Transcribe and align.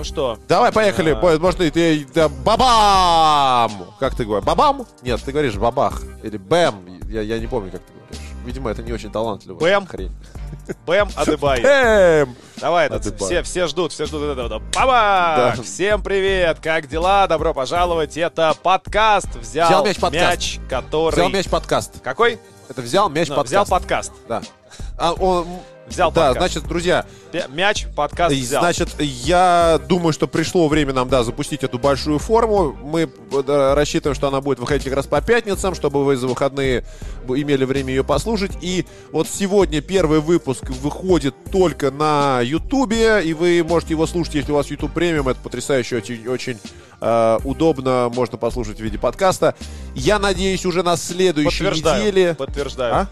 Ну 0.00 0.04
что? 0.04 0.38
Давай, 0.48 0.72
поехали. 0.72 1.10
А. 1.10 1.38
Может, 1.38 1.60
и 1.60 1.70
ты... 1.70 2.06
да, 2.14 2.30
бабам! 2.30 3.86
Как 3.98 4.14
ты 4.14 4.24
говоришь? 4.24 4.46
Бабам? 4.46 4.86
Нет, 5.02 5.20
ты 5.22 5.30
говоришь 5.30 5.56
бабах. 5.56 6.00
Или 6.22 6.38
бэм. 6.38 7.02
Я, 7.06 7.20
я 7.20 7.38
не 7.38 7.46
помню, 7.46 7.70
как 7.70 7.82
ты 7.82 7.92
говоришь. 7.92 8.18
Видимо, 8.46 8.70
это 8.70 8.82
не 8.82 8.94
очень 8.94 9.12
талантливо. 9.12 9.58
Бэм? 9.58 9.86
Хрень. 9.86 10.10
Бэм 10.86 11.10
Адебай. 11.16 11.60
Бэм! 11.60 12.34
Давай, 12.56 12.86
это, 12.86 12.96
Адебай. 12.96 13.18
все, 13.18 13.42
все 13.42 13.66
ждут, 13.66 13.92
все 13.92 14.06
ждут 14.06 14.22
этого. 14.22 14.48
Баба! 14.74 15.54
Да. 15.54 15.62
Всем 15.62 16.02
привет! 16.02 16.60
Как 16.62 16.88
дела? 16.88 17.26
Добро 17.26 17.52
пожаловать! 17.52 18.16
Это 18.16 18.54
подкаст 18.62 19.36
«Взял, 19.36 19.68
Взял 19.68 19.84
мяч 19.84 19.98
подкаст. 19.98 20.30
мяч», 20.30 20.60
который... 20.70 21.12
Взял 21.12 21.28
мяч 21.28 21.46
подкаст. 21.46 22.00
Какой? 22.02 22.38
Это 22.70 22.80
взял 22.80 23.10
мяч 23.10 23.28
Ну, 23.28 23.34
подкаст. 23.34 23.50
взял 23.50 23.66
подкаст. 23.66 24.12
Да. 24.26 24.40
А, 24.96 25.12
он... 25.12 25.46
Взял 25.90 26.12
да, 26.12 26.28
подкаст. 26.28 26.52
значит, 26.52 26.68
друзья, 26.68 27.04
Мяч, 27.50 27.86
подкаст 27.96 28.34
взял. 28.34 28.62
Значит, 28.62 28.90
я 29.00 29.80
думаю, 29.88 30.12
что 30.12 30.28
пришло 30.28 30.68
время 30.68 30.92
нам, 30.92 31.08
да, 31.08 31.24
запустить 31.24 31.64
эту 31.64 31.78
большую 31.78 32.20
форму. 32.20 32.72
Мы 32.80 33.02
э, 33.32 33.74
рассчитываем, 33.74 34.14
что 34.14 34.28
она 34.28 34.40
будет 34.40 34.60
выходить 34.60 34.84
как 34.84 34.94
раз 34.94 35.06
по 35.06 35.20
пятницам, 35.20 35.74
чтобы 35.74 36.04
вы 36.04 36.16
за 36.16 36.28
выходные 36.28 36.84
имели 37.28 37.64
время 37.64 37.90
ее 37.90 38.04
послушать. 38.04 38.52
И 38.60 38.86
вот 39.10 39.28
сегодня 39.28 39.80
первый 39.80 40.20
выпуск 40.20 40.70
выходит 40.70 41.34
только 41.50 41.90
на 41.90 42.40
Ютубе, 42.40 43.22
и 43.24 43.34
вы 43.34 43.64
можете 43.66 43.94
его 43.94 44.06
слушать, 44.06 44.34
если 44.34 44.52
у 44.52 44.54
вас 44.54 44.68
YouTube 44.70 44.92
премиум. 44.92 45.28
Это 45.28 45.40
потрясающе, 45.40 45.96
очень, 45.96 46.28
очень 46.28 46.58
э, 47.00 47.38
удобно, 47.44 48.10
можно 48.14 48.38
послушать 48.38 48.78
в 48.78 48.80
виде 48.80 48.98
подкаста. 48.98 49.56
Я 49.96 50.20
надеюсь, 50.20 50.64
уже 50.64 50.84
на 50.84 50.96
следующей 50.96 51.64
Подтверждаю. 51.64 52.00
неделе... 52.00 52.34
Подтверждаю. 52.34 52.94
А? 52.94 53.08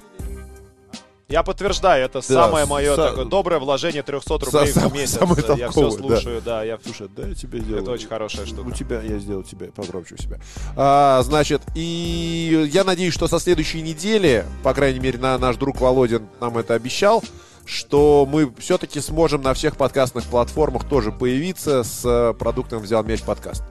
Я 1.28 1.42
подтверждаю, 1.42 2.06
это 2.06 2.22
самое 2.22 2.64
мое 2.64 2.94
са- 2.94 3.10
такое 3.10 3.26
доброе 3.26 3.58
вложение 3.58 4.02
300 4.02 4.38
рублей 4.46 4.72
Са- 4.72 4.88
в 4.88 4.94
месяц. 4.94 5.18
самое 5.18 5.44
я 5.58 5.68
все 5.68 5.80
толковое, 5.82 5.90
да. 5.90 6.16
слушаю, 6.16 6.42
да. 6.42 6.64
я... 6.64 6.78
Слушай, 6.82 7.08
да, 7.14 7.28
я 7.28 7.34
тебе 7.34 7.60
сделаю. 7.60 7.82
Это 7.82 7.90
очень 7.90 8.08
хорошая 8.08 8.46
штука. 8.46 8.68
У 8.68 8.70
тебя, 8.70 9.02
я 9.02 9.18
сделал 9.18 9.42
тебе 9.42 9.66
погромче 9.66 10.14
у 10.14 10.18
себя. 10.18 10.40
А, 10.74 11.20
значит, 11.22 11.60
и 11.74 12.70
я 12.72 12.82
надеюсь, 12.82 13.12
что 13.12 13.28
со 13.28 13.38
следующей 13.38 13.82
недели, 13.82 14.46
по 14.62 14.72
крайней 14.72 15.00
мере, 15.00 15.18
на, 15.18 15.36
наш 15.36 15.56
друг 15.56 15.82
Володин 15.82 16.28
нам 16.40 16.56
это 16.56 16.72
обещал, 16.72 17.22
что 17.66 18.26
мы 18.26 18.50
все-таки 18.58 18.98
сможем 19.00 19.42
на 19.42 19.52
всех 19.52 19.76
подкастных 19.76 20.24
платформах 20.24 20.88
тоже 20.88 21.12
появиться 21.12 21.82
с 21.84 22.06
э, 22.06 22.32
продуктом 22.38 22.80
«Взял 22.80 23.04
мяч» 23.04 23.20
подкаст. 23.20 23.62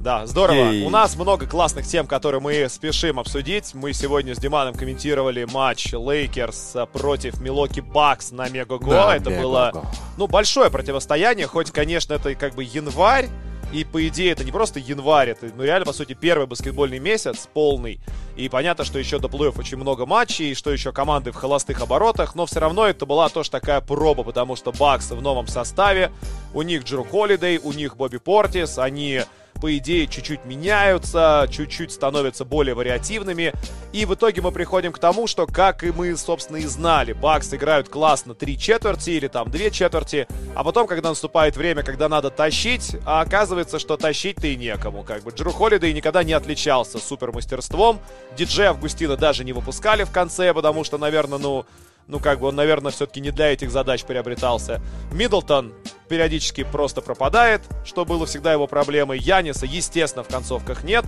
Да, 0.00 0.26
здорово. 0.26 0.70
Ей. 0.70 0.86
У 0.86 0.90
нас 0.90 1.14
много 1.14 1.46
классных 1.46 1.86
тем, 1.86 2.06
которые 2.06 2.40
мы 2.40 2.66
спешим 2.70 3.20
обсудить. 3.20 3.74
Мы 3.74 3.92
сегодня 3.92 4.34
с 4.34 4.38
Диманом 4.38 4.74
комментировали 4.74 5.44
матч 5.44 5.92
Лейкерс 5.92 6.74
против 6.94 7.38
Милуоки 7.38 7.80
Бакс 7.80 8.30
на 8.30 8.48
Megogo. 8.48 8.90
Да, 8.90 9.14
это 9.14 9.28
Megogo. 9.28 9.42
было, 9.42 9.84
ну, 10.16 10.26
большое 10.26 10.70
противостояние, 10.70 11.46
хоть, 11.46 11.70
конечно, 11.70 12.14
это 12.14 12.34
как 12.34 12.54
бы 12.54 12.64
январь, 12.64 13.28
и, 13.74 13.84
по 13.84 14.08
идее, 14.08 14.32
это 14.32 14.42
не 14.42 14.52
просто 14.52 14.80
январь, 14.80 15.28
это, 15.28 15.50
ну, 15.54 15.62
реально, 15.62 15.84
по 15.84 15.92
сути, 15.92 16.14
первый 16.14 16.46
баскетбольный 16.46 16.98
месяц 16.98 17.46
полный. 17.52 18.00
И 18.36 18.48
понятно, 18.48 18.84
что 18.84 18.98
еще 18.98 19.18
до 19.18 19.28
плей-офф 19.28 19.60
очень 19.60 19.76
много 19.76 20.06
матчей, 20.06 20.52
и 20.52 20.54
что 20.54 20.72
еще 20.72 20.92
команды 20.92 21.30
в 21.30 21.36
холостых 21.36 21.80
оборотах, 21.82 22.34
но 22.34 22.46
все 22.46 22.58
равно 22.58 22.86
это 22.86 23.04
была 23.04 23.28
тоже 23.28 23.50
такая 23.50 23.82
проба, 23.82 24.24
потому 24.24 24.56
что 24.56 24.72
Бакс 24.72 25.10
в 25.10 25.20
новом 25.20 25.46
составе, 25.46 26.10
у 26.54 26.62
них 26.62 26.84
Джеру 26.84 27.04
Холидей, 27.04 27.58
у 27.58 27.72
них 27.72 27.96
Бобби 27.98 28.16
Портис, 28.16 28.78
они 28.78 29.22
по 29.60 29.76
идее, 29.76 30.06
чуть-чуть 30.06 30.44
меняются, 30.44 31.46
чуть-чуть 31.50 31.92
становятся 31.92 32.44
более 32.44 32.74
вариативными. 32.74 33.52
И 33.92 34.04
в 34.04 34.14
итоге 34.14 34.40
мы 34.40 34.52
приходим 34.52 34.92
к 34.92 34.98
тому, 34.98 35.26
что, 35.26 35.46
как 35.46 35.84
и 35.84 35.92
мы, 35.92 36.16
собственно, 36.16 36.56
и 36.56 36.66
знали, 36.66 37.12
Бакс 37.12 37.52
играют 37.52 37.88
классно 37.88 38.34
три 38.34 38.58
четверти 38.58 39.10
или 39.10 39.28
там 39.28 39.50
две 39.50 39.70
четверти, 39.70 40.26
а 40.54 40.64
потом, 40.64 40.86
когда 40.86 41.10
наступает 41.10 41.56
время, 41.56 41.82
когда 41.82 42.08
надо 42.08 42.30
тащить, 42.30 42.96
а 43.04 43.20
оказывается, 43.20 43.78
что 43.78 43.96
тащить-то 43.96 44.46
и 44.46 44.56
некому. 44.56 45.02
Как 45.02 45.22
бы 45.22 45.30
Джеру 45.30 45.50
Холидей 45.50 45.92
никогда 45.92 46.22
не 46.24 46.32
отличался 46.32 46.98
супермастерством, 46.98 48.00
диджей 48.36 48.66
Августина 48.66 49.16
даже 49.16 49.44
не 49.44 49.52
выпускали 49.52 50.04
в 50.04 50.10
конце, 50.10 50.54
потому 50.54 50.84
что, 50.84 50.98
наверное, 50.98 51.38
ну, 51.38 51.66
ну, 52.06 52.18
как 52.18 52.40
бы 52.40 52.48
он, 52.48 52.56
наверное, 52.56 52.90
все-таки 52.90 53.20
не 53.20 53.30
для 53.30 53.52
этих 53.52 53.70
задач 53.70 54.04
приобретался. 54.04 54.80
Миддлтон 55.12 55.72
периодически 56.10 56.64
просто 56.64 57.00
пропадает, 57.00 57.62
что 57.84 58.04
было 58.04 58.26
всегда 58.26 58.52
его 58.52 58.66
проблемой. 58.66 59.18
Яниса, 59.18 59.64
естественно, 59.64 60.24
в 60.24 60.28
концовках 60.28 60.84
нет. 60.84 61.04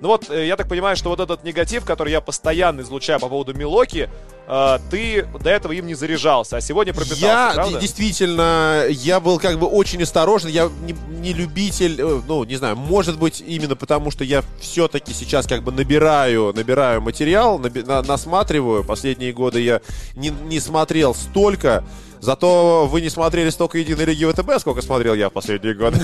Ну 0.00 0.08
вот, 0.08 0.28
э, 0.30 0.46
я 0.46 0.56
так 0.56 0.68
понимаю, 0.68 0.96
что 0.96 1.08
вот 1.10 1.20
этот 1.20 1.44
негатив, 1.44 1.84
который 1.84 2.12
я 2.12 2.20
постоянно 2.20 2.82
излучаю 2.82 3.18
по 3.20 3.28
поводу 3.28 3.54
Милоки, 3.54 4.10
э, 4.46 4.78
ты 4.90 5.26
до 5.42 5.48
этого 5.50 5.72
им 5.72 5.86
не 5.86 5.94
заряжался, 5.94 6.56
а 6.56 6.60
сегодня 6.60 6.92
пропитался, 6.92 7.24
Я 7.26 7.52
правда? 7.54 7.78
действительно, 7.80 8.84
я 8.90 9.18
был 9.20 9.38
как 9.38 9.58
бы 9.58 9.66
очень 9.66 10.02
осторожен, 10.02 10.50
я 10.50 10.68
не, 10.82 10.92
не 11.20 11.32
любитель, 11.32 11.96
э, 12.00 12.20
ну, 12.26 12.44
не 12.44 12.56
знаю, 12.56 12.76
может 12.76 13.18
быть, 13.18 13.42
именно 13.46 13.76
потому, 13.76 14.10
что 14.10 14.24
я 14.24 14.42
все-таки 14.60 15.12
сейчас 15.14 15.46
как 15.46 15.62
бы 15.62 15.72
набираю, 15.72 16.52
набираю 16.54 17.00
материал, 17.00 17.58
наби- 17.58 17.86
на- 17.86 18.02
насматриваю. 18.02 18.84
Последние 18.84 19.32
годы 19.32 19.60
я 19.62 19.80
не, 20.16 20.28
не 20.28 20.60
смотрел 20.60 21.14
столько, 21.14 21.82
Зато 22.24 22.86
вы 22.86 23.02
не 23.02 23.10
смотрели 23.10 23.50
столько 23.50 23.76
единой 23.76 24.06
лиги 24.06 24.24
ВТБ, 24.24 24.58
сколько 24.58 24.80
смотрел 24.80 25.12
я 25.12 25.28
в 25.28 25.32
последние 25.34 25.74
годы. 25.74 25.98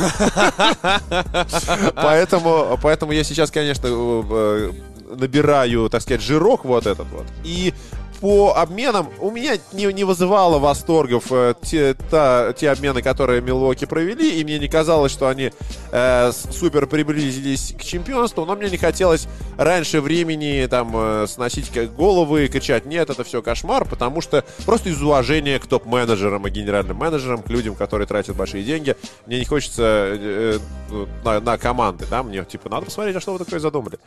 Поэтому, 1.95 2.79
поэтому 2.83 3.13
я 3.13 3.25
сейчас, 3.25 3.51
конечно, 3.51 3.87
э, 3.87 4.23
э, 4.31 4.73
набираю, 5.17 5.89
так 5.89 6.03
сказать, 6.03 6.21
жирок 6.21 6.67
вот 6.67 6.87
этот 6.87 7.09
вот. 7.09 7.25
И 7.43 7.73
по 8.21 8.53
обменам 8.55 9.09
у 9.19 9.31
меня 9.31 9.57
не, 9.73 9.87
не 9.93 10.05
вызывало 10.05 10.59
восторгов 10.59 11.25
э, 11.31 11.55
те, 11.63 11.95
та- 11.95 12.53
те 12.53 12.71
обмены, 12.71 13.03
которые 13.03 13.41
Милуоки 13.41 13.87
провели, 13.87 14.39
и 14.39 14.45
мне 14.45 14.59
не 14.59 14.69
казалось, 14.69 15.11
что 15.11 15.29
они 15.29 15.53
э, 15.91 16.33
супер 16.33 16.87
приблизились 16.87 17.75
к 17.79 17.83
чемпионству, 17.83 18.45
но 18.45 18.57
мне 18.57 18.69
не 18.69 18.77
хотелось 18.77 19.27
раньше 19.57 20.01
времени 20.01 20.67
там 20.69 20.93
э, 20.95 21.27
сносить 21.29 21.71
головы 21.97 22.45
и 22.45 22.49
кричать, 22.49 22.85
нет, 22.85 23.09
это 23.09 23.25
все 23.25 23.41
кошмар, 23.43 23.87
потому 23.87 24.21
что 24.21 24.45
просто 24.67 24.91
из 24.91 25.01
уважения 25.03 25.59
к 25.59 25.67
топ-менеджерам 25.67 26.47
и 26.47 26.51
генеральным 26.51 26.99
менеджерам, 26.99 27.43
к 27.43 27.49
людям, 27.49 27.75
которые 27.75 28.07
тратят 28.07 28.37
большие 28.37 28.65
деньги, 28.65 28.97
мне 29.27 29.39
не 29.39 29.45
хочется 29.47 29.83
э, 29.83 30.59
э, 30.91 31.07
на, 31.25 31.41
на 31.41 31.57
команды, 31.57 32.07
да, 32.11 32.23
мне 32.23 32.45
типа 32.45 32.69
надо 32.69 32.85
посмотреть, 32.87 33.17
а 33.17 33.21
что 33.21 33.33
вы 33.33 33.39
такое 33.39 33.61
задумали. 33.61 33.99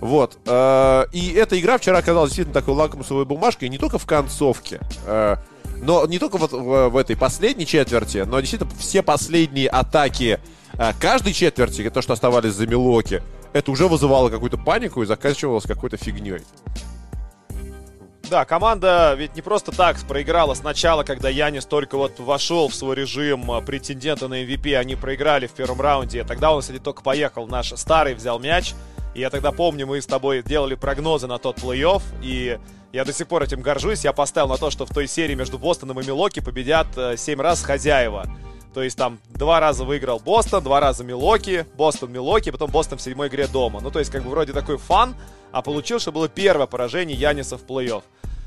Вот. 0.00 0.38
э, 0.46 1.04
и 1.12 1.32
эта 1.34 1.58
игра 1.60 1.78
вчера 1.78 1.98
оказалась 1.98 2.30
действительно 2.30 2.54
такой 2.54 2.74
лакмусовой 2.74 3.24
бумажкой, 3.24 3.59
не 3.68 3.78
только 3.78 3.98
в 3.98 4.06
концовке, 4.06 4.80
э, 5.06 5.36
но 5.82 6.06
не 6.06 6.18
только 6.18 6.36
вот 6.36 6.52
в, 6.52 6.88
в 6.88 6.96
этой 6.96 7.16
последней 7.16 7.66
четверти, 7.66 8.18
но 8.18 8.40
действительно 8.40 8.70
все 8.78 9.02
последние 9.02 9.68
атаки 9.68 10.40
э, 10.74 10.92
каждой 11.00 11.32
четверти, 11.32 11.88
то, 11.90 12.02
что 12.02 12.12
оставались 12.12 12.54
за 12.54 12.66
Милоки, 12.66 13.22
это 13.52 13.70
уже 13.70 13.88
вызывало 13.88 14.28
какую-то 14.28 14.58
панику 14.58 15.02
и 15.02 15.06
заканчивалось 15.06 15.64
какой-то 15.64 15.96
фигней. 15.96 16.42
Да, 18.30 18.44
команда 18.44 19.14
ведь 19.18 19.34
не 19.34 19.42
просто 19.42 19.72
так 19.72 19.98
проиграла 20.06 20.54
сначала, 20.54 21.02
когда 21.02 21.28
Янис 21.28 21.66
только 21.66 21.96
вот 21.96 22.20
вошел 22.20 22.68
в 22.68 22.74
свой 22.76 22.94
режим 22.94 23.50
а, 23.50 23.60
претендента 23.60 24.28
на 24.28 24.44
MVP, 24.44 24.76
они 24.76 24.94
проиграли 24.94 25.48
в 25.48 25.50
первом 25.50 25.80
раунде. 25.80 26.22
Тогда 26.22 26.52
он, 26.52 26.60
кстати, 26.60 26.78
только 26.78 27.02
поехал, 27.02 27.48
наш 27.48 27.72
старый 27.72 28.14
взял 28.14 28.38
мяч. 28.38 28.74
И 29.14 29.20
я 29.20 29.30
тогда 29.30 29.50
помню, 29.50 29.84
мы 29.88 30.00
с 30.00 30.06
тобой 30.06 30.44
делали 30.44 30.76
прогнозы 30.76 31.26
на 31.26 31.38
тот 31.38 31.58
плей-офф, 31.58 32.02
и 32.22 32.60
я 32.92 33.04
до 33.04 33.12
сих 33.12 33.28
пор 33.28 33.42
этим 33.42 33.60
горжусь. 33.60 34.04
Я 34.04 34.12
поставил 34.12 34.48
на 34.48 34.56
то, 34.56 34.70
что 34.70 34.86
в 34.86 34.90
той 34.90 35.06
серии 35.06 35.34
между 35.34 35.58
Бостоном 35.58 36.00
и 36.00 36.04
Милоки 36.04 36.40
победят 36.40 36.86
7 37.16 37.40
раз 37.40 37.62
хозяева. 37.62 38.26
То 38.72 38.82
есть 38.82 38.96
там 38.96 39.18
два 39.30 39.58
раза 39.58 39.84
выиграл 39.84 40.20
Бостон, 40.20 40.62
два 40.62 40.78
раза 40.78 41.02
Милоки, 41.02 41.66
Бостон, 41.76 42.12
Милоки, 42.12 42.50
потом 42.50 42.70
Бостон 42.70 42.98
в 42.98 43.02
седьмой 43.02 43.26
игре 43.28 43.48
дома. 43.48 43.80
Ну, 43.80 43.90
то 43.90 43.98
есть, 43.98 44.12
как 44.12 44.22
бы 44.22 44.30
вроде 44.30 44.52
такой 44.52 44.78
фан, 44.78 45.16
а 45.50 45.60
получилось, 45.60 46.02
что 46.02 46.12
было 46.12 46.28
первое 46.28 46.66
поражение 46.66 47.18
Яниса 47.18 47.58
в 47.58 47.64
плей-офф. 47.64 48.02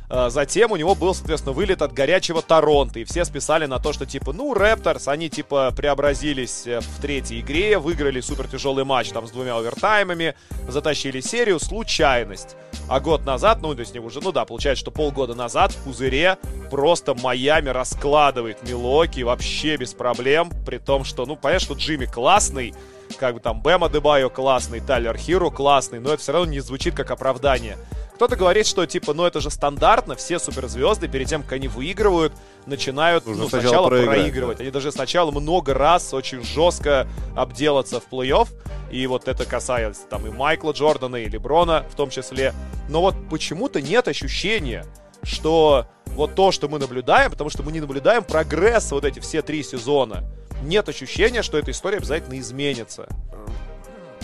А, 0.09 0.29
Затем 0.29 0.71
у 0.71 0.75
него 0.75 0.95
был, 0.95 1.13
соответственно, 1.13 1.53
вылет 1.53 1.81
от 1.81 1.93
горячего 1.93 2.41
Торонто. 2.41 2.99
И 2.99 3.03
все 3.03 3.25
списали 3.25 3.65
на 3.65 3.79
то, 3.79 3.93
что, 3.93 4.05
типа, 4.05 4.33
ну, 4.33 4.53
Рэпторс, 4.53 5.07
они, 5.07 5.29
типа, 5.29 5.73
преобразились 5.75 6.67
э, 6.67 6.79
в 6.79 7.01
третьей 7.01 7.41
игре, 7.41 7.79
выиграли 7.79 8.21
супер 8.21 8.47
тяжелый 8.47 8.83
матч 8.83 9.09
там 9.09 9.27
с 9.27 9.31
двумя 9.31 9.57
овертаймами, 9.57 10.35
затащили 10.67 11.19
серию, 11.21 11.59
случайность. 11.59 12.55
А 12.89 12.99
год 12.99 13.25
назад, 13.25 13.59
ну, 13.61 13.73
то 13.73 13.79
есть 13.79 13.95
уже, 13.95 14.19
ну 14.21 14.31
да, 14.31 14.45
получается, 14.45 14.81
что 14.81 14.91
полгода 14.91 15.35
назад 15.35 15.71
в 15.71 15.83
пузыре 15.83 16.37
просто 16.69 17.13
Майами 17.15 17.69
раскладывает 17.69 18.67
Милоки 18.67 19.21
вообще 19.21 19.77
без 19.77 19.93
проблем, 19.93 20.51
при 20.65 20.79
том, 20.79 21.05
что, 21.05 21.25
ну, 21.25 21.35
понятно, 21.35 21.65
что 21.65 21.73
Джимми 21.75 22.05
классный, 22.05 22.73
как 23.17 23.35
бы 23.35 23.39
там 23.39 23.61
Бэма 23.61 23.89
Дебайо 23.89 24.29
классный, 24.29 24.81
Тайлер 24.81 25.17
Хиро 25.17 25.49
классный, 25.49 25.99
но 25.99 26.09
это 26.09 26.21
все 26.21 26.33
равно 26.33 26.51
не 26.51 26.59
звучит 26.59 26.93
как 26.95 27.11
оправдание. 27.11 27.77
Кто-то 28.15 28.35
говорит, 28.35 28.67
что 28.67 28.85
типа, 28.85 29.13
ну 29.13 29.25
это 29.25 29.41
же 29.41 29.49
стандартно, 29.49 30.15
все 30.15 30.39
суперзвезды 30.39 31.07
перед 31.07 31.27
тем, 31.27 31.43
как 31.43 31.53
они 31.53 31.67
выигрывают, 31.67 32.33
начинают 32.65 33.25
Нужно 33.25 33.43
ну, 33.43 33.49
сначала 33.49 33.87
сначала 33.87 34.05
проигрывать. 34.05 34.59
Они 34.61 34.69
должны 34.69 34.91
сначала 34.91 35.31
много 35.31 35.73
раз 35.73 36.13
очень 36.13 36.43
жестко 36.43 37.07
обделаться 37.35 37.99
в 37.99 38.07
плей-офф. 38.11 38.49
И 38.91 39.07
вот 39.07 39.27
это 39.27 39.45
касается 39.45 40.03
там 40.07 40.27
и 40.27 40.29
Майкла 40.29 40.71
Джордана, 40.71 41.15
и 41.15 41.27
Леброна 41.27 41.85
в 41.91 41.95
том 41.95 42.11
числе. 42.11 42.53
Но 42.89 43.01
вот 43.01 43.15
почему-то 43.29 43.81
нет 43.81 44.07
ощущения, 44.07 44.85
что 45.23 45.87
вот 46.07 46.35
то, 46.35 46.51
что 46.51 46.69
мы 46.69 46.77
наблюдаем, 46.77 47.31
потому 47.31 47.49
что 47.49 47.63
мы 47.63 47.71
не 47.71 47.81
наблюдаем 47.81 48.23
прогресс 48.23 48.91
вот 48.91 49.03
эти 49.03 49.19
все 49.19 49.41
три 49.41 49.63
сезона. 49.63 50.23
нет 50.61 50.87
ощущения, 50.87 51.41
что 51.41 51.57
эта 51.57 51.71
история 51.71 51.97
обязательно 51.97 52.39
изменится. 52.39 53.07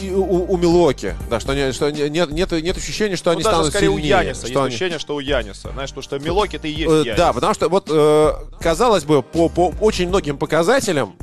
И 0.02 0.12
у, 0.12 0.46
у 0.54 0.58
Милоки, 0.58 1.16
да, 1.30 1.40
что, 1.40 1.54
не, 1.54 1.72
что 1.74 1.90
не- 1.92 2.10
нет, 2.10 2.32
нет, 2.32 2.52
нет 2.52 2.78
ощущения, 2.78 3.16
что 3.18 3.32
Ну, 3.32 3.36
они 3.38 3.44
даже 3.44 3.56
станут 3.56 3.72
скорее 3.74 3.88
сильнее. 3.90 4.16
у 4.16 4.20
Яниса. 4.20 4.40
что 4.42 4.48
Есть 4.48 4.58
они- 4.58 4.68
ощущение, 4.68 5.00
что 5.00 5.16
у 5.16 5.20
Яниса. 5.20 5.72
Знаешь, 5.74 5.90
потому 5.90 6.04
что 6.04 6.20
Милоки 6.20 6.58
ты 6.58 6.70
и 6.70 6.72
есть 6.72 6.90
Э, 6.92 7.00
Янис. 7.06 7.18
Да, 7.18 7.34
потому 7.34 7.54
что 7.54 7.68
вот 7.70 7.88
э, 7.92 8.32
казалось 8.62 9.04
бы, 9.04 9.22
по, 9.24 9.50
по 9.50 9.74
очень 9.82 10.08
многим 10.08 10.38
показателям 10.38 11.16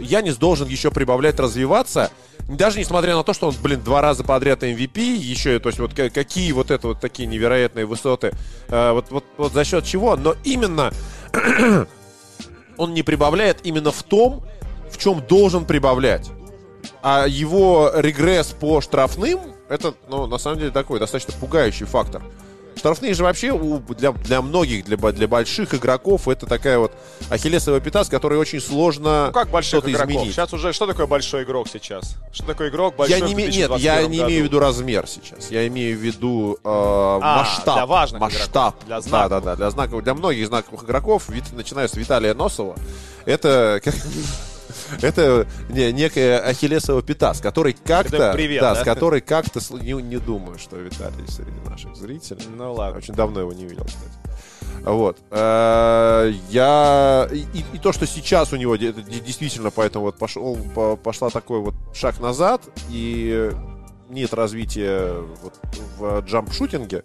Янис 0.00 0.36
должен 0.36 0.68
еще 0.68 0.90
прибавлять, 0.90 1.40
развиваться. 1.40 2.10
Даже 2.48 2.78
несмотря 2.78 3.14
на 3.16 3.22
то, 3.24 3.32
что 3.32 3.48
он, 3.48 3.54
блин, 3.62 3.80
два 3.82 4.00
раза 4.02 4.24
подряд 4.24 4.62
MVP, 4.62 5.00
еще, 5.16 5.58
то 5.58 5.68
есть 5.68 5.78
вот 5.78 5.94
ка- 5.94 6.10
какие 6.10 6.52
вот 6.52 6.70
это 6.70 6.88
вот 6.88 7.00
такие 7.00 7.26
невероятные 7.28 7.86
высоты, 7.86 8.32
э, 8.68 8.92
вот, 8.92 9.06
вот, 9.10 9.24
вот 9.36 9.52
за 9.52 9.64
счет 9.64 9.84
чего, 9.84 10.16
но 10.16 10.34
именно 10.44 10.92
он 12.76 12.94
не 12.94 13.02
прибавляет 13.02 13.58
именно 13.64 13.90
в 13.92 14.02
том, 14.02 14.44
в 14.90 14.98
чем 14.98 15.22
должен 15.26 15.64
прибавлять. 15.64 16.30
А 17.02 17.26
его 17.26 17.90
регресс 17.94 18.48
по 18.48 18.80
штрафным, 18.80 19.40
это, 19.68 19.94
ну, 20.08 20.26
на 20.26 20.38
самом 20.38 20.58
деле, 20.58 20.70
такой 20.70 21.00
достаточно 21.00 21.34
пугающий 21.40 21.84
фактор. 21.86 22.22
Штрафные 22.74 23.12
же 23.12 23.22
вообще 23.22 23.50
у- 23.52 23.80
для, 23.80 24.12
для 24.12 24.40
многих, 24.40 24.84
для, 24.86 24.96
для 24.96 25.28
больших 25.28 25.74
игроков, 25.74 26.26
это 26.26 26.46
такая 26.46 26.78
вот 26.78 26.92
ахиллесовая 27.28 27.80
пята, 27.80 28.02
с 28.02 28.08
которой 28.08 28.38
очень 28.38 28.60
сложно 28.60 29.26
Ну 29.26 29.32
как 29.32 29.48
что-то 29.62 29.90
игроков? 29.90 30.10
изменить. 30.14 30.32
Сейчас 30.34 30.52
уже 30.54 30.72
что 30.72 30.86
такое 30.86 31.06
большой 31.06 31.42
игрок 31.42 31.68
сейчас? 31.70 32.16
Что 32.32 32.46
такое 32.46 32.70
игрок 32.70 32.96
большой 32.96 33.18
я 33.18 33.26
не, 33.26 33.34
нет, 33.34 33.68
2021 33.68 33.82
я 33.84 34.06
не 34.08 34.18
году? 34.18 34.28
имею 34.30 34.42
в 34.42 34.46
виду 34.46 34.58
размер 34.58 35.06
сейчас. 35.06 35.50
Я 35.50 35.66
имею 35.68 35.98
в 35.98 36.00
виду 36.00 36.54
э, 36.54 36.58
А, 36.64 37.38
масштаб. 37.40 37.74
для 37.76 37.86
важных 37.86 38.20
масштаб. 38.22 38.74
игроков, 38.74 38.86
для 38.86 38.96
да, 38.96 39.00
знаковых. 39.02 39.28
да, 39.30 39.40
да, 39.50 39.56
для 39.56 39.70
знаковых, 39.70 40.04
для 40.04 40.14
многих 40.14 40.46
знаковых 40.46 40.84
игроков, 40.84 41.24
начиная 41.52 41.88
с 41.88 41.94
Виталия 41.94 42.32
Носова, 42.34 42.74
это 43.26 43.80
это 45.00 45.46
не, 45.68 45.92
некая 45.92 46.38
ахиллесова 46.40 47.02
пята, 47.02 47.34
с 47.34 47.40
которой 47.40 47.72
как-то, 47.72 48.32
привет, 48.32 48.60
да, 48.60 48.74
да? 48.74 48.80
с 48.80 48.84
которой 48.84 49.20
как-то 49.20 49.60
не, 49.80 49.92
не 50.02 50.18
думаю, 50.18 50.58
что 50.58 50.76
Виталий 50.76 51.26
среди 51.28 51.50
наших 51.68 51.96
зрителей. 51.96 52.42
Ну 52.56 52.72
ладно. 52.74 52.98
Очень 52.98 53.14
давно 53.14 53.40
его 53.40 53.52
не 53.52 53.64
видел, 53.64 53.84
кстати. 53.84 54.12
Вот. 54.84 55.18
Э, 55.30 56.32
Я... 56.50 57.28
И, 57.32 57.46
и 57.72 57.78
то, 57.78 57.92
что 57.92 58.06
сейчас 58.06 58.52
у 58.52 58.56
него 58.56 58.76
де- 58.76 58.92
де- 58.92 59.20
действительно 59.20 59.70
поэтому 59.70 60.06
вот 60.06 60.18
пошел, 60.18 60.56
по- 60.74 60.96
пошла 60.96 61.30
такой 61.30 61.60
вот 61.60 61.74
шаг 61.94 62.18
назад, 62.20 62.62
и 62.90 63.50
нет 64.08 64.34
развития 64.34 65.14
вот 65.42 65.54
в 65.98 66.20
джамп-шутинге, 66.22 67.04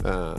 э, 0.00 0.36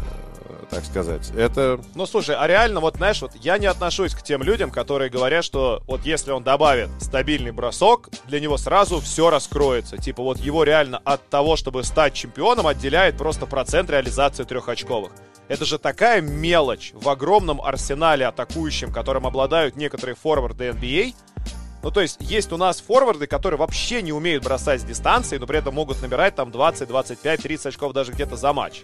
так 0.69 0.85
сказать. 0.85 1.31
Это... 1.35 1.79
Ну, 1.95 2.05
слушай, 2.05 2.35
а 2.35 2.47
реально, 2.47 2.79
вот, 2.79 2.95
знаешь, 2.95 3.21
вот 3.21 3.31
я 3.35 3.57
не 3.57 3.65
отношусь 3.65 4.13
к 4.13 4.21
тем 4.21 4.43
людям, 4.43 4.71
которые 4.71 5.09
говорят, 5.09 5.43
что 5.43 5.81
вот 5.87 6.05
если 6.05 6.31
он 6.31 6.43
добавит 6.43 6.89
стабильный 6.99 7.51
бросок, 7.51 8.09
для 8.27 8.39
него 8.39 8.57
сразу 8.57 8.99
все 8.99 9.29
раскроется. 9.29 9.97
Типа 9.97 10.23
вот 10.23 10.39
его 10.39 10.63
реально 10.63 10.99
от 11.03 11.29
того, 11.29 11.55
чтобы 11.55 11.83
стать 11.83 12.13
чемпионом, 12.13 12.67
отделяет 12.67 13.17
просто 13.17 13.45
процент 13.45 13.89
реализации 13.89 14.43
трехочковых. 14.43 15.11
Это 15.47 15.63
же 15.65 15.77
такая 15.77 16.21
мелочь 16.21 16.91
в 16.93 17.07
огромном 17.07 17.61
арсенале 17.61 18.25
атакующем, 18.25 18.91
которым 18.91 19.27
обладают 19.27 19.75
некоторые 19.75 20.15
форварды 20.15 20.69
NBA. 20.69 21.13
Ну, 21.83 21.91
то 21.91 22.01
есть, 22.01 22.17
есть 22.19 22.51
у 22.51 22.57
нас 22.57 22.81
форварды, 22.81 23.27
которые 23.27 23.59
вообще 23.59 24.01
не 24.01 24.11
умеют 24.11 24.43
бросать 24.43 24.81
с 24.81 24.83
дистанции, 24.83 25.37
но 25.37 25.45
при 25.45 25.59
этом 25.59 25.75
могут 25.75 26.01
набирать 26.01 26.33
там 26.33 26.49
20, 26.49 26.87
25, 26.87 27.41
30 27.43 27.65
очков 27.67 27.93
даже 27.93 28.11
где-то 28.11 28.35
за 28.35 28.53
матч. 28.53 28.81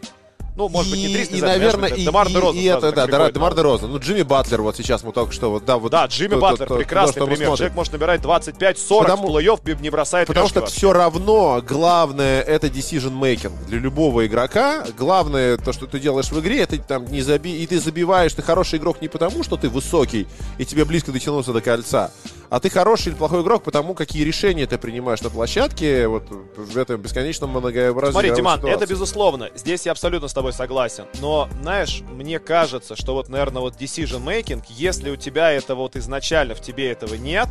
Ну, 0.55 0.67
может 0.67 0.91
быть, 0.91 0.99
не 0.99 1.07
30, 1.13 1.33
и, 1.33 1.37
и, 1.37 1.41
наверное, 1.41 1.89
и, 1.89 2.03
Демар 2.03 2.27
и- 2.27 2.31
Дерозан 2.33 2.55
и 2.57 2.63
это, 2.65 2.91
да, 2.91 3.07
приходит 3.07 3.33
Демар. 3.33 3.55
Дерозан. 3.55 3.91
Ну, 3.91 3.99
Джимми 3.99 4.21
Батлер 4.23 4.61
вот 4.61 4.75
сейчас 4.75 5.01
мы 5.03 5.13
только 5.13 5.31
что, 5.31 5.49
вот, 5.49 5.63
да, 5.65 5.77
вот. 5.77 5.91
Да, 5.91 6.05
Джимми 6.07 6.31
то- 6.35 6.39
Батлер, 6.39 6.67
то- 6.67 6.73
то, 6.73 6.77
прекрасный 6.77 7.21
мы 7.21 7.27
пример. 7.27 7.55
Человек 7.55 7.73
может 7.75 7.93
набирать 7.93 8.21
25-40 8.21 9.03
Потому- 9.03 9.27
в 9.27 9.35
плей-офф, 9.37 9.81
не 9.81 9.89
бросает 9.89 10.27
Потому 10.27 10.49
что 10.49 10.65
все 10.65 10.91
равно 10.91 11.63
главное 11.65 12.41
это 12.41 12.67
decision 12.67 13.17
making 13.17 13.51
для 13.67 13.79
любого 13.79 14.25
игрока. 14.27 14.85
Главное 14.97 15.57
то, 15.57 15.71
что 15.71 15.87
ты 15.87 15.99
делаешь 15.99 16.29
в 16.29 16.39
игре, 16.39 16.59
это 16.61 16.77
там 16.79 17.05
не 17.11 17.21
заби... 17.21 17.63
и 17.63 17.65
ты 17.65 17.79
забиваешь. 17.79 18.33
Ты 18.33 18.41
хороший 18.41 18.77
игрок 18.79 19.01
не 19.01 19.07
потому, 19.07 19.43
что 19.43 19.55
ты 19.57 19.69
высокий 19.69 20.27
и 20.57 20.65
тебе 20.65 20.83
близко 20.85 21.11
дотянуться 21.11 21.53
до 21.53 21.61
кольца, 21.61 22.11
а 22.51 22.59
ты 22.59 22.69
хороший 22.69 23.07
или 23.07 23.15
плохой 23.15 23.43
игрок 23.43 23.63
потому, 23.63 23.93
какие 23.93 24.25
решения 24.25 24.67
ты 24.67 24.77
принимаешь 24.77 25.21
на 25.21 25.29
площадке 25.29 26.05
вот 26.07 26.25
в 26.29 26.77
этом 26.77 27.01
бесконечном 27.01 27.51
многообразии. 27.51 28.11
Смотри, 28.11 28.27
игровых 28.27 28.41
Тиман, 28.43 28.59
ситуаций. 28.59 28.75
это 28.75 28.91
безусловно. 28.91 29.49
Здесь 29.55 29.85
я 29.85 29.93
абсолютно 29.93 30.27
с 30.27 30.33
тобой 30.33 30.51
согласен. 30.51 31.05
Но, 31.21 31.47
знаешь, 31.61 32.01
мне 32.11 32.39
кажется, 32.39 32.97
что 32.97 33.13
вот, 33.13 33.29
наверное, 33.29 33.61
вот 33.61 33.77
decision 33.77 34.21
making, 34.21 34.65
если 34.67 35.11
у 35.11 35.15
тебя 35.15 35.49
это 35.49 35.75
вот 35.75 35.95
изначально 35.95 36.53
в 36.53 36.59
тебе 36.59 36.91
этого 36.91 37.15
нет, 37.15 37.47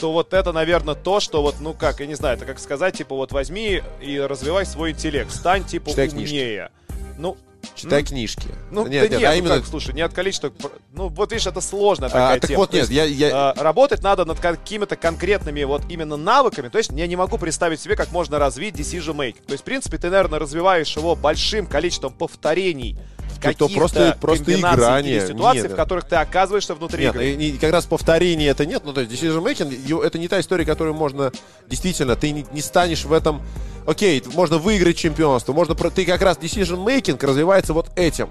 то 0.00 0.12
вот 0.12 0.34
это, 0.34 0.50
наверное, 0.50 0.96
то, 0.96 1.20
что 1.20 1.40
вот, 1.40 1.60
ну 1.60 1.72
как, 1.72 2.00
я 2.00 2.06
не 2.06 2.16
знаю, 2.16 2.36
это 2.36 2.46
как 2.46 2.58
сказать, 2.58 2.96
типа, 2.96 3.14
вот 3.14 3.30
возьми 3.30 3.80
и 4.00 4.18
развивай 4.18 4.66
свой 4.66 4.90
интеллект, 4.90 5.30
стань, 5.30 5.62
типа, 5.62 5.90
Читай 5.90 6.08
книжки. 6.08 6.32
умнее. 6.32 6.70
Ну, 7.16 7.36
Читай 7.74 8.00
М? 8.00 8.06
книжки. 8.06 8.48
ну, 8.70 8.86
нет, 8.86 9.02
да 9.02 9.08
нет, 9.08 9.20
нет, 9.20 9.22
а 9.24 9.32
ну 9.32 9.38
именно... 9.38 9.56
как, 9.56 9.66
слушай, 9.66 9.94
не 9.94 10.00
от 10.02 10.12
количества... 10.12 10.52
Ну, 10.92 11.08
вот 11.08 11.32
видишь, 11.32 11.46
это 11.46 11.60
сложная 11.60 12.08
А, 12.08 12.12
такая 12.12 12.40
так 12.40 12.48
тема. 12.48 12.58
вот, 12.60 12.72
нет, 12.72 12.88
есть, 12.90 12.92
я, 12.92 13.04
я, 13.04 13.52
э, 13.56 13.60
работать 13.62 14.02
надо 14.02 14.24
над 14.24 14.38
какими-то 14.40 14.96
конкретными 14.96 15.62
вот 15.64 15.82
именно 15.88 16.16
навыками. 16.16 16.68
То 16.68 16.78
есть 16.78 16.90
я 16.92 17.06
не 17.06 17.16
могу 17.16 17.38
представить 17.38 17.80
себе, 17.80 17.96
как 17.96 18.12
можно 18.12 18.38
развить 18.38 18.74
decision 18.74 19.14
making. 19.16 19.44
То 19.46 19.52
есть, 19.52 19.62
в 19.62 19.64
принципе, 19.64 19.98
ты, 19.98 20.10
наверное, 20.10 20.38
развиваешь 20.38 20.96
его 20.96 21.16
большим 21.16 21.66
количеством 21.66 22.12
повторений 22.12 22.96
каких-то 23.40 23.68
просто- 23.68 24.16
просто 24.20 24.54
играние. 24.54 25.26
ситуаций, 25.26 25.62
Нет. 25.64 25.72
в 25.72 25.76
которых 25.76 26.04
ты 26.08 26.16
оказываешься 26.16 26.74
внутри 26.74 27.04
Нет, 27.04 27.14
игры. 27.14 27.26
и- 27.30 27.50
и 27.50 27.58
как 27.58 27.72
раз 27.72 27.84
повторения 27.84 28.46
это 28.48 28.64
нет. 28.64 28.82
Ну, 28.84 28.92
то 28.94 29.02
есть 29.02 29.12
decision 29.12 29.42
making, 29.44 30.02
это 30.06 30.18
не 30.18 30.28
та 30.28 30.40
история, 30.40 30.64
которую 30.64 30.94
можно... 30.94 31.30
Действительно, 31.68 32.16
ты 32.16 32.30
не, 32.30 32.46
не 32.52 32.60
станешь 32.62 33.04
в 33.04 33.12
этом... 33.12 33.42
Окей, 33.86 34.22
можно 34.34 34.58
выиграть 34.58 34.96
чемпионство, 34.96 35.52
можно... 35.52 35.74
Ты 35.74 36.04
как 36.04 36.22
раз 36.22 36.38
decision 36.38 36.84
making 36.84 37.24
развивается 37.24 37.72
вот 37.72 37.90
этим. 37.96 38.30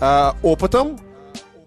А, 0.00 0.34
опытом, 0.42 0.98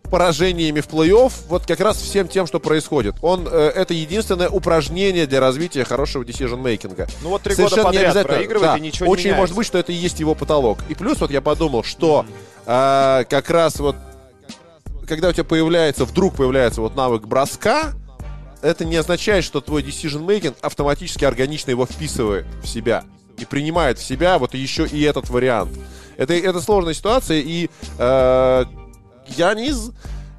поражениями 0.10 0.82
в 0.82 0.88
плей-офф, 0.88 1.32
вот 1.48 1.66
как 1.66 1.80
раз 1.80 1.98
всем 1.98 2.28
тем, 2.28 2.48
что 2.48 2.60
происходит. 2.60 3.16
Он, 3.22 3.48
э, 3.50 3.72
это 3.76 3.94
единственное 3.94 4.50
упражнение 4.50 5.28
для 5.28 5.40
развития 5.40 5.84
хорошего 5.86 6.24
decision 6.24 6.62
making. 6.62 7.10
Ну 7.22 7.30
вот 7.30 7.44
три 7.44 7.56
года 7.56 7.84
подряд 7.84 8.24
проигрывает, 8.26 8.78
и 8.80 8.82
ничего 8.82 9.06
не 9.06 9.12
Очень 9.12 9.24
меняется. 9.26 9.42
может 9.42 9.56
быть, 9.56 9.68
что 9.68 9.78
это 9.78 9.92
и 9.92 9.96
есть 9.96 10.20
его 10.20 10.36
потолок. 10.36 10.80
И 10.90 10.96
плюс 10.96 11.20
вот 11.22 11.32
я 11.32 11.42
подумал, 11.42 11.84
что 11.84 12.26
а, 12.66 13.24
как 13.26 13.50
раз 13.50 13.80
вот 13.80 13.96
когда 15.08 15.30
у 15.30 15.32
тебя 15.32 15.44
появляется, 15.44 16.06
вдруг 16.06 16.36
появляется 16.36 16.82
вот 16.82 16.96
навык 16.96 17.26
броска, 17.26 17.94
это 18.62 18.86
не 18.86 18.96
означает, 18.98 19.44
что 19.44 19.62
твой 19.62 19.82
decision 19.84 20.26
making 20.26 20.56
автоматически 20.62 21.26
органично 21.26 21.72
его 21.72 21.86
вписывает 21.86 22.46
в 22.64 22.68
себя 22.68 23.04
и 23.38 23.46
принимает 23.46 24.00
в 24.00 24.04
себя 24.04 24.38
вот 24.38 24.54
еще 24.54 24.86
и 24.86 25.02
этот 25.04 25.30
вариант. 25.30 25.72
Это, 26.18 26.34
это 26.34 26.60
сложная 26.62 26.94
ситуация, 26.94 27.40
и 27.40 27.70
э, 27.98 28.66
Янис, 29.38 29.92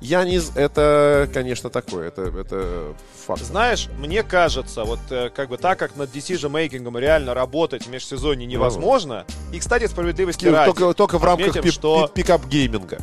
Янис 0.02 0.52
это, 0.54 1.28
конечно, 1.32 1.70
такое, 1.70 2.08
это, 2.08 2.22
это 2.22 2.94
факт. 3.26 3.42
Знаешь, 3.42 3.88
мне 3.98 4.22
кажется, 4.22 4.84
вот 4.84 4.98
э, 5.10 5.30
как 5.34 5.48
бы 5.48 5.56
так 5.56 5.78
как 5.78 5.96
над 5.96 6.14
decision 6.14 6.50
making 6.50 6.86
ом 6.86 6.98
реально 6.98 7.32
работать 7.32 7.86
в 7.86 7.90
межсезонье 7.90 8.46
невозможно. 8.46 9.24
И, 9.52 9.58
кстати, 9.58 9.86
справедливости 9.86 10.46
ради. 10.46 10.72
Только, 10.74 10.94
только 10.94 11.18
в 11.18 11.24
рамках 11.24 11.48
отметим, 11.48 11.62
пи- 11.62 11.70
что- 11.70 12.08
пи- 12.08 12.22
pickup-gaming 12.22 12.90
а. 12.90 13.00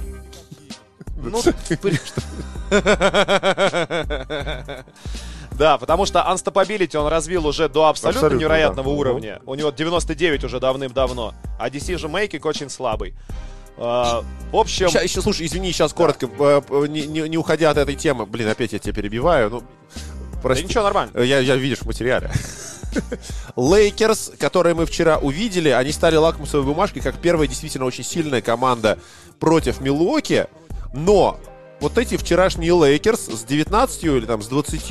Ну, 1.17 1.41
Да, 5.57 5.77
потому 5.79 6.05
что 6.05 6.19
Unstoppability 6.19 6.95
он 6.97 7.07
развил 7.07 7.47
уже 7.47 7.67
до 7.67 7.87
абсолютно, 7.87 8.19
Абсолютно, 8.19 8.37
невероятного 8.39 8.89
да. 8.89 8.95
уровня. 8.95 9.39
У 9.45 9.55
него 9.55 9.71
99 9.71 10.43
уже 10.43 10.59
давным-давно. 10.59 11.33
А 11.57 11.69
Decision 11.69 12.11
Making 12.11 12.47
очень 12.47 12.69
слабый. 12.69 13.15
А, 13.79 14.23
в 14.51 14.55
общем, 14.55 14.89
Ща- 14.89 15.01
еще, 15.01 15.21
слушай, 15.21 15.47
извини, 15.47 15.71
сейчас 15.71 15.93
коротко, 15.93 16.27
э, 16.27 16.61
э, 16.69 16.85
не, 16.87 17.07
не- 17.07 17.27
не 17.29 17.37
уходя 17.37 17.71
от 17.71 17.77
этой 17.77 17.95
темы. 17.95 18.25
Блин, 18.27 18.47
опять 18.49 18.73
я 18.73 18.79
тебя 18.79 18.93
перебиваю. 18.93 19.49
Ну, 19.49 19.59
да 19.61 19.65
прости. 20.43 20.65
ничего, 20.65 20.83
нормально. 20.83 21.11
Э, 21.15 21.25
Я, 21.25 21.39
я 21.39 21.55
видишь 21.55 21.79
в 21.79 21.85
материале. 21.87 22.29
Лейкерс, 23.55 24.33
которые 24.39 24.75
мы 24.75 24.85
вчера 24.85 25.17
увидели, 25.17 25.69
они 25.69 25.91
стали 25.91 26.15
лакмусовой 26.17 26.65
бумажкой, 26.65 27.01
как 27.01 27.17
первая 27.17 27.47
действительно 27.47 27.85
очень 27.85 28.03
сильная 28.03 28.41
команда 28.41 28.99
против 29.39 29.81
Милуоки. 29.81 30.45
Но 30.93 31.39
вот 31.79 31.97
эти 31.97 32.17
вчерашние 32.17 32.73
Лейкерс 32.73 33.27
с 33.27 33.43
19 33.43 34.03
или 34.03 34.25
там 34.25 34.41
с 34.41 34.47
20 34.47 34.83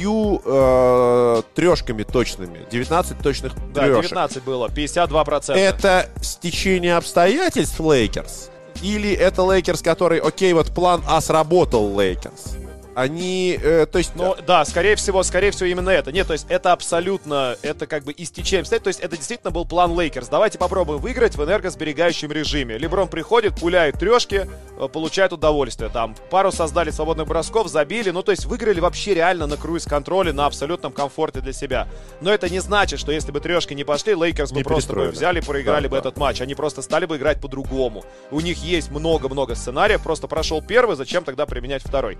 э, 0.44 1.42
трешками 1.54 2.02
точными, 2.04 2.66
19 2.70 3.18
точных 3.18 3.52
Да, 3.72 3.82
трешек. 3.82 4.02
19 4.10 4.44
было, 4.44 4.68
52%. 4.68 5.54
Это 5.54 6.08
стечение 6.20 6.96
обстоятельств 6.96 7.80
Лейкерс? 7.80 8.50
Или 8.82 9.10
это 9.12 9.42
Лейкерс, 9.42 9.82
который, 9.82 10.18
окей, 10.18 10.52
вот 10.52 10.74
план 10.74 11.02
А 11.08 11.20
сработал 11.20 11.98
Лейкерс? 11.98 12.56
Они, 12.96 13.60
э, 13.62 13.84
то 13.84 13.98
есть... 13.98 14.12
Ну, 14.14 14.34
да, 14.46 14.64
скорее 14.64 14.96
всего, 14.96 15.22
скорее 15.22 15.50
всего, 15.50 15.66
именно 15.66 15.90
это. 15.90 16.12
Нет, 16.12 16.26
то 16.26 16.32
есть 16.32 16.46
это 16.48 16.72
абсолютно, 16.72 17.54
это 17.60 17.86
как 17.86 18.04
бы 18.04 18.14
не 18.16 18.25
стечение 18.25 18.62
обстоятельств. 18.62 18.84
То 18.84 18.88
есть 18.88 19.00
это 19.00 19.16
действительно 19.18 19.50
был 19.50 19.66
план 19.66 19.92
Лейкерс. 20.00 20.28
Давайте 20.28 20.56
попробуем 20.56 21.00
выиграть 21.00 21.36
в 21.36 21.44
энергосберегающем 21.44 22.32
режиме. 22.32 22.78
Леброн 22.78 23.08
приходит, 23.08 23.60
пуляет 23.60 23.98
трешки, 23.98 24.48
э, 24.78 24.88
получает 24.88 25.34
удовольствие. 25.34 25.90
Там 25.90 26.16
пару 26.30 26.50
создали 26.50 26.90
свободных 26.90 27.26
бросков, 27.26 27.68
забили. 27.68 28.08
Ну, 28.08 28.22
то 28.22 28.30
есть 28.30 28.46
выиграли 28.46 28.80
вообще 28.80 29.12
реально 29.12 29.46
на 29.46 29.58
круиз-контроле, 29.58 30.32
на 30.32 30.46
абсолютном 30.46 30.90
комфорте 30.90 31.42
для 31.42 31.52
себя. 31.52 31.88
Но 32.22 32.32
это 32.32 32.48
не 32.48 32.60
значит, 32.60 32.98
что 32.98 33.12
если 33.12 33.30
бы 33.30 33.40
трешки 33.40 33.74
не 33.74 33.84
пошли, 33.84 34.14
Лейкерс 34.14 34.52
бы 34.52 34.56
Не 34.56 34.64
просто 34.64 34.94
бы 34.94 35.08
взяли 35.08 35.40
проиграли 35.40 35.82
Да, 35.82 35.88
бы 35.90 35.96
да. 35.96 36.00
этот 36.00 36.16
матч. 36.16 36.40
Они 36.40 36.54
просто 36.54 36.80
стали 36.80 37.04
бы 37.04 37.18
играть 37.18 37.42
по-другому. 37.42 38.06
У 38.30 38.40
них 38.40 38.56
есть 38.64 38.90
много-много 38.90 39.54
сценариев. 39.54 40.02
Просто 40.02 40.28
прошел 40.28 40.62
первый, 40.62 40.96
зачем 40.96 41.24
тогда 41.24 41.44
применять 41.44 41.82
второй? 41.82 42.16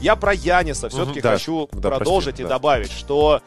Я 0.00 0.13
про 0.16 0.32
Яниса 0.32 0.88
все-таки 0.88 1.20
да. 1.20 1.32
хочу 1.32 1.68
Да, 1.72 1.90
продолжить 1.90 2.36
прости, 2.36 2.42
и 2.42 2.44
да. 2.44 2.50
добавить, 2.50 2.92
что 2.92 3.40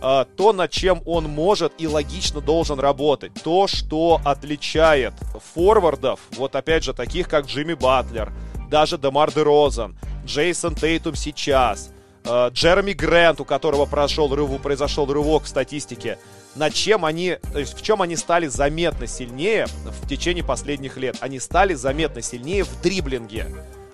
э, 0.00 0.24
то, 0.36 0.52
над 0.52 0.70
чем 0.70 1.02
он 1.06 1.24
может 1.24 1.72
и 1.78 1.86
логично 1.86 2.40
должен 2.40 2.78
работать, 2.80 3.32
то, 3.42 3.66
что 3.66 4.20
отличает 4.24 5.14
форвардов, 5.54 6.20
вот 6.36 6.56
опять 6.56 6.84
же, 6.84 6.92
таких 6.92 7.28
как 7.28 7.46
Джимми 7.46 7.74
Батлер, 7.74 8.32
даже 8.70 8.98
Демар 8.98 9.32
Де 9.32 9.42
Розан, 9.42 9.96
Джейсон 10.24 10.74
Тейтум 10.74 11.14
сейчас, 11.14 11.90
э, 12.24 12.50
Джереми 12.52 12.92
Грэнт, 12.92 13.40
у 13.40 13.44
которого 13.44 13.86
прошел 13.86 14.34
рыву, 14.34 14.58
произошел 14.58 15.06
рывок 15.06 15.44
в 15.44 15.48
статистике, 15.48 16.18
над 16.54 16.74
чем 16.74 17.04
они, 17.04 17.38
то 17.52 17.58
есть 17.58 17.78
в 17.78 17.82
чем 17.82 18.02
они 18.02 18.16
стали 18.16 18.46
заметно 18.46 19.06
сильнее 19.06 19.66
в 20.02 20.08
течение 20.08 20.44
последних 20.44 20.96
лет. 20.96 21.16
Они 21.20 21.40
стали 21.40 21.74
заметно 21.74 22.20
сильнее 22.22 22.64
в 22.64 22.80
дриблинге. 22.82 23.46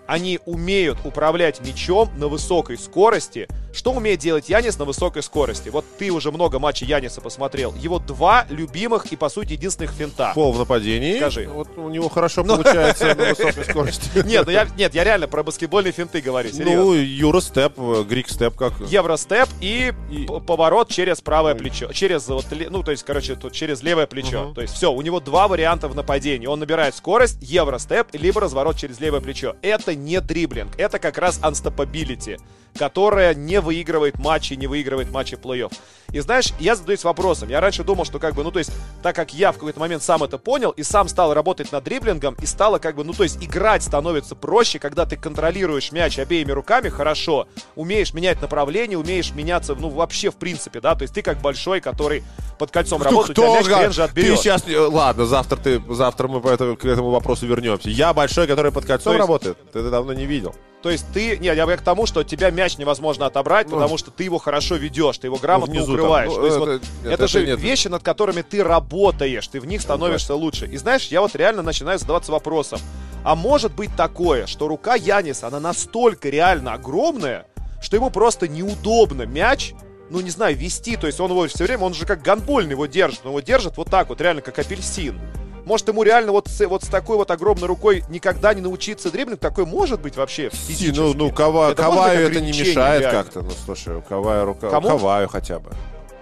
Они 0.08 0.40
умеют 0.46 0.96
управлять 1.04 1.60
мячом 1.60 2.08
на 2.16 2.28
высокой 2.28 2.78
скорости. 2.78 3.46
Что 3.74 3.92
умеет 3.92 4.20
делать 4.20 4.48
Янис 4.48 4.78
на 4.78 4.86
высокой 4.86 5.22
скорости? 5.22 5.68
Вот 5.68 5.84
ты 5.98 6.10
уже 6.10 6.32
много 6.32 6.58
матчей 6.58 6.86
Яниса 6.86 7.20
посмотрел. 7.20 7.74
Его 7.74 7.98
два 7.98 8.46
любимых 8.48 9.12
и, 9.12 9.16
по 9.16 9.28
сути, 9.28 9.52
единственных 9.52 9.92
финта. 9.92 10.32
Фол 10.34 10.52
в 10.52 10.58
нападении. 10.58 11.18
Скажи. 11.18 11.46
Вот 11.46 11.68
у 11.76 11.90
него 11.90 12.08
хорошо 12.08 12.42
получается 12.42 13.14
на 13.18 13.26
высокой 13.26 13.64
скорости. 13.66 14.10
Нет, 14.26 14.46
ну 14.46 14.52
я, 14.52 14.66
нет, 14.78 14.94
я 14.94 15.04
реально 15.04 15.28
про 15.28 15.42
баскетбольные 15.42 15.92
финты 15.92 16.22
говорю, 16.22 16.50
серьезно. 16.50 16.84
Ну, 16.84 16.94
Юростеп, 16.94 17.78
Грик 18.08 18.30
степ 18.30 18.56
как... 18.56 18.72
Евростеп 18.80 19.48
и, 19.60 19.92
И- 20.10 20.26
поворот 20.46 20.88
через 20.88 21.20
правое 21.20 21.54
плечо. 21.54 21.92
Через 21.92 22.26
вот, 22.28 22.46
ну, 22.70 22.82
то 22.82 22.92
есть, 22.92 23.02
короче, 23.02 23.34
тут 23.34 23.52
через 23.52 23.82
левое 23.82 24.06
плечо. 24.06 24.52
То 24.54 24.62
есть, 24.62 24.72
все, 24.72 24.90
у 24.90 25.02
него 25.02 25.20
два 25.20 25.48
варианта 25.48 25.88
в 25.88 25.94
нападении. 25.94 26.46
Он 26.46 26.58
набирает 26.58 26.94
скорость, 26.94 27.36
евростеп, 27.42 28.06
либо 28.14 28.40
разворот 28.40 28.76
через 28.76 28.98
левое 29.00 29.20
плечо. 29.20 29.54
Это 29.60 29.98
не 30.05 30.21
дриблинг, 30.21 30.78
это 30.78 30.99
как 30.99 31.19
раз 31.19 31.40
unstoppability, 31.40 32.40
которая 32.76 33.34
не 33.34 33.60
выигрывает 33.60 34.18
матчи, 34.18 34.54
не 34.54 34.66
выигрывает 34.66 35.10
матчи 35.10 35.34
плей-офф. 35.34 35.72
И 36.12 36.20
знаешь, 36.20 36.54
я 36.58 36.75
задаюсь 36.75 37.04
вопросом. 37.04 37.50
Я 37.50 37.60
раньше 37.60 37.84
думал, 37.84 38.06
что 38.06 38.18
как 38.18 38.34
бы, 38.34 38.42
ну, 38.42 38.50
то 38.50 38.58
есть, 38.60 38.70
так 39.02 39.14
как 39.14 39.34
я 39.34 39.52
в 39.52 39.56
какой-то 39.56 39.78
момент 39.78 40.02
сам 40.02 40.22
это 40.22 40.38
понял 40.38 40.70
и 40.70 40.82
сам 40.82 41.06
стал 41.06 41.34
работать 41.34 41.70
над 41.70 41.84
дриблингом, 41.84 42.34
и 42.40 42.46
стало 42.46 42.78
как 42.78 42.96
бы, 42.96 43.04
ну, 43.04 43.12
то 43.12 43.25
есть, 43.25 43.37
играть 43.44 43.82
становится 43.82 44.34
проще, 44.34 44.78
когда 44.78 45.04
ты 45.04 45.16
контролируешь 45.16 45.92
мяч 45.92 46.18
обеими 46.18 46.52
руками 46.52 46.88
хорошо, 46.88 47.46
умеешь 47.76 48.14
менять 48.14 48.40
направление, 48.40 48.96
умеешь 48.96 49.32
меняться, 49.32 49.75
ну, 49.75 49.90
вообще, 49.90 50.30
в 50.30 50.37
принципе, 50.37 50.80
да, 50.80 50.94
то 50.94 51.02
есть, 51.02 51.12
ты 51.12 51.20
как 51.20 51.42
большой, 51.42 51.80
который 51.82 52.25
под 52.58 52.70
кольцом 52.70 53.02
работает, 53.02 53.38
у 53.38 53.42
тебя 53.42 53.54
мяч 53.56 53.66
хрен 53.66 53.92
же 53.92 53.96
Ты 53.96 54.02
отберет. 54.02 54.38
сейчас... 54.40 54.64
Ладно, 54.66 55.26
завтра, 55.26 55.56
ты, 55.56 55.82
завтра 55.90 56.26
мы 56.28 56.40
по 56.40 56.48
этому- 56.48 56.76
к 56.76 56.84
этому 56.87 57.10
вопросу 57.10 57.46
вернемся. 57.46 57.90
Я 57.90 58.14
большой, 58.14 58.46
который 58.46 58.72
под 58.72 58.87
кольцом 58.87 59.12
есть- 59.12 59.20
работает. 59.20 59.58
Ты 59.72 59.80
это 59.80 59.90
давно 59.90 60.14
не 60.14 60.25
видел. 60.25 60.54
То 60.82 60.90
есть 60.90 61.06
ты, 61.12 61.38
нет, 61.38 61.56
я 61.56 61.66
к 61.76 61.82
тому, 61.82 62.06
что 62.06 62.23
тебя 62.23 62.50
мяч 62.50 62.78
невозможно 62.78 63.26
отобрать, 63.26 63.68
Ну. 63.68 63.75
потому 63.76 63.99
что 63.99 64.11
ты 64.12 64.25
его 64.25 64.38
хорошо 64.38 64.76
ведешь, 64.76 65.18
ты 65.18 65.26
его 65.26 65.37
грамотно 65.37 65.75
там, 65.75 65.82
укрываешь. 65.85 66.30
ну, 66.30 66.37
То 66.37 66.44
есть 66.44 66.56
это- 66.56 66.64
вот 66.64 66.68
нет, 66.73 66.82
это, 67.04 67.11
это 67.14 67.28
же 67.28 67.47
нет. 67.47 67.58
вещи, 67.58 67.88
над 67.88 68.02
которыми 68.02 68.42
ты 68.42 68.62
работаешь, 68.62 69.47
ты 69.49 69.61
в 69.61 69.66
них 69.66 69.80
становишься 69.82 70.35
лучше. 70.35 70.66
И 70.66 70.76
знаешь, 70.76 71.08
я 71.08 71.20
вот 71.20 71.35
реально 71.35 71.62
начинаю 71.62 71.99
задаваться 71.99 72.30
вопросом, 72.30 72.78
а 73.25 73.35
может 73.35 73.75
быть 73.75 73.90
такое, 73.97 74.47
что 74.47 74.68
рука 74.68 74.94
Яниса, 74.94 75.49
она 75.49 75.58
настолько 75.58 76.28
реально 76.28 76.75
огромная, 76.75 77.47
что 77.82 77.97
ему 77.97 78.11
просто 78.11 78.47
неудобно 78.47 79.23
мяч 79.23 79.75
ну, 80.11 80.20
не 80.20 80.30
знаю, 80.30 80.56
вести, 80.56 80.97
то 80.97 81.06
есть 81.06 81.20
он 81.20 81.30
его 81.30 81.47
все 81.49 81.64
время, 81.64 81.85
он 81.85 81.92
же 81.92 82.06
как 82.06 82.23
гандбольный 82.23 82.70
его 82.73 82.87
держит, 82.87 83.20
он 83.25 83.30
его 83.32 83.40
держит 83.40 83.76
вот 83.76 83.90
так 83.90 84.08
вот, 84.08 84.20
реально 84.23 84.40
как 84.40 84.58
апельсин. 84.58 85.20
Может, 85.68 85.88
ему 85.88 86.02
реально 86.02 86.32
вот 86.32 86.48
с, 86.48 86.66
вот 86.66 86.82
с 86.82 86.88
такой 86.88 87.18
вот 87.18 87.30
огромной 87.30 87.68
рукой 87.68 88.02
никогда 88.08 88.54
не 88.54 88.62
научиться 88.62 89.10
дриблинг? 89.10 89.38
Такой 89.38 89.66
может 89.66 90.00
быть 90.00 90.16
вообще 90.16 90.50
Си, 90.50 90.56
физически? 90.72 90.98
ну, 90.98 91.12
ну 91.12 91.30
Кава- 91.30 91.72
Это 91.72 91.82
Каваю 91.82 92.26
это 92.26 92.40
не 92.40 92.52
мешает 92.58 93.02
реально? 93.02 93.22
как-то. 93.22 93.42
Ну, 93.42 93.50
слушай, 93.66 93.96
у 93.96 94.00
Кавая 94.00 94.46
рука... 94.46 94.70
Кому? 94.70 94.88
Каваю 94.88 95.28
хотя 95.28 95.58
бы. 95.58 95.70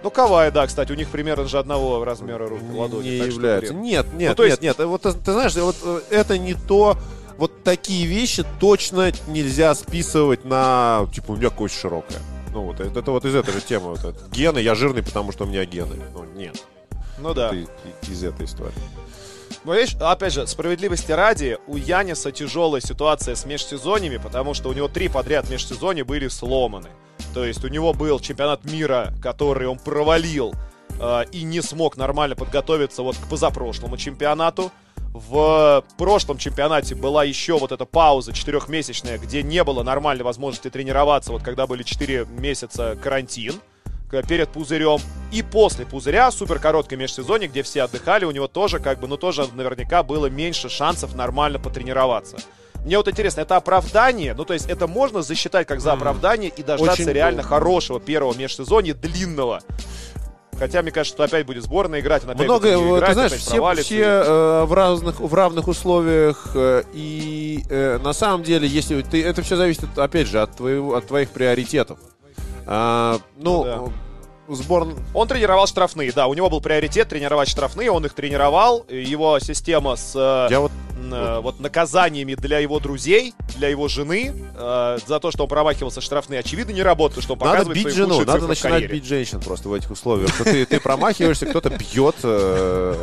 Ну, 0.03 0.11
Кавай, 0.11 0.51
да, 0.51 0.67
кстати, 0.67 0.91
у 0.91 0.95
них 0.95 1.07
примерно 1.07 1.47
же 1.47 1.57
одного 1.59 2.03
размера 2.03 2.45
рук, 2.49 2.61
Не- 2.61 2.77
ладони. 2.77 3.07
не 3.07 3.15
является. 3.19 3.73
Нет, 3.73 4.07
нет, 4.13 4.31
Ну, 4.31 4.35
то 4.35 4.43
есть- 4.43 4.61
нет, 4.61 4.77
нет. 4.79 4.87
Вот 4.87 5.03
ты, 5.03 5.13
ты 5.13 5.31
знаешь, 5.31 5.55
вот 5.55 5.77
э, 5.81 6.01
это 6.09 6.37
не 6.37 6.53
то. 6.53 6.97
Вот 7.37 7.63
такие 7.63 8.05
вещи 8.05 8.43
точно 8.59 9.13
нельзя 9.27 9.73
списывать 9.75 10.43
на 10.43 11.07
типа 11.15 11.31
у 11.31 11.35
меня 11.37 11.51
кость 11.51 11.79
широкая. 11.79 12.19
Ну 12.51 12.63
вот 12.63 12.81
это, 12.81 12.99
это 12.99 13.11
вот 13.11 13.23
из 13.23 13.33
этой 13.33 13.53
же 13.53 13.61
темы. 13.61 13.95
Вот. 13.95 14.15
Гены, 14.33 14.59
я 14.59 14.75
жирный, 14.75 15.03
потому 15.03 15.31
что 15.31 15.45
у 15.45 15.47
меня 15.47 15.63
гены. 15.63 15.95
Ну 16.13 16.25
нет. 16.35 16.61
Ну 17.17 17.33
да. 17.33 17.47
Это 17.47 18.11
из 18.11 18.23
этой 18.25 18.45
истории. 18.45 18.73
Ну, 19.67 19.73
видишь, 19.73 19.97
опять 19.99 20.31
же, 20.31 20.47
справедливости 20.47 21.11
ради, 21.11 21.57
у 21.67 21.75
Яниса 21.75 22.31
тяжелая 22.31 22.79
ситуация 22.79 23.35
с 23.35 23.45
межсезоньями, 23.45 24.15
потому 24.15 24.53
что 24.53 24.69
у 24.69 24.73
него 24.73 24.87
три 24.87 25.09
подряд 25.09 25.49
межсезонья 25.49 26.05
были 26.05 26.29
сломаны. 26.29 26.87
То 27.33 27.43
есть 27.43 27.65
у 27.65 27.67
него 27.67 27.91
был 27.91 28.21
чемпионат 28.21 28.63
мира, 28.63 29.13
который 29.21 29.67
он 29.67 29.77
провалил 29.77 30.53
э, 31.01 31.25
и 31.33 31.43
не 31.43 31.59
смог 31.59 31.97
нормально 31.97 32.37
подготовиться 32.37 33.03
вот 33.03 33.17
к 33.17 33.27
позапрошлому 33.27 33.97
чемпионату. 33.97 34.71
В 35.13 35.83
прошлом 35.97 36.37
чемпионате 36.37 36.95
была 36.95 37.25
еще 37.25 37.59
вот 37.59 37.73
эта 37.73 37.83
пауза 37.83 38.31
четырехмесячная, 38.31 39.17
где 39.17 39.43
не 39.43 39.65
было 39.65 39.83
нормальной 39.83 40.23
возможности 40.23 40.69
тренироваться, 40.69 41.33
вот 41.33 41.43
когда 41.43 41.67
были 41.67 41.83
4 41.83 42.25
месяца 42.29 42.97
карантин 43.03 43.55
перед 44.27 44.49
пузырем. 44.49 44.99
И 45.31 45.41
после 45.41 45.85
пузыря, 45.85 46.31
супер 46.31 46.59
короткой 46.59 46.97
межсезонье, 46.97 47.47
где 47.47 47.63
все 47.63 47.83
отдыхали, 47.83 48.25
у 48.25 48.31
него 48.31 48.47
тоже, 48.47 48.79
как 48.79 48.99
бы, 48.99 49.07
ну 49.07 49.17
тоже 49.17 49.45
наверняка 49.53 50.03
было 50.03 50.27
меньше 50.27 50.69
шансов 50.69 51.15
нормально 51.15 51.59
потренироваться. 51.59 52.37
Мне 52.85 52.95
вот 52.95 53.09
интересно, 53.09 53.41
это 53.41 53.57
оправдание? 53.57 54.33
Ну, 54.33 54.45
то 54.45 54.53
есть 54.53 54.69
это 54.69 54.87
можно 54.87 55.21
засчитать 55.21 55.67
как 55.67 55.81
за 55.81 55.91
оправдание 55.91 56.49
и 56.55 56.63
дождаться 56.63 57.01
Очень 57.01 57.11
реально 57.11 57.41
долго. 57.41 57.55
хорошего 57.55 57.99
первого 57.99 58.33
межсезонья, 58.33 58.93
длинного? 58.93 59.61
Хотя, 60.57 60.81
мне 60.81 60.91
кажется, 60.91 61.15
что 61.15 61.23
опять 61.23 61.45
будет 61.45 61.63
сборная 61.63 61.99
играть, 61.99 62.23
она 62.23 62.33
опять 62.33 62.47
Много, 62.47 62.77
будет 62.77 62.93
э, 62.93 62.97
играть, 62.97 63.09
ты 63.09 63.13
знаешь, 63.13 63.31
опять 63.33 63.41
все, 63.41 63.83
все 63.83 64.03
э, 64.03 64.63
в, 64.63 64.73
разных, 64.73 65.19
в 65.19 65.33
равных 65.33 65.67
условиях. 65.67 66.51
э, 66.55 66.83
и 66.93 67.63
э, 67.69 67.99
на 67.99 68.13
самом 68.13 68.43
деле, 68.43 68.67
если 68.67 69.01
ты, 69.01 69.23
это 69.23 69.41
все 69.43 69.55
зависит, 69.55 69.97
опять 69.97 70.27
же, 70.27 70.41
от, 70.41 70.55
твоего, 70.55 70.95
от 70.95 71.07
твоих 71.07 71.29
приоритетов. 71.29 71.99
А, 72.67 73.19
ну, 73.37 73.63
Ну 73.63 73.91
э, 74.49 74.55
сбор... 74.55 74.87
Он 75.13 75.27
тренировал 75.27 75.67
штрафные, 75.67 76.11
да, 76.11 76.27
у 76.27 76.33
него 76.33 76.49
был 76.49 76.61
приоритет 76.61 77.07
тренировать 77.07 77.47
штрафные, 77.47 77.89
он 77.91 78.05
их 78.05 78.13
тренировал, 78.13 78.85
его 78.89 79.39
система 79.39 79.95
с 79.95 80.13
э, 80.15 80.47
Я 80.51 80.59
вот 80.59 80.71
э, 80.97 81.39
вот 81.41 81.61
наказаниями 81.61 82.35
для 82.35 82.59
его 82.59 82.79
друзей, 82.79 83.33
для 83.55 83.69
его 83.69 83.87
жены 83.87 84.33
э, 84.55 84.97
за 85.05 85.19
то, 85.19 85.31
что 85.31 85.43
он 85.43 85.49
промахивался 85.49 86.01
штрафные, 86.01 86.41
очевидно, 86.41 86.71
не 86.71 86.83
работает, 86.83 87.23
что 87.23 87.33
он 87.33 87.39
Надо 87.39 87.51
показывает 87.51 87.85
бить 87.85 87.95
жену, 87.95 88.19
надо 88.25 88.47
начинать 88.47 88.91
бить 88.91 89.05
женщин 89.05 89.39
просто 89.39 89.69
в 89.69 89.73
этих 89.73 89.89
условиях. 89.91 90.31
Ты 90.43 90.79
промахиваешься, 90.79 91.45
кто-то 91.45 91.69
бьет 91.69 92.15
э, 92.23 92.95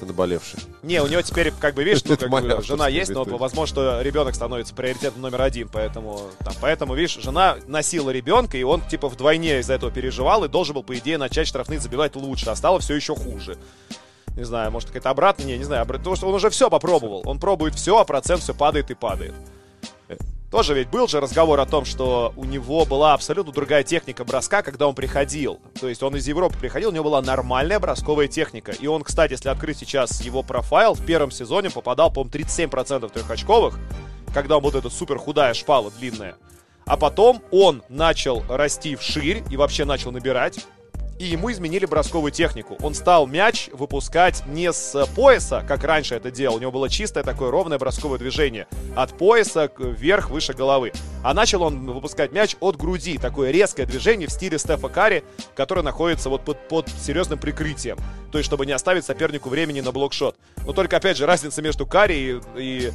это 0.00 0.06
наболевший. 0.06 0.60
Не, 0.82 1.02
у 1.02 1.06
него 1.06 1.20
теперь, 1.22 1.52
как 1.52 1.74
бы, 1.74 1.84
видишь, 1.84 2.02
ну, 2.04 2.16
как 2.16 2.30
бы, 2.30 2.62
жена 2.62 2.88
есть, 2.88 3.10
но 3.10 3.24
возможно, 3.24 3.66
что 3.66 4.02
ребенок 4.02 4.34
становится 4.34 4.74
приоритетом 4.74 5.20
номер 5.20 5.42
один, 5.42 5.68
поэтому, 5.68 6.20
там, 6.44 6.54
поэтому, 6.60 6.94
видишь, 6.94 7.18
жена 7.22 7.56
носила 7.66 8.10
ребенка, 8.10 8.56
и 8.56 8.62
он, 8.62 8.80
типа, 8.80 9.08
вдвойне 9.08 9.60
из-за 9.60 9.74
этого 9.74 9.92
переживал, 9.92 10.44
и 10.44 10.48
должен 10.48 10.74
был, 10.74 10.82
по 10.82 10.96
идее, 10.96 11.18
начать 11.18 11.46
штрафные 11.46 11.78
забивать 11.78 12.16
лучше, 12.16 12.50
а 12.50 12.56
стало 12.56 12.80
все 12.80 12.94
еще 12.94 13.14
хуже. 13.14 13.58
Не 14.36 14.44
знаю, 14.44 14.70
может, 14.70 14.88
какая-то 14.88 15.10
обратная, 15.10 15.46
не, 15.46 15.58
не 15.58 15.64
знаю, 15.64 15.84
потому 15.86 16.16
что 16.16 16.28
он 16.28 16.34
уже 16.34 16.50
все 16.50 16.70
попробовал, 16.70 17.22
он 17.26 17.38
пробует 17.38 17.74
все, 17.74 17.98
а 17.98 18.04
процент 18.04 18.42
все 18.42 18.54
падает 18.54 18.90
и 18.90 18.94
падает. 18.94 19.34
Тоже 20.50 20.74
ведь 20.74 20.88
был 20.88 21.06
же 21.06 21.20
разговор 21.20 21.60
о 21.60 21.66
том, 21.66 21.84
что 21.84 22.32
у 22.36 22.44
него 22.44 22.84
была 22.84 23.14
абсолютно 23.14 23.52
другая 23.52 23.84
техника 23.84 24.24
броска, 24.24 24.62
когда 24.62 24.88
он 24.88 24.96
приходил. 24.96 25.60
То 25.80 25.88
есть 25.88 26.02
он 26.02 26.16
из 26.16 26.26
Европы 26.26 26.58
приходил, 26.58 26.88
у 26.88 26.92
него 26.92 27.04
была 27.04 27.22
нормальная 27.22 27.78
бросковая 27.78 28.26
техника. 28.26 28.72
И 28.72 28.88
он, 28.88 29.04
кстати, 29.04 29.32
если 29.32 29.48
открыть 29.48 29.78
сейчас 29.78 30.20
его 30.22 30.42
профайл, 30.42 30.94
в 30.94 31.06
первом 31.06 31.30
сезоне 31.30 31.70
попадал, 31.70 32.12
по-моему, 32.12 32.32
37% 32.32 33.12
трехочковых, 33.12 33.78
когда 34.34 34.56
он 34.56 34.62
вот 34.64 34.74
эта 34.74 34.90
супер 34.90 35.18
худая 35.18 35.54
шпала 35.54 35.92
длинная. 35.92 36.34
А 36.84 36.96
потом 36.96 37.40
он 37.52 37.84
начал 37.88 38.42
расти 38.48 38.96
вширь 38.96 39.44
и 39.50 39.56
вообще 39.56 39.84
начал 39.84 40.10
набирать. 40.10 40.66
И 41.20 41.26
ему 41.26 41.52
изменили 41.52 41.84
бросковую 41.84 42.32
технику. 42.32 42.78
Он 42.80 42.94
стал 42.94 43.26
мяч 43.26 43.68
выпускать 43.74 44.42
не 44.46 44.72
с 44.72 45.06
пояса, 45.14 45.62
как 45.68 45.84
раньше 45.84 46.14
это 46.14 46.30
делал. 46.30 46.56
У 46.56 46.60
него 46.60 46.72
было 46.72 46.88
чистое 46.88 47.22
такое 47.22 47.50
ровное 47.50 47.78
бросковое 47.78 48.18
движение. 48.18 48.66
От 48.96 49.12
пояса 49.18 49.70
вверх, 49.78 50.30
выше 50.30 50.54
головы. 50.54 50.92
А 51.22 51.34
начал 51.34 51.60
он 51.62 51.84
выпускать 51.84 52.32
мяч 52.32 52.56
от 52.60 52.76
груди. 52.76 53.18
Такое 53.18 53.50
резкое 53.50 53.84
движение 53.84 54.28
в 54.28 54.32
стиле 54.32 54.58
Стефа 54.58 54.88
Карри, 54.88 55.22
которое 55.54 55.82
находится 55.82 56.30
вот 56.30 56.42
под, 56.42 56.66
под 56.68 56.88
серьезным 56.88 57.38
прикрытием. 57.38 57.98
То 58.32 58.38
есть, 58.38 58.46
чтобы 58.46 58.64
не 58.64 58.72
оставить 58.72 59.04
сопернику 59.04 59.50
времени 59.50 59.82
на 59.82 59.92
блокшот. 59.92 60.36
Но 60.64 60.72
только, 60.72 60.96
опять 60.96 61.18
же, 61.18 61.26
разница 61.26 61.60
между 61.60 61.84
Карри 61.84 62.40
и, 62.56 62.58
и 62.58 62.92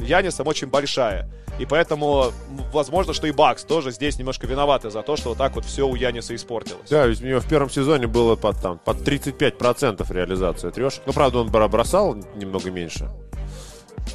Янисом 0.00 0.46
очень 0.46 0.68
большая. 0.68 1.28
И 1.58 1.64
поэтому, 1.64 2.32
возможно, 2.72 3.14
что 3.14 3.26
и 3.26 3.30
Бакс 3.30 3.64
тоже 3.64 3.90
здесь 3.90 4.18
немножко 4.18 4.46
виноваты 4.46 4.90
за 4.90 5.02
то, 5.02 5.16
что 5.16 5.30
вот 5.30 5.38
так 5.38 5.54
вот 5.54 5.64
все 5.64 5.88
у 5.88 5.94
Яниса 5.94 6.34
испортилось. 6.34 6.88
Да, 6.90 7.06
ведь 7.06 7.22
у 7.22 7.26
него 7.26 7.40
в 7.40 7.48
первом 7.48 7.70
сезоне 7.70 8.06
было 8.06 8.36
под, 8.36 8.60
там, 8.60 8.78
под 8.78 8.98
35% 8.98 10.12
реализация 10.12 10.70
трешек. 10.70 11.02
Ну, 11.06 11.12
правда, 11.14 11.38
он 11.38 11.50
бросал 11.50 12.14
немного 12.34 12.70
меньше. 12.70 13.10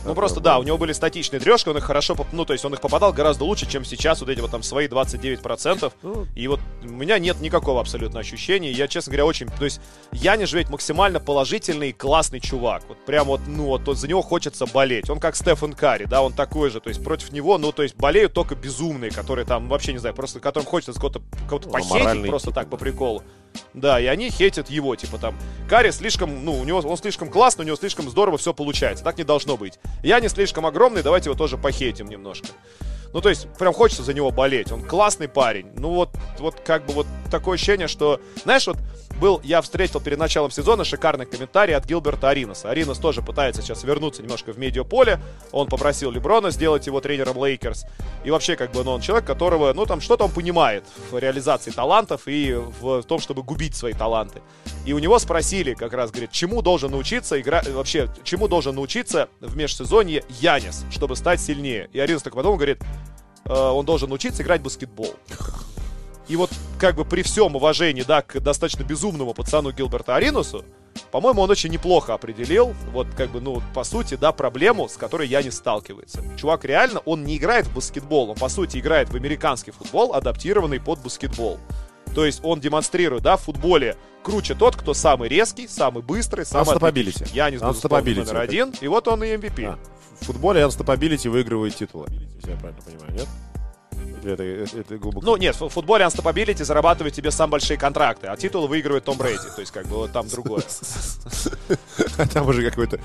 Ну, 0.05 0.15
просто, 0.15 0.39
да, 0.39 0.59
у 0.59 0.63
него 0.63 0.77
были 0.77 0.93
статичные 0.93 1.39
трешки, 1.39 1.69
он 1.69 1.77
их 1.77 1.83
хорошо, 1.83 2.15
ну, 2.31 2.45
то 2.45 2.53
есть 2.53 2.65
он 2.65 2.73
их 2.73 2.81
попадал 2.81 3.13
гораздо 3.13 3.45
лучше, 3.45 3.69
чем 3.69 3.85
сейчас, 3.85 4.19
вот 4.21 4.29
эти 4.29 4.39
вот 4.39 4.51
там 4.51 4.63
свои 4.63 4.87
29%. 4.87 5.93
Ну. 6.01 6.27
И 6.35 6.47
вот 6.47 6.59
у 6.83 6.87
меня 6.87 7.19
нет 7.19 7.39
никакого 7.39 7.79
абсолютно 7.79 8.19
ощущения. 8.19 8.71
Я, 8.71 8.87
честно 8.87 9.11
говоря, 9.11 9.25
очень, 9.25 9.47
то 9.47 9.65
есть 9.65 9.81
я 10.11 10.35
не 10.35 10.45
ведь 10.45 10.69
максимально 10.69 11.19
положительный, 11.19 11.93
классный 11.93 12.39
чувак. 12.39 12.83
Вот 12.87 12.97
прям 13.05 13.27
вот, 13.27 13.41
ну, 13.47 13.65
вот, 13.65 13.83
вот 13.85 13.97
за 13.97 14.07
него 14.07 14.21
хочется 14.21 14.65
болеть. 14.65 15.09
Он 15.09 15.19
как 15.19 15.35
Стефан 15.35 15.73
Карри, 15.73 16.05
да, 16.05 16.21
он 16.21 16.33
такой 16.33 16.69
же, 16.69 16.79
то 16.79 16.89
есть 16.89 17.03
против 17.03 17.31
него, 17.31 17.57
ну, 17.57 17.71
то 17.71 17.83
есть 17.83 17.95
болеют 17.95 18.33
только 18.33 18.55
безумные, 18.55 19.11
которые 19.11 19.45
там, 19.45 19.67
вообще 19.69 19.93
не 19.93 19.99
знаю, 19.99 20.15
просто 20.15 20.39
которым 20.39 20.67
хочется 20.67 20.93
кого-то 20.93 21.21
кого 21.47 21.61
ну, 21.65 21.71
похитить 21.71 22.27
просто 22.27 22.51
так, 22.51 22.69
по 22.69 22.77
приколу. 22.77 23.23
Да, 23.73 23.99
и 23.99 24.05
они 24.05 24.29
хейтят 24.29 24.69
его, 24.69 24.95
типа 24.95 25.17
там, 25.17 25.37
Карри 25.69 25.91
слишком, 25.91 26.43
ну, 26.43 26.59
у 26.59 26.63
него, 26.63 26.79
он 26.79 26.97
слишком 26.97 27.29
классный, 27.29 27.63
у 27.63 27.65
него 27.67 27.77
слишком 27.77 28.09
здорово 28.09 28.37
все 28.37 28.53
получается. 28.53 29.03
Так 29.03 29.17
не 29.17 29.23
должно 29.23 29.57
быть. 29.57 29.79
Янис 30.03 30.27
слишком 30.27 30.65
огромный, 30.65 31.03
давайте 31.03 31.29
его 31.29 31.37
тоже 31.37 31.57
похейтим 31.57 32.07
немножко. 32.07 32.47
Ну, 33.13 33.19
то 33.21 33.29
есть, 33.29 33.47
прям 33.57 33.73
хочется 33.73 34.03
за 34.03 34.13
него 34.13 34.31
болеть. 34.31 34.71
Он 34.71 34.83
классный 34.83 35.27
парень. 35.27 35.67
Ну, 35.75 35.89
вот, 35.89 36.09
вот 36.39 36.59
как 36.61 36.85
бы 36.85 36.93
вот 36.93 37.07
такое 37.29 37.55
ощущение, 37.55 37.87
что, 37.87 38.21
знаешь, 38.43 38.67
вот 38.67 38.77
был, 39.21 39.39
я 39.43 39.61
встретил 39.61 40.01
перед 40.01 40.17
началом 40.17 40.49
сезона 40.49 40.83
шикарный 40.83 41.27
комментарий 41.27 41.75
от 41.75 41.85
Гилберта 41.85 42.29
Ариноса. 42.29 42.69
Аринос 42.69 42.97
тоже 42.97 43.21
пытается 43.21 43.61
сейчас 43.61 43.83
вернуться 43.83 44.23
немножко 44.23 44.51
в 44.51 44.57
медиаполе. 44.57 45.21
Он 45.51 45.67
попросил 45.67 46.09
Леброна 46.09 46.49
сделать 46.49 46.87
его 46.87 46.99
тренером 46.99 47.41
Лейкерс. 47.41 47.85
И 48.25 48.31
вообще, 48.31 48.55
как 48.55 48.71
бы, 48.71 48.83
ну, 48.83 48.91
он 48.91 49.01
человек, 49.01 49.25
которого, 49.25 49.71
ну, 49.73 49.85
там, 49.85 50.01
что-то 50.01 50.25
он 50.25 50.31
понимает 50.31 50.83
в 51.11 51.17
реализации 51.17 51.69
талантов 51.69 52.23
и 52.25 52.53
в, 52.81 53.03
том, 53.03 53.19
чтобы 53.19 53.43
губить 53.43 53.75
свои 53.75 53.93
таланты. 53.93 54.41
И 54.85 54.93
у 54.93 54.99
него 54.99 55.19
спросили, 55.19 55.75
как 55.75 55.93
раз, 55.93 56.09
говорит, 56.09 56.31
чему 56.31 56.63
должен 56.63 56.89
научиться 56.89 57.39
играть, 57.39 57.69
вообще, 57.69 58.09
чему 58.23 58.47
должен 58.47 58.73
научиться 58.73 59.29
в 59.39 59.55
межсезонье 59.55 60.23
Янис, 60.39 60.83
чтобы 60.89 61.15
стать 61.15 61.39
сильнее. 61.39 61.89
И 61.93 61.99
Аринос 61.99 62.23
так 62.23 62.33
потом 62.33 62.55
говорит, 62.55 62.79
э, 63.45 63.53
он 63.53 63.85
должен 63.85 64.09
научиться 64.09 64.41
играть 64.41 64.61
в 64.61 64.63
баскетбол. 64.63 65.13
И 66.27 66.35
вот 66.35 66.51
как 66.79 66.95
бы 66.95 67.05
при 67.05 67.23
всем 67.23 67.55
уважении, 67.55 68.03
да, 68.03 68.21
к 68.21 68.39
достаточно 68.39 68.83
безумному 68.83 69.33
пацану 69.33 69.71
Гилберта 69.71 70.15
Аринусу, 70.15 70.63
по-моему, 71.11 71.41
он 71.41 71.49
очень 71.49 71.71
неплохо 71.71 72.13
определил, 72.13 72.73
вот 72.91 73.07
как 73.15 73.31
бы, 73.31 73.41
ну, 73.41 73.61
по 73.73 73.83
сути, 73.83 74.15
да, 74.15 74.31
проблему, 74.31 74.87
с 74.87 74.95
которой 74.95 75.27
я 75.27 75.43
не 75.43 75.51
сталкивается. 75.51 76.23
Чувак 76.37 76.63
реально, 76.65 76.99
он 77.05 77.23
не 77.23 77.37
играет 77.37 77.67
в 77.67 77.73
баскетбол, 77.73 78.29
он, 78.29 78.35
по 78.35 78.49
сути, 78.49 78.77
играет 78.77 79.09
в 79.09 79.15
американский 79.15 79.71
футбол, 79.71 80.13
адаптированный 80.13 80.79
под 80.79 81.01
баскетбол. 81.01 81.59
То 82.15 82.25
есть 82.25 82.41
он 82.43 82.59
демонстрирует, 82.59 83.23
да, 83.23 83.37
в 83.37 83.41
футболе 83.41 83.95
круче 84.23 84.53
тот, 84.53 84.75
кто 84.75 84.93
самый 84.93 85.29
резкий, 85.29 85.67
самый 85.67 86.03
быстрый, 86.03 86.45
самый 86.45 86.75
Unstoppability. 86.75 87.29
Я 87.33 87.49
не 87.49 87.57
знаю, 87.57 87.73
номер 87.83 88.37
один, 88.37 88.73
и 88.79 88.87
вот 88.87 89.07
он 89.07 89.23
и 89.23 89.27
MVP. 89.27 89.65
А, 89.65 89.79
в 90.19 90.25
футболе 90.25 90.61
Unstoppability 90.61 91.29
выигрывает 91.29 91.75
титулы, 91.75 92.07
если 92.35 92.51
я 92.51 92.57
правильно 92.57 92.81
понимаю, 92.81 93.13
нет? 93.13 93.27
Это, 94.23 94.43
это, 94.43 94.79
это 94.79 94.97
глубоко. 94.97 95.25
Ну, 95.25 95.35
нет, 95.37 95.59
в 95.59 95.69
футболе 95.69 96.05
Unstoppability 96.05 96.63
зарабатывает 96.63 97.13
тебе 97.13 97.31
сам 97.31 97.49
большие 97.49 97.77
контракты, 97.77 98.27
а 98.27 98.37
титул 98.37 98.67
выигрывает 98.67 99.03
Том 99.03 99.17
Брейди. 99.17 99.47
То 99.55 99.61
есть, 99.61 99.71
как 99.71 99.87
бы, 99.87 99.97
вот 99.97 100.11
там 100.11 100.27
другое. 100.27 100.63
Там 102.33 102.47
уже 102.47 102.69
какой-то... 102.69 102.99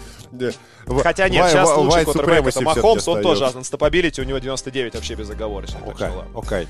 Хотя 1.02 1.28
нет, 1.28 1.50
сейчас 1.50 1.76
лучший 1.76 2.04
квотербек 2.04 2.46
это 2.46 2.60
Махомс, 2.60 3.08
он 3.08 3.22
тоже 3.22 3.44
Unstoppability, 3.44 4.20
у 4.20 4.24
него 4.24 4.38
99 4.38 4.94
вообще 4.94 5.14
безоговорочно. 5.14 5.78
Окей. 6.34 6.68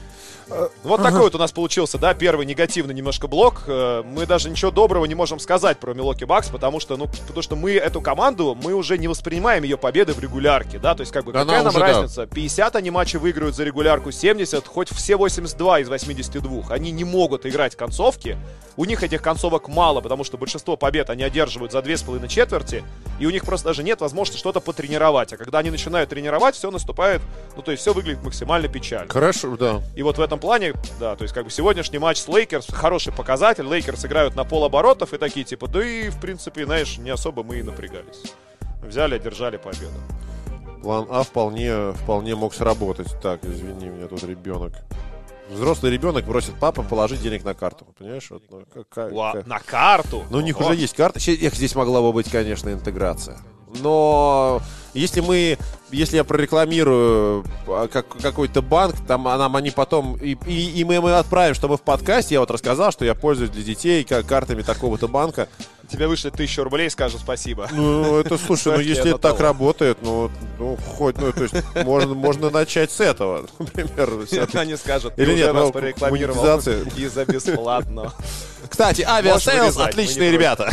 Вот 0.85 1.03
такой 1.03 1.21
вот 1.21 1.35
у 1.35 1.39
нас 1.39 1.51
получился, 1.53 1.99
да, 1.99 2.15
первый 2.15 2.47
негативный 2.47 2.95
немножко 2.95 3.27
блок. 3.27 3.65
Э, 3.67 4.03
мы 4.05 4.27
даже 4.27 4.49
ничего 4.49 4.71
доброго 4.71 5.05
не 5.07 5.15
можем 5.15 5.41
сказать 5.41 5.79
про 5.79 5.93
Милоки 5.93 6.23
Бакс, 6.25 6.49
потому 6.49 6.79
что, 6.79 6.97
ну, 6.97 7.09
потому 7.09 7.43
что 7.43 7.57
мы 7.57 7.73
эту 7.73 8.01
команду, 8.01 8.57
мы 8.63 8.73
уже 8.75 8.97
не 8.97 9.09
воспринимаем 9.09 9.65
ее 9.65 9.77
победы 9.77 10.13
в 10.13 10.21
регулярке, 10.21 10.79
да, 10.79 10.95
то 10.95 11.01
есть, 11.01 11.13
как 11.13 11.25
бы, 11.25 11.33
какая 11.33 11.65
нам 11.65 11.77
разница? 11.77 12.27
50 12.27 12.77
они 12.77 12.91
матчи 12.91 13.17
выигрывают 13.17 13.57
за 13.57 13.65
регулярку, 13.65 14.13
70, 14.13 14.36
хоть 14.67 14.91
все 14.93 15.17
82 15.17 15.81
из 15.81 15.89
82. 15.89 16.65
Они 16.71 16.91
не 16.91 17.05
могут 17.05 17.47
играть 17.47 17.77
концовки. 17.77 18.37
У 18.77 18.85
них 18.85 19.03
этих 19.03 19.23
концовок 19.23 19.69
мало, 19.69 20.01
потому 20.01 20.25
что 20.25 20.37
большинство 20.37 20.77
побед 20.77 21.09
они 21.09 21.23
одерживают 21.23 21.73
за 21.73 21.79
2,5 21.79 22.29
четверти, 22.29 22.85
и 23.19 23.27
у 23.27 23.31
них 23.31 23.45
просто 23.45 23.69
даже 23.69 23.83
нет 23.83 24.01
возможности 24.01 24.39
что-то 24.39 24.61
потренировать. 24.61 25.33
А 25.33 25.37
когда 25.37 25.61
они 25.61 25.71
начинают 25.71 26.11
тренировать, 26.11 26.55
все 26.55 26.71
наступает, 26.71 27.23
ну, 27.57 27.63
то 27.63 27.71
есть 27.71 27.81
все 27.83 27.95
выглядит 27.95 28.23
максимально 28.23 28.69
печально. 28.69 29.11
Хорошо, 29.11 29.57
да. 29.57 29.81
И 29.95 30.03
вот 30.03 30.19
в 30.19 30.21
этом 30.21 30.39
плане, 30.39 30.75
да, 31.01 31.17
то 31.17 31.23
есть 31.23 31.35
как 31.35 31.45
бы 31.45 31.51
сегодняшний 31.51 31.99
матч 31.99 32.19
с 32.19 32.29
Лейкерс 32.29 32.67
хороший 32.71 33.13
показатель. 33.13 33.65
Лейкерс 33.65 34.05
играют 34.05 34.37
на 34.37 34.45
полоборотов 34.45 35.15
и 35.15 35.19
такие 35.19 35.45
типа, 35.45 35.69
да 35.69 35.85
и 35.85 36.11
в 36.11 36.21
принципе, 36.21 36.67
знаешь, 36.67 36.99
не 36.99 37.11
особо 37.11 37.43
мы 37.43 37.59
и 37.59 37.63
напрягались. 37.63 38.35
Взяли, 38.83 39.17
одержали 39.17 39.57
победу. 39.57 39.95
План 40.87 41.09
А 41.11 41.25
вполне, 41.25 41.93
вполне 41.95 42.37
мог 42.37 42.55
сработать. 42.55 43.09
Так, 43.21 43.45
извини, 43.45 43.89
меня 43.89 44.07
тут 44.07 44.23
ребенок. 44.23 44.73
Взрослый 45.51 45.91
ребенок 45.91 46.25
просит 46.25 46.55
папа 46.61 46.85
положить 46.85 47.21
денег 47.21 47.43
на 47.43 47.55
карту. 47.55 47.89
Понимаешь? 47.99 48.31
Вот, 48.31 48.45
ну, 48.49 48.63
как, 48.73 48.89
как... 49.11 49.47
На 49.49 49.59
карту? 49.59 50.23
Ну, 50.31 50.39
у 50.39 50.41
них 50.43 50.61
Ого. 50.61 50.69
уже 50.69 50.77
есть 50.77 50.95
карта. 50.95 51.19
Эх, 51.19 51.55
здесь 51.55 51.75
могла 51.75 52.01
бы 52.03 52.13
быть, 52.13 52.31
конечно, 52.31 52.71
интеграция. 52.73 53.41
Но 53.81 54.63
если 54.97 55.21
мы, 55.21 55.59
если 55.91 56.17
я 56.17 56.25
прорекламирую 56.25 57.45
а, 57.67 57.87
как, 57.87 58.09
какой-то 58.09 58.63
банк, 58.63 58.97
там 59.07 59.29
а 59.29 59.37
нам 59.37 59.55
они 59.55 59.71
потом, 59.71 60.17
и, 60.17 60.37
и, 60.47 60.81
и 60.81 60.85
мы, 60.85 61.01
мы 61.03 61.17
отправим, 61.17 61.55
что 61.55 61.69
мы 61.69 61.77
в 61.77 61.83
подкасте, 61.83 62.35
я 62.35 62.41
вот 62.41 62.51
рассказал, 62.51 62.91
что 62.93 63.05
я 63.05 63.15
пользуюсь 63.15 63.51
для 63.51 63.63
детей 63.63 64.05
как, 64.05 64.27
картами 64.27 64.63
такого-то 64.63 65.07
банка. 65.07 65.49
Тебе 65.91 66.09
вышлет 66.09 66.35
тысячу 66.35 66.65
рублей, 66.65 66.91
скажу 66.91 67.19
спасибо. 67.19 67.69
Ну, 67.71 68.19
это, 68.19 68.39
слушай, 68.39 68.73
ну, 68.73 68.81
если 68.81 69.11
это 69.11 69.19
так 69.19 69.39
работает, 69.39 69.99
ну, 70.01 70.31
ну, 70.59 70.77
хоть, 70.97 71.19
ну, 71.19 71.31
то 71.31 71.43
есть, 71.43 71.55
можно, 71.85 72.15
можно 72.15 72.51
начать 72.51 72.91
с 72.91 73.01
этого, 73.01 73.47
например. 73.59 74.11
Они 74.55 74.77
скажут, 74.77 75.13
Или 75.19 75.35
нет, 75.35 75.53
нас 75.53 75.67
ну, 75.67 75.73
порекламировал 75.73 76.59
и 76.97 77.07
за 77.15 77.25
бесплатно. 77.27 78.13
Кстати, 78.69 79.03
Aviasales, 79.03 79.77
отличные 79.77 80.31
ребята. 80.31 80.71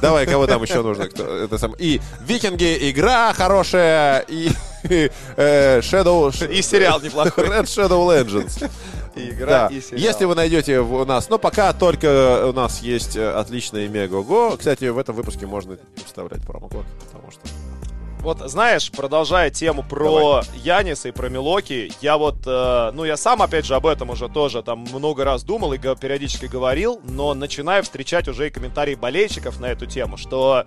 Давай, 0.00 0.26
кого 0.26 0.46
там 0.46 0.62
еще 0.62 0.82
нужно? 0.82 1.02
Это 1.04 1.58
сам. 1.58 1.74
И 1.78 2.00
Викинги, 2.26 2.90
игра 2.90 3.32
хорошая, 3.32 4.20
и 4.20 4.50
э, 4.84 5.80
Shadow... 5.80 6.30
И 6.50 6.62
сериал 6.62 7.00
неплохой. 7.00 7.44
Red 7.44 7.64
Shadow 7.64 8.06
Legends. 8.06 8.70
И 9.16 9.30
игра, 9.30 9.68
да. 9.68 9.74
и 9.74 9.80
сериал. 9.80 10.02
Если 10.02 10.24
вы 10.24 10.34
найдете 10.34 10.80
у 10.80 11.04
нас, 11.04 11.28
но 11.28 11.38
пока 11.38 11.72
только 11.72 12.46
у 12.46 12.52
нас 12.52 12.80
есть 12.80 13.16
э, 13.16 13.30
отличный 13.30 13.86
Мегаго. 13.88 14.56
Кстати, 14.56 14.86
в 14.86 14.98
этом 14.98 15.14
выпуске 15.14 15.46
можно 15.46 15.78
вставлять 16.04 16.42
промокод, 16.42 16.84
потому 17.06 17.30
что 17.30 17.40
вот 18.24 18.38
знаешь, 18.50 18.90
продолжая 18.90 19.50
тему 19.50 19.84
про 19.88 20.42
Давай. 20.42 20.44
Яниса 20.56 21.08
и 21.08 21.12
про 21.12 21.28
Милоки, 21.28 21.92
я 22.00 22.16
вот, 22.16 22.38
э, 22.46 22.90
ну 22.92 23.04
я 23.04 23.16
сам 23.16 23.42
опять 23.42 23.66
же 23.66 23.76
об 23.76 23.86
этом 23.86 24.10
уже 24.10 24.28
тоже 24.28 24.62
там 24.62 24.80
много 24.92 25.24
раз 25.24 25.44
думал 25.44 25.74
и 25.74 25.78
периодически 25.78 26.46
говорил, 26.46 27.00
но 27.04 27.34
начинаю 27.34 27.84
встречать 27.84 28.26
уже 28.26 28.48
и 28.48 28.50
комментарии 28.50 28.94
болельщиков 28.94 29.60
на 29.60 29.66
эту 29.66 29.86
тему, 29.86 30.16
что 30.16 30.64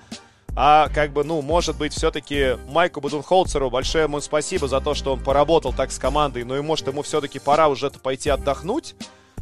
а 0.56 0.90
как 0.90 1.12
бы, 1.12 1.24
ну, 1.24 1.42
может 1.42 1.78
быть, 1.78 1.94
все-таки 1.94 2.58
Майку 2.68 3.00
Буденхолцеру 3.00 3.70
большое 3.70 4.06
ему 4.06 4.20
спасибо 4.22 4.68
за 4.68 4.82
то, 4.82 4.96
что 4.96 5.14
он 5.14 5.20
поработал 5.20 5.72
так 5.72 5.92
с 5.92 6.00
командой, 6.00 6.44
но 6.44 6.58
и 6.58 6.62
может 6.62 6.88
ему 6.88 7.04
все-таки 7.04 7.38
пора 7.38 7.68
уже 7.68 7.92
пойти 7.92 8.30
отдохнуть. 8.30 8.96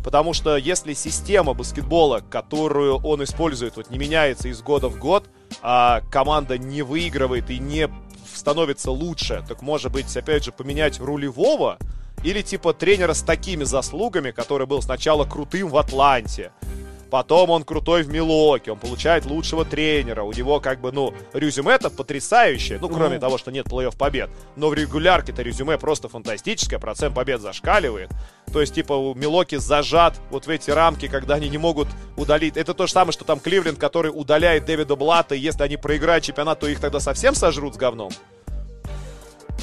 Потому 0.05 0.33
что 0.33 0.55
если 0.55 0.93
система 0.93 1.55
баскетбола, 1.55 2.19
которую 2.19 2.97
он 2.97 3.23
использует, 3.23 3.75
вот 3.75 3.89
не 3.89 3.97
меняется 3.97 4.49
из 4.49 4.61
года 4.61 4.87
в 4.87 4.99
год, 4.99 5.27
а 5.63 6.01
команда 6.11 6.59
не 6.59 6.83
выигрывает 6.83 7.49
и 7.49 7.57
не 7.57 7.89
становится 8.31 8.91
лучше, 8.91 9.43
так 9.47 9.63
может 9.63 9.91
быть, 9.91 10.15
опять 10.15 10.45
же, 10.45 10.51
поменять 10.51 10.99
рулевого 10.99 11.79
или 12.23 12.43
типа 12.43 12.73
тренера 12.73 13.13
с 13.15 13.23
такими 13.23 13.63
заслугами, 13.63 14.29
который 14.29 14.67
был 14.67 14.83
сначала 14.83 15.25
крутым 15.25 15.69
в 15.69 15.77
Атланте, 15.77 16.51
Потом 17.09 17.49
он 17.49 17.63
крутой 17.63 18.03
в 18.03 18.09
Милоке, 18.09 18.71
он 18.71 18.79
получает 18.79 19.25
лучшего 19.25 19.65
тренера. 19.65 20.23
У 20.23 20.33
него 20.33 20.59
как 20.59 20.81
бы, 20.81 20.91
ну, 20.91 21.13
резюме-то 21.33 21.89
потрясающее. 21.89 22.79
Ну, 22.81 22.89
кроме 22.89 23.17
mm. 23.17 23.19
того, 23.19 23.37
что 23.37 23.51
нет 23.51 23.67
плей-офф 23.67 23.97
побед. 23.97 24.29
Но 24.55 24.69
в 24.69 24.73
регулярке-то 24.73 25.41
резюме 25.41 25.77
просто 25.77 26.09
фантастическое, 26.09 26.79
процент 26.79 27.15
побед 27.15 27.41
зашкаливает. 27.41 28.09
То 28.51 28.61
есть, 28.61 28.73
типа, 28.73 28.93
у 28.93 29.13
Милоки 29.13 29.55
зажат 29.57 30.19
вот 30.31 30.47
в 30.47 30.49
эти 30.49 30.71
рамки, 30.71 31.07
когда 31.07 31.35
они 31.35 31.49
не 31.49 31.57
могут 31.57 31.87
удалить. 32.17 32.57
Это 32.57 32.73
то 32.73 32.87
же 32.87 32.93
самое, 32.93 33.11
что 33.11 33.25
там 33.25 33.39
Кливленд, 33.39 33.77
который 33.77 34.09
удаляет 34.09 34.65
Дэвида 34.65 34.95
Блата, 34.95 35.35
и 35.35 35.39
если 35.39 35.63
они 35.63 35.77
проиграют 35.77 36.23
чемпионат, 36.23 36.59
то 36.59 36.67
их 36.67 36.79
тогда 36.79 36.99
совсем 36.99 37.35
сожрут 37.35 37.75
с 37.75 37.77
говном. 37.77 38.11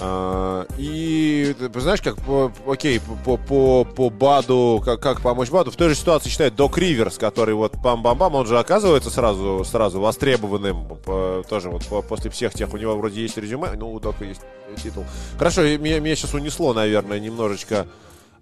А, 0.01 0.67
и 0.79 1.55
знаешь, 1.75 2.01
как 2.01 2.17
по, 2.17 2.53
окей, 2.67 3.01
по, 3.25 3.37
по, 3.37 3.85
по 3.85 4.11
Баду, 4.11 4.83
как, 4.85 5.01
как 5.01 5.21
помочь 5.21 5.51
Баду, 5.51 5.71
в 5.71 5.77
той 5.77 5.91
же 5.91 5.95
ситуации 5.95 6.29
считает 6.29 6.57
Док 6.57 6.79
Риверс, 6.79 7.19
который 7.19 7.55
вот 7.55 7.75
пам-бам-бам, 7.83 8.35
он 8.35 8.47
же 8.47 8.59
оказывается 8.59 9.11
сразу, 9.11 9.65
сразу 9.65 10.01
востребованным, 10.01 10.87
по, 11.05 11.45
тоже 11.49 11.69
вот 11.69 11.85
по, 11.87 12.03
после 12.03 12.31
всех 12.31 12.55
тех, 12.55 12.73
у 12.73 12.77
него 12.77 12.97
вроде 12.97 13.23
есть 13.23 13.37
резюме, 13.37 13.73
ну, 13.77 13.93
у 13.93 14.01
Дока 14.01 14.25
есть 14.25 14.41
титул. 14.83 15.05
Хорошо, 15.39 15.63
меня, 15.63 16.01
меня 16.01 16.17
сейчас 16.17 16.35
унесло, 16.35 16.73
наверное, 16.73 17.21
немножечко 17.21 17.87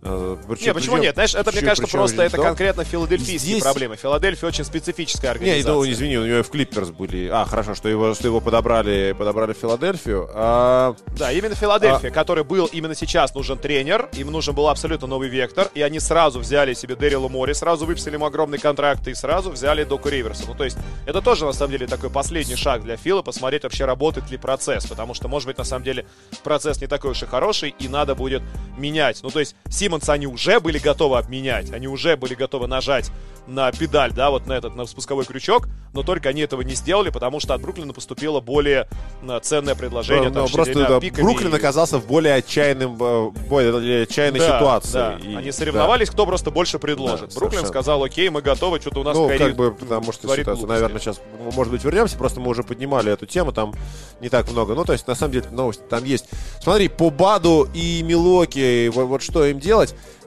причем, 0.03 0.67
нет, 0.67 0.75
почему 0.75 0.75
причем, 0.75 1.01
нет? 1.01 1.15
Знаешь, 1.15 1.35
это, 1.35 1.53
мне 1.53 1.61
кажется, 1.61 1.91
просто 1.91 2.23
это 2.23 2.39
конкретно 2.39 2.85
филадельфийские 2.85 3.39
Здесь... 3.39 3.63
проблемы. 3.63 3.97
Филадельфия 3.97 4.49
очень 4.49 4.65
специфическая 4.65 5.33
организация. 5.33 5.63
Не, 5.63 5.77
ну, 5.77 5.91
извини, 5.91 6.17
у 6.17 6.27
него 6.27 6.43
в 6.43 6.49
Клипперс 6.49 6.89
были... 6.91 7.29
А, 7.29 7.45
хорошо, 7.45 7.75
что 7.75 7.89
его, 7.89 8.15
что 8.15 8.27
его 8.27 8.41
подобрали, 8.41 9.15
подобрали 9.17 9.53
в 9.53 9.59
Филадельфию. 9.59 10.29
А... 10.33 10.97
Да, 11.19 11.31
именно 11.33 11.55
Филадельфия, 11.55 12.11
а... 12.11 12.13
который 12.13 12.45
был 12.45 12.67
именно 12.67 12.95
сейчас 12.95 13.35
нужен 13.35 13.59
тренер, 13.59 14.09
им 14.13 14.31
нужен 14.31 14.55
был 14.55 14.69
абсолютно 14.69 15.07
новый 15.07 15.29
вектор, 15.29 15.69
и 15.75 15.83
они 15.83 16.01
сразу 16.01 16.41
взяли 16.41 16.73
себе 16.73 16.97
Дэрила 16.97 17.29
Мори, 17.29 17.53
сразу 17.53 17.85
выписали 17.85 18.15
ему 18.15 18.25
огромный 18.25 18.59
контракт, 18.59 19.07
и 19.07 19.15
сразу 19.15 19.51
взяли 19.51 19.85
Доку 19.85 20.09
Риверса. 20.09 20.45
Ну, 20.47 20.55
то 20.55 20.65
есть, 20.65 20.79
это 21.05 21.21
тоже, 21.21 21.45
на 21.45 21.53
самом 21.53 21.73
деле, 21.73 21.87
такой 21.87 22.09
последний 22.09 22.57
шаг 22.57 22.83
для 22.83 22.97
Фила, 22.97 23.21
посмотреть 23.21 23.65
вообще, 23.65 23.85
работает 23.85 24.31
ли 24.31 24.39
процесс, 24.39 24.87
потому 24.87 25.13
что, 25.13 25.29
может 25.29 25.47
быть, 25.47 25.59
на 25.59 25.65
самом 25.65 25.85
деле, 25.85 26.07
процесс 26.43 26.81
не 26.81 26.87
такой 26.87 27.11
уж 27.11 27.23
и 27.23 27.27
хороший, 27.27 27.75
и 27.79 27.89
надо 27.89 28.15
будет 28.15 28.43
менять. 28.79 29.23
Ну, 29.23 29.31
то 29.31 29.41
есть, 29.41 29.57
Симмонс 29.91 30.09
они 30.09 30.27
уже 30.27 30.61
были 30.61 30.79
готовы 30.79 31.19
обменять, 31.19 31.73
они 31.73 31.89
уже 31.89 32.17
были 32.17 32.35
готовы 32.35 32.69
нажать 32.69 33.11
на 33.47 33.71
педаль, 33.73 34.13
да, 34.13 34.31
вот 34.31 34.47
на 34.47 34.53
этот, 34.53 34.77
на 34.77 34.87
спусковой 34.87 35.25
крючок, 35.25 35.69
но 35.93 36.03
только 36.03 36.29
они 36.29 36.43
этого 36.43 36.63
не 36.63 36.75
сделали, 36.75 37.11
потому 37.11 37.41
что 37.41 37.55
от 37.55 37.61
Бруклина 37.61 37.93
поступило 37.93 38.41
более 38.41 38.89
э, 39.23 39.41
ценное 39.43 39.75
предложение. 39.75 40.29
Но, 40.29 40.47
там, 40.47 40.53
просто 40.53 40.75
да, 40.75 41.01
Бруклин 41.01 41.53
оказался 41.53 41.99
в 41.99 42.07
более 42.07 42.35
отчаянном, 42.35 42.97
э, 43.01 43.31
более 43.49 44.03
отчаянной 44.05 44.39
да, 44.39 44.57
ситуации. 44.59 44.93
Да. 44.93 45.19
И, 45.23 45.35
они 45.35 45.53
соревновались, 45.53 46.09
да. 46.09 46.13
кто 46.13 46.27
просто 46.27 46.51
больше 46.51 46.79
предложит. 46.79 47.31
Да, 47.31 47.41
Бруклин 47.41 47.67
сказал, 47.67 48.05
окей, 48.05 48.29
мы 48.31 48.43
готовы, 48.43 48.81
что-то 48.81 49.01
у 49.01 49.05
нас 49.05 49.17
Ну, 49.17 49.27
Кайри 49.27 49.45
как 49.47 49.57
бы, 49.57 49.73
потому 49.73 50.13
что 50.13 50.29
ситуация, 50.29 50.45
глупости. 50.45 50.69
наверное, 50.69 51.01
сейчас, 51.01 51.21
может 51.55 51.73
быть, 51.73 51.83
вернемся, 51.83 52.17
просто 52.17 52.41
мы 52.41 52.51
уже 52.51 52.63
поднимали 52.63 53.13
эту 53.13 53.27
тему, 53.27 53.53
там 53.53 53.75
не 54.21 54.29
так 54.29 54.51
много. 54.51 54.75
Ну, 54.75 54.85
то 54.85 54.93
есть, 54.93 55.07
на 55.09 55.15
самом 55.15 55.33
деле, 55.33 55.47
новости 55.51 55.83
там 55.89 56.05
есть. 56.05 56.27
Смотри, 56.63 56.89
по 56.89 57.11
Баду 57.11 57.69
и 57.75 58.03
Милоки, 58.03 58.89
вот, 58.89 59.07
вот 59.07 59.23
что 59.23 59.45
им 59.45 59.59
делать? 59.59 59.80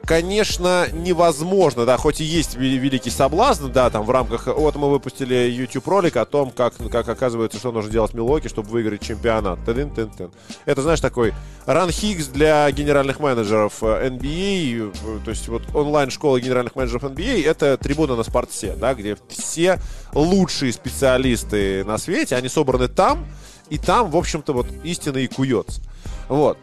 Конечно, 0.05 0.87
невозможно, 0.91 1.85
да, 1.85 1.97
хоть 1.97 2.21
и 2.21 2.23
есть 2.23 2.55
великий 2.55 3.09
соблазн, 3.09 3.71
да, 3.71 3.89
там 3.89 4.03
в 4.03 4.11
рамках, 4.11 4.47
вот 4.47 4.75
мы 4.75 4.89
выпустили 4.89 5.33
YouTube 5.33 5.87
ролик 5.87 6.17
о 6.17 6.25
том, 6.25 6.51
как, 6.51 6.73
как 6.91 7.07
оказывается, 7.07 7.57
что 7.57 7.71
нужно 7.71 7.91
делать 7.91 8.13
Милоки, 8.13 8.47
чтобы 8.47 8.69
выиграть 8.69 9.01
чемпионат. 9.01 9.59
Тын 9.65 9.77
-тын 9.77 10.11
-тын. 10.17 10.31
Это, 10.65 10.81
знаешь, 10.81 10.99
такой 10.99 11.33
ран 11.65 11.89
Хиггс 11.89 12.27
для 12.27 12.69
генеральных 12.71 13.19
менеджеров 13.19 13.81
NBA, 13.81 14.91
э, 14.91 15.19
то 15.23 15.31
есть 15.31 15.47
вот 15.47 15.63
онлайн-школа 15.73 16.39
генеральных 16.39 16.75
менеджеров 16.75 17.03
NBA, 17.03 17.45
это 17.45 17.77
трибуна 17.77 18.15
на 18.15 18.23
спортсе, 18.23 18.75
да, 18.79 18.93
где 18.93 19.17
все 19.29 19.79
лучшие 20.13 20.73
специалисты 20.73 21.83
на 21.85 21.97
свете, 21.97 22.35
они 22.35 22.49
собраны 22.49 22.87
там, 22.87 23.25
и 23.69 23.77
там, 23.77 24.11
в 24.11 24.17
общем-то, 24.17 24.53
вот 24.53 24.67
истина 24.83 25.17
и 25.17 25.27
куется. 25.27 25.81
Вот. 26.27 26.57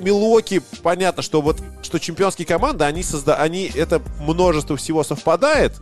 Милоки, 0.00 0.62
понятно, 0.82 1.22
что 1.22 1.40
вот 1.40 1.60
что 1.82 1.98
чемпионские 1.98 2.46
команды, 2.46 2.84
они 2.84 3.02
созда, 3.02 3.36
они 3.36 3.70
это 3.74 4.02
множество 4.20 4.76
всего 4.76 5.04
совпадает, 5.04 5.80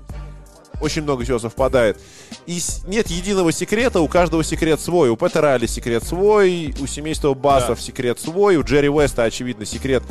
очень 0.81 1.02
много 1.02 1.24
всего 1.24 1.38
совпадает. 1.38 1.98
И 2.46 2.61
нет 2.87 3.09
единого 3.09 3.52
секрета, 3.52 4.00
у 4.00 4.09
каждого 4.09 4.44
секрет 4.44 4.81
свой. 4.81 5.11
У 5.11 5.16
Петера 5.16 5.54
Али 5.54 5.66
секрет 5.66 6.04
свой, 6.04 6.74
у 6.81 6.87
семейства 6.87 7.35
Басов 7.35 7.78
да. 7.78 7.85
секрет 7.85 8.20
свой, 8.20 8.57
у 8.57 8.62
Джерри 8.62 8.88
Уэста, 8.88 9.24
очевидно, 9.24 9.66
секрет 9.66 10.02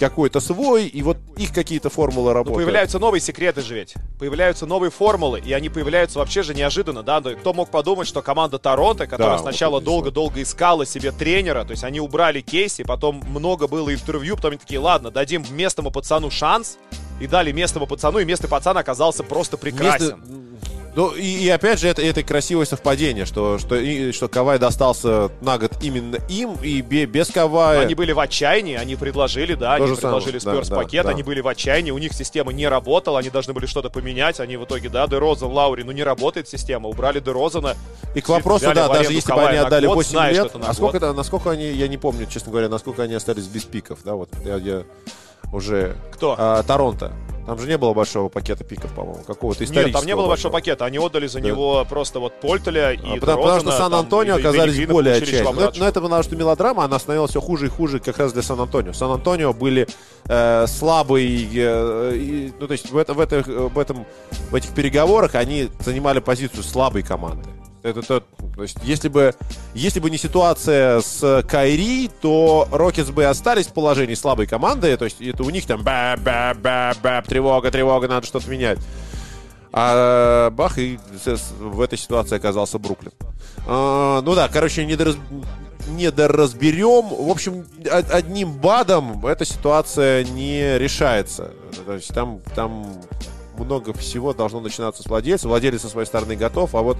какой-то 0.00 0.40
свой, 0.40 0.86
и 0.86 1.02
вот 1.02 1.18
их 1.36 1.52
какие-то 1.52 1.90
формулы 1.90 2.32
работают. 2.32 2.58
Но 2.58 2.64
появляются 2.64 2.98
новые 2.98 3.20
секреты 3.20 3.60
же 3.60 3.74
ведь. 3.74 3.94
Появляются 4.18 4.66
новые 4.66 4.90
формулы, 4.90 5.40
и 5.40 5.52
они 5.52 5.68
появляются 5.68 6.18
вообще 6.18 6.42
же 6.42 6.54
неожиданно, 6.54 7.02
да? 7.02 7.20
Кто 7.20 7.52
мог 7.52 7.70
подумать, 7.70 8.08
что 8.08 8.22
команда 8.22 8.58
Торонто, 8.58 9.06
которая 9.06 9.36
да, 9.36 9.42
сначала 9.42 9.80
долго-долго 9.80 10.32
вот 10.34 10.42
искала 10.42 10.86
себе 10.86 11.12
тренера, 11.12 11.64
то 11.64 11.72
есть 11.72 11.84
они 11.84 12.00
убрали 12.00 12.40
Кейси, 12.40 12.82
потом 12.82 13.22
много 13.28 13.68
было 13.68 13.92
интервью, 13.94 14.36
потом 14.36 14.52
они 14.52 14.58
такие, 14.58 14.80
ладно, 14.80 15.10
дадим 15.10 15.44
местному 15.50 15.90
пацану 15.90 16.30
шанс, 16.30 16.78
и 17.20 17.26
дали 17.26 17.52
местному 17.52 17.86
пацану, 17.86 18.18
и 18.18 18.24
местный 18.24 18.48
пацан 18.48 18.78
оказался 18.78 19.22
просто 19.22 19.58
прекрасен. 19.58 20.18
Место... 20.18 20.49
Ну, 20.94 21.12
и, 21.12 21.22
и 21.22 21.48
опять 21.48 21.78
же, 21.78 21.88
это, 21.88 22.02
это 22.02 22.22
красивое 22.22 22.64
совпадение, 22.64 23.24
что, 23.24 23.58
что, 23.58 23.76
и, 23.76 24.10
что 24.12 24.28
Кавай 24.28 24.58
достался 24.58 25.30
на 25.40 25.56
год 25.58 25.72
именно 25.82 26.16
им, 26.28 26.54
и 26.62 26.80
без 26.80 27.28
Кавая... 27.28 27.80
Они 27.80 27.94
были 27.94 28.12
в 28.12 28.18
отчаянии, 28.18 28.74
они 28.74 28.96
предложили, 28.96 29.54
да, 29.54 29.76
То 29.76 29.84
они 29.84 29.94
предложили 29.94 30.38
Спёрс 30.38 30.68
да, 30.68 30.76
пакет, 30.76 31.04
да, 31.04 31.10
да. 31.10 31.10
они 31.10 31.22
были 31.22 31.40
в 31.40 31.48
отчаянии, 31.48 31.90
у 31.92 31.98
них 31.98 32.12
система 32.12 32.52
не 32.52 32.66
работала, 32.66 33.20
они 33.20 33.30
должны 33.30 33.52
были 33.52 33.66
что-то 33.66 33.88
поменять, 33.88 34.40
они 34.40 34.56
в 34.56 34.64
итоге, 34.64 34.88
да, 34.88 35.06
Дерозан, 35.06 35.50
Лаури, 35.52 35.82
ну 35.82 35.92
не 35.92 36.02
работает 36.02 36.48
система, 36.48 36.88
убрали 36.88 37.20
Дерозана. 37.20 37.76
И 38.14 38.20
к 38.20 38.28
вопросу, 38.28 38.66
да, 38.74 38.88
даже 38.88 39.12
если 39.12 39.32
бы 39.32 39.42
они 39.42 39.58
отдали 39.58 39.86
год, 39.86 39.96
8 39.96 40.10
знаешь, 40.10 40.36
лет, 40.36 40.52
а 40.54 40.74
сколько, 40.74 40.96
это, 40.96 41.12
насколько 41.12 41.50
они, 41.50 41.70
я 41.70 41.86
не 41.86 41.98
помню, 41.98 42.26
честно 42.26 42.50
говоря, 42.50 42.68
насколько 42.68 43.02
они 43.02 43.14
остались 43.14 43.46
без 43.46 43.64
пиков, 43.64 44.00
да, 44.04 44.14
вот 44.14 44.28
я, 44.44 44.56
я 44.56 44.82
уже... 45.52 45.96
Кто? 46.12 46.34
А, 46.38 46.62
Торонто. 46.62 47.12
Там 47.50 47.58
же 47.58 47.66
не 47.66 47.76
было 47.76 47.92
большого 47.94 48.28
пакета 48.28 48.62
пиков, 48.62 48.92
по-моему, 48.92 49.24
какого-то 49.26 49.64
исторического. 49.64 49.88
Нет, 49.88 49.92
там 49.92 50.06
не 50.06 50.14
было 50.14 50.28
большого 50.28 50.52
пакета. 50.52 50.84
Они 50.84 51.00
отдали 51.00 51.26
за 51.26 51.40
да. 51.40 51.48
него 51.48 51.84
просто 51.84 52.20
вот 52.20 52.38
Польтеля 52.38 52.92
и 52.92 53.16
а, 53.16 53.18
потому, 53.18 53.42
потому 53.42 53.60
что 53.60 53.72
Сан-Антонио 53.72 54.36
оказались 54.36 54.86
более 54.86 55.16
отчаянными. 55.16 55.58
Но, 55.58 55.72
но 55.74 55.88
это 55.88 56.00
потому, 56.00 56.22
что 56.22 56.36
мелодрама, 56.36 56.84
она 56.84 57.00
становилась 57.00 57.32
все 57.32 57.40
хуже 57.40 57.66
и 57.66 57.68
хуже 57.68 57.98
как 57.98 58.18
раз 58.18 58.32
для 58.32 58.42
Сан-Антонио. 58.42 58.92
Сан-Антонио 58.92 59.52
были 59.52 59.88
э, 60.26 60.66
слабые, 60.68 61.48
э, 61.52 62.12
и, 62.14 62.52
ну 62.60 62.68
то 62.68 62.72
есть 62.72 62.88
в, 62.88 62.96
это, 62.96 63.14
в, 63.14 63.20
это, 63.20 63.42
в, 63.42 63.76
этом, 63.80 64.06
в 64.52 64.54
этих 64.54 64.72
переговорах 64.72 65.34
они 65.34 65.70
занимали 65.80 66.20
позицию 66.20 66.62
слабой 66.62 67.02
команды. 67.02 67.48
Это 67.82 68.02
то, 68.02 68.20
то 68.20 68.62
есть, 68.62 68.76
если 68.82 69.08
бы, 69.08 69.34
если 69.74 70.00
бы 70.00 70.10
не 70.10 70.18
ситуация 70.18 71.00
с 71.00 71.42
Кайри, 71.48 72.10
то 72.20 72.68
Рокетс 72.70 73.10
бы 73.10 73.24
остались 73.24 73.68
в 73.68 73.72
положении 73.72 74.14
слабой 74.14 74.46
команды. 74.46 74.94
То 74.96 75.06
есть, 75.06 75.20
это 75.20 75.42
у 75.42 75.50
них 75.50 75.66
там 75.66 75.82
ба 75.82 76.14
ба 76.18 76.54
ба 76.62 76.92
ба 77.02 77.22
тревога, 77.26 77.70
тревога, 77.70 78.06
надо 78.06 78.26
что-то 78.26 78.50
менять. 78.50 78.78
А 79.72 80.50
бах, 80.50 80.78
и 80.78 80.98
в 81.58 81.80
этой 81.80 81.96
ситуации 81.96 82.36
оказался 82.36 82.78
Бруклин. 82.78 83.12
А, 83.66 84.20
ну 84.22 84.34
да, 84.34 84.48
короче, 84.48 84.84
недораз... 84.84 85.16
недоразберем. 85.88 87.08
В 87.08 87.30
общем, 87.30 87.66
одним 87.88 88.52
бадом 88.58 89.24
эта 89.24 89.44
ситуация 89.44 90.24
не 90.24 90.76
решается. 90.76 91.52
То 91.86 91.94
есть 91.94 92.12
там, 92.12 92.40
там 92.56 93.00
много 93.56 93.92
всего 93.92 94.34
должно 94.34 94.60
начинаться 94.60 95.02
с 95.02 95.06
владельца. 95.06 95.46
Владелец 95.46 95.82
со 95.82 95.88
своей 95.88 96.06
стороны 96.06 96.34
готов, 96.34 96.74
а 96.74 96.82
вот 96.82 96.98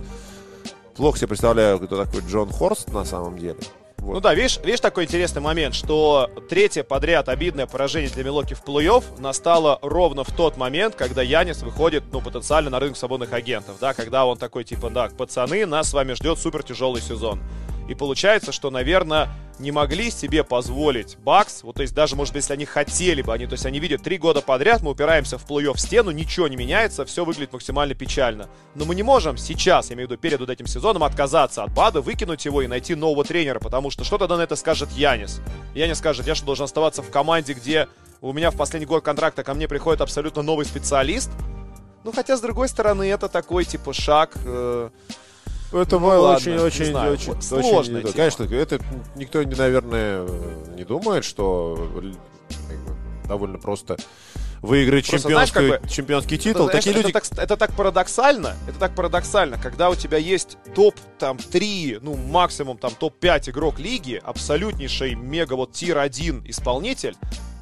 плохо 1.00 1.18
себе 1.18 1.28
представляю, 1.28 1.80
кто 1.80 2.04
такой 2.04 2.20
Джон 2.20 2.50
Хорст 2.52 2.92
на 2.92 3.04
самом 3.04 3.38
деле. 3.38 3.56
Вот. 3.96 4.14
Ну 4.14 4.20
да, 4.20 4.34
видишь, 4.34 4.58
видишь 4.62 4.80
такой 4.80 5.04
интересный 5.04 5.42
момент, 5.42 5.74
что 5.74 6.30
третье 6.48 6.82
подряд 6.82 7.28
обидное 7.28 7.66
поражение 7.66 8.10
для 8.10 8.24
Милоки 8.24 8.54
в 8.54 8.62
плей-офф 8.62 9.20
настало 9.20 9.78
ровно 9.82 10.24
в 10.24 10.30
тот 10.30 10.56
момент, 10.56 10.94
когда 10.94 11.22
Янис 11.22 11.62
выходит, 11.62 12.04
ну, 12.12 12.20
потенциально 12.20 12.70
на 12.70 12.80
рынок 12.80 12.96
свободных 12.96 13.32
агентов, 13.32 13.76
да, 13.80 13.92
когда 13.92 14.24
он 14.24 14.38
такой, 14.38 14.64
типа, 14.64 14.88
да, 14.90 15.10
пацаны, 15.16 15.66
нас 15.66 15.90
с 15.90 15.92
вами 15.92 16.12
ждет 16.14 16.38
супер 16.38 16.62
тяжелый 16.62 17.02
сезон. 17.02 17.40
И 17.90 17.94
получается, 17.96 18.52
что, 18.52 18.70
наверное, 18.70 19.28
не 19.58 19.72
могли 19.72 20.12
себе 20.12 20.44
позволить 20.44 21.18
Бакс, 21.18 21.64
вот 21.64 21.74
то 21.74 21.82
есть 21.82 21.92
даже, 21.92 22.14
может 22.14 22.32
быть, 22.32 22.44
если 22.44 22.52
они 22.52 22.64
хотели 22.64 23.20
бы, 23.20 23.34
они, 23.34 23.46
то 23.46 23.54
есть 23.54 23.66
они 23.66 23.80
видят 23.80 24.00
три 24.00 24.16
года 24.16 24.42
подряд, 24.42 24.80
мы 24.80 24.92
упираемся 24.92 25.38
в 25.38 25.44
плей-офф 25.44 25.76
стену, 25.76 26.12
ничего 26.12 26.46
не 26.46 26.54
меняется, 26.54 27.04
все 27.04 27.24
выглядит 27.24 27.52
максимально 27.52 27.96
печально. 27.96 28.48
Но 28.76 28.84
мы 28.84 28.94
не 28.94 29.02
можем 29.02 29.36
сейчас, 29.36 29.90
я 29.90 29.96
имею 29.96 30.06
в 30.06 30.12
виду 30.12 30.20
перед 30.20 30.38
вот 30.38 30.50
этим 30.50 30.68
сезоном, 30.68 31.02
отказаться 31.02 31.64
от 31.64 31.74
Бада, 31.74 32.00
выкинуть 32.00 32.44
его 32.44 32.62
и 32.62 32.68
найти 32.68 32.94
нового 32.94 33.24
тренера, 33.24 33.58
потому 33.58 33.90
что 33.90 34.04
что 34.04 34.18
тогда 34.18 34.36
на 34.36 34.42
это 34.42 34.54
скажет 34.54 34.88
Янис? 34.92 35.40
Янис 35.74 35.98
скажет, 35.98 36.28
я 36.28 36.36
что, 36.36 36.46
должен 36.46 36.66
оставаться 36.66 37.02
в 37.02 37.10
команде, 37.10 37.54
где 37.54 37.88
у 38.20 38.32
меня 38.32 38.52
в 38.52 38.56
последний 38.56 38.86
год 38.86 39.02
контракта 39.02 39.42
ко 39.42 39.52
мне 39.52 39.66
приходит 39.66 40.00
абсолютно 40.00 40.42
новый 40.42 40.64
специалист? 40.64 41.28
Ну, 42.04 42.12
хотя, 42.12 42.36
с 42.36 42.40
другой 42.40 42.68
стороны, 42.68 43.10
это 43.10 43.28
такой, 43.28 43.64
типа, 43.64 43.92
шаг... 43.92 44.30
Э- 44.44 44.90
это 45.72 45.98
ну, 45.98 46.06
было 46.06 46.34
очень, 46.34 46.56
очень, 46.56 46.86
знаю, 46.86 47.12
очень, 47.12 47.40
сложно. 47.42 47.98
Очень, 47.98 48.12
конечно, 48.12 48.44
это 48.44 48.80
никто, 49.16 49.42
наверное, 49.42 50.26
не 50.76 50.84
думает, 50.84 51.24
что 51.24 51.90
довольно 53.28 53.58
просто 53.58 53.96
выиграть 54.62 55.08
Просто, 55.08 55.28
чемпионский, 55.28 55.60
знаешь, 55.60 55.80
как 55.80 55.82
бы, 55.82 55.88
чемпионский 55.88 56.38
титул. 56.38 56.66
Это, 56.66 56.76
Такие 56.76 56.90
это, 56.90 57.00
люди... 57.00 57.10
это, 57.10 57.30
так, 57.30 57.38
это 57.38 57.56
так 57.56 57.72
парадоксально, 57.72 58.56
это 58.68 58.78
так 58.78 58.94
парадоксально, 58.94 59.58
когда 59.58 59.90
у 59.90 59.94
тебя 59.94 60.18
есть 60.18 60.58
топ 60.74 60.94
там 61.18 61.38
3, 61.38 62.00
ну 62.02 62.16
максимум 62.16 62.76
там 62.76 62.92
топ 62.92 63.18
5 63.18 63.50
игрок 63.50 63.78
лиги, 63.78 64.20
абсолютнейший 64.22 65.14
мега 65.14 65.54
вот 65.54 65.72
тир 65.72 65.98
1 65.98 66.44
исполнитель, 66.46 67.16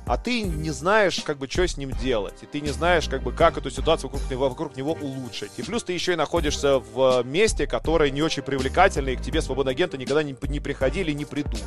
а 0.08 0.16
ты 0.16 0.42
не 0.42 0.70
знаешь, 0.70 1.20
как 1.20 1.38
бы, 1.38 1.48
что 1.48 1.66
с 1.66 1.76
ним 1.76 1.90
делать. 1.92 2.42
И 2.42 2.46
ты 2.46 2.60
не 2.60 2.70
знаешь, 2.70 3.08
как 3.08 3.22
бы, 3.22 3.32
как 3.32 3.58
эту 3.58 3.70
ситуацию 3.70 4.10
вокруг 4.10 4.30
него, 4.30 4.48
вокруг 4.48 4.76
него 4.76 4.92
улучшить. 4.92 5.52
И 5.58 5.62
плюс 5.62 5.84
ты 5.84 5.92
еще 5.92 6.14
и 6.14 6.16
находишься 6.16 6.78
в 6.78 7.22
месте, 7.24 7.66
которое 7.66 8.10
не 8.10 8.22
очень 8.22 8.42
привлекательное, 8.42 9.12
и 9.12 9.16
к 9.16 9.20
тебе 9.20 9.42
свободные 9.42 9.72
агенты 9.72 9.98
никогда 9.98 10.22
не, 10.22 10.34
не 10.48 10.60
приходили, 10.60 11.12
не 11.12 11.26
придут. 11.26 11.60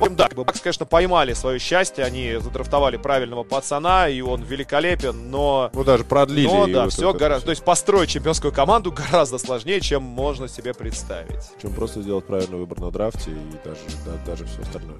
В 0.00 0.04
общем, 0.04 0.16
да, 0.16 0.28
как 0.28 0.38
бы 0.38 0.44
Бакс, 0.44 0.60
конечно, 0.62 0.86
поймали 0.86 1.34
свое 1.34 1.58
счастье, 1.58 2.02
они 2.02 2.38
задрафтовали 2.40 2.96
правильного 2.96 3.42
пацана, 3.42 4.08
и 4.08 4.22
он 4.22 4.42
великолепен, 4.42 5.30
но... 5.30 5.70
Ну, 5.74 5.84
даже 5.84 6.04
продлили. 6.04 6.46
Но, 6.46 6.66
да, 6.66 6.88
все 6.88 7.12
гораздо... 7.12 7.44
То 7.44 7.50
есть 7.50 7.62
построить 7.62 8.08
чемпионскую 8.08 8.50
команду 8.50 8.92
гораздо 8.96 9.36
сложнее, 9.36 9.82
чем 9.82 10.02
можно 10.02 10.48
себе 10.48 10.72
представить. 10.72 11.44
Чем 11.60 11.74
просто 11.74 12.00
сделать 12.00 12.24
правильный 12.24 12.56
выбор 12.56 12.80
на 12.80 12.90
драфте 12.90 13.30
и 13.30 13.68
даже, 13.68 13.80
да, 14.06 14.12
даже 14.24 14.46
все 14.46 14.62
остальное. 14.62 14.96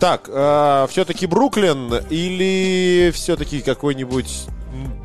Так, 0.00 0.30
э, 0.32 0.86
все-таки 0.88 1.26
Бруклин 1.26 1.94
или 2.08 3.10
все-таки 3.12 3.60
какой-нибудь 3.60 4.46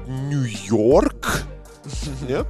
Нью-Йорк? 0.08 1.43
Нет? 2.27 2.47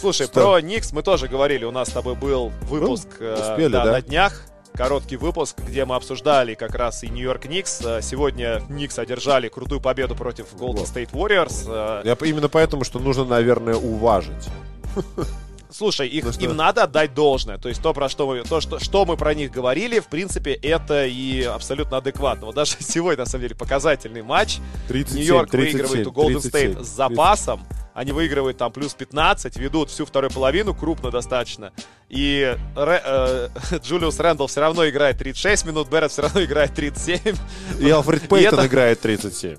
Слушай, 0.00 0.26
Что? 0.26 0.52
про 0.52 0.60
Никс 0.62 0.92
мы 0.92 1.02
тоже 1.02 1.28
говорили. 1.28 1.64
У 1.66 1.70
нас 1.70 1.88
с 1.88 1.92
тобой 1.92 2.14
был 2.14 2.50
выпуск 2.62 3.08
ну, 3.20 3.34
успели, 3.34 3.72
да, 3.72 3.84
да? 3.84 3.92
на 3.92 4.00
днях 4.00 4.42
короткий 4.72 5.16
выпуск, 5.16 5.58
где 5.60 5.84
мы 5.84 5.94
обсуждали 5.96 6.54
как 6.54 6.74
раз 6.74 7.04
и 7.04 7.08
Нью-Йорк 7.08 7.44
Никс. 7.46 7.82
Э, 7.84 8.00
сегодня 8.00 8.62
Никс 8.70 8.98
одержали 8.98 9.48
крутую 9.48 9.82
победу 9.82 10.14
против 10.14 10.54
Golden 10.54 10.84
State 10.84 11.12
Warriors. 11.12 11.64
Э, 11.68 12.00
Я 12.02 12.16
именно 12.26 12.48
поэтому, 12.48 12.84
что 12.84 12.98
нужно, 12.98 13.24
наверное, 13.26 13.76
уважить. 13.76 14.48
Слушай, 15.76 16.06
их, 16.06 16.24
ну, 16.24 16.30
им 16.38 16.56
надо 16.56 16.84
отдать 16.84 17.14
должное. 17.14 17.58
То 17.58 17.68
есть 17.68 17.82
то, 17.82 17.92
про 17.92 18.08
что 18.08 18.28
мы, 18.28 18.42
то, 18.42 18.60
что, 18.60 18.78
что 18.78 19.04
мы 19.04 19.16
про 19.16 19.34
них 19.34 19.50
говорили, 19.50 19.98
в 19.98 20.06
принципе, 20.06 20.52
это 20.52 21.04
и 21.04 21.42
абсолютно 21.42 21.96
адекватно. 21.96 22.46
Вот 22.46 22.54
даже 22.54 22.76
сегодня, 22.78 23.24
на 23.24 23.26
самом 23.26 23.42
деле, 23.42 23.56
показательный 23.56 24.22
матч. 24.22 24.58
Нью-Йорк 24.88 25.52
выигрывает 25.52 26.06
у 26.06 26.12
Golden 26.12 26.36
State 26.36 26.84
с 26.84 26.86
запасом. 26.86 27.58
30. 27.68 27.84
Они 27.94 28.12
выигрывают 28.12 28.56
там 28.56 28.70
плюс 28.72 28.94
15, 28.94 29.56
ведут 29.56 29.90
всю 29.90 30.06
вторую 30.06 30.30
половину, 30.30 30.74
крупно 30.74 31.10
достаточно. 31.10 31.72
И 32.08 32.56
Ре, 32.76 33.02
э, 33.04 33.48
Джулиус 33.82 34.18
Рэндалл 34.20 34.46
все 34.46 34.60
равно 34.60 34.88
играет 34.88 35.18
36 35.18 35.66
минут, 35.66 35.88
Беррет 35.88 36.12
все 36.12 36.22
равно 36.22 36.44
играет 36.44 36.72
37. 36.74 37.36
И 37.80 37.90
Алфред 37.90 38.28
Пейтон 38.28 38.60
это... 38.60 38.66
играет 38.68 39.00
37. 39.00 39.56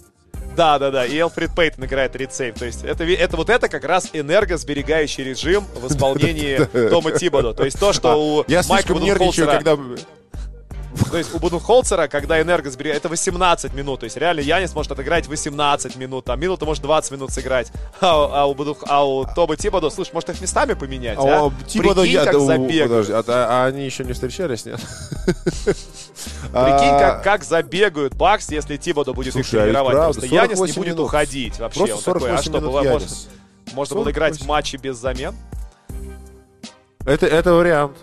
Да, 0.56 0.80
да, 0.80 0.92
да. 0.92 1.06
И 1.06 1.18
Элфрид 1.18 1.52
Пейтон 1.56 1.86
играет 1.86 2.14
37. 2.14 2.54
То 2.54 2.66
есть 2.66 2.84
это, 2.84 3.04
это 3.04 3.38
вот 3.38 3.50
это 3.50 3.68
как 3.70 3.84
раз 3.84 4.10
энергосберегающий 4.14 5.24
режим 5.24 5.66
в 5.76 5.88
исполнении 5.92 6.60
Тома 6.90 7.12
Тибода. 7.12 7.54
То 7.54 7.66
есть 7.66 7.80
то, 7.80 7.94
что 7.94 8.16
у 8.16 8.46
Я 8.48 8.64
слишком 8.64 9.00
нервничаю, 9.02 9.48
когда 9.48 9.78
то 11.16 11.20
есть 11.20 11.34
у 11.34 11.40
Буденхолцера, 11.40 12.10
когда 12.10 12.42
энерго 12.42 12.70
сберегает, 12.70 13.00
это 13.00 13.08
18 13.08 13.74
минут. 13.74 14.02
То 14.02 14.04
есть 14.04 14.18
реально 14.18 14.42
Янис 14.42 14.76
может 14.76 14.92
отыграть 14.92 15.28
18 15.28 15.96
минут, 15.96 16.26
там 16.26 16.38
минута 16.38 16.66
может 16.66 16.84
20 16.84 17.12
минут 17.14 17.32
сыграть. 17.32 17.72
А, 18.02 18.42
а 18.42 18.46
у, 18.48 18.54
Буду, 18.54 18.78
а 18.86 19.08
у 19.08 19.26
Тоба 19.26 19.56
Тибодо, 19.56 19.90
слушай, 19.92 20.12
может 20.14 20.32
их 20.32 20.42
местами 20.42 20.74
поменять, 20.74 21.18
а? 21.18 21.46
а? 21.46 21.52
Тибодо, 21.68 22.02
Прикинь, 22.02 22.16
я, 22.16 22.26
как 22.26 22.34
да, 22.34 22.40
забегают. 22.42 23.08
Подожди, 23.08 23.14
а, 23.14 23.24
а 23.30 23.66
они 23.68 23.86
еще 23.86 24.04
не 24.04 24.12
встречались, 24.12 24.66
нет? 24.66 24.82
Прикинь, 25.26 27.00
как, 27.00 27.24
как 27.24 27.44
забегают 27.46 28.14
Бакс, 28.16 28.50
если 28.50 28.76
Тибодо 28.76 29.14
будет 29.14 29.32
Слушай, 29.32 29.56
их 29.56 29.64
тренировать. 29.64 29.94
Правда, 29.94 30.20
Просто 30.20 30.36
Янис 30.36 30.60
не 30.60 30.74
будет 30.74 30.96
минут. 30.96 31.06
уходить 31.08 31.60
вообще. 31.60 31.88
Просто 31.88 32.04
48 32.04 32.28
такой, 32.28 32.38
а 32.38 32.42
что, 32.42 32.52
было, 32.60 32.84
можно, 32.84 33.08
можно 33.74 33.96
было 33.96 34.12
играть 34.12 34.38
в 34.38 34.46
матче 34.46 34.76
без 34.76 34.98
замен? 34.98 35.34
Это, 37.06 37.26
это 37.26 37.54
вариант. 37.54 37.96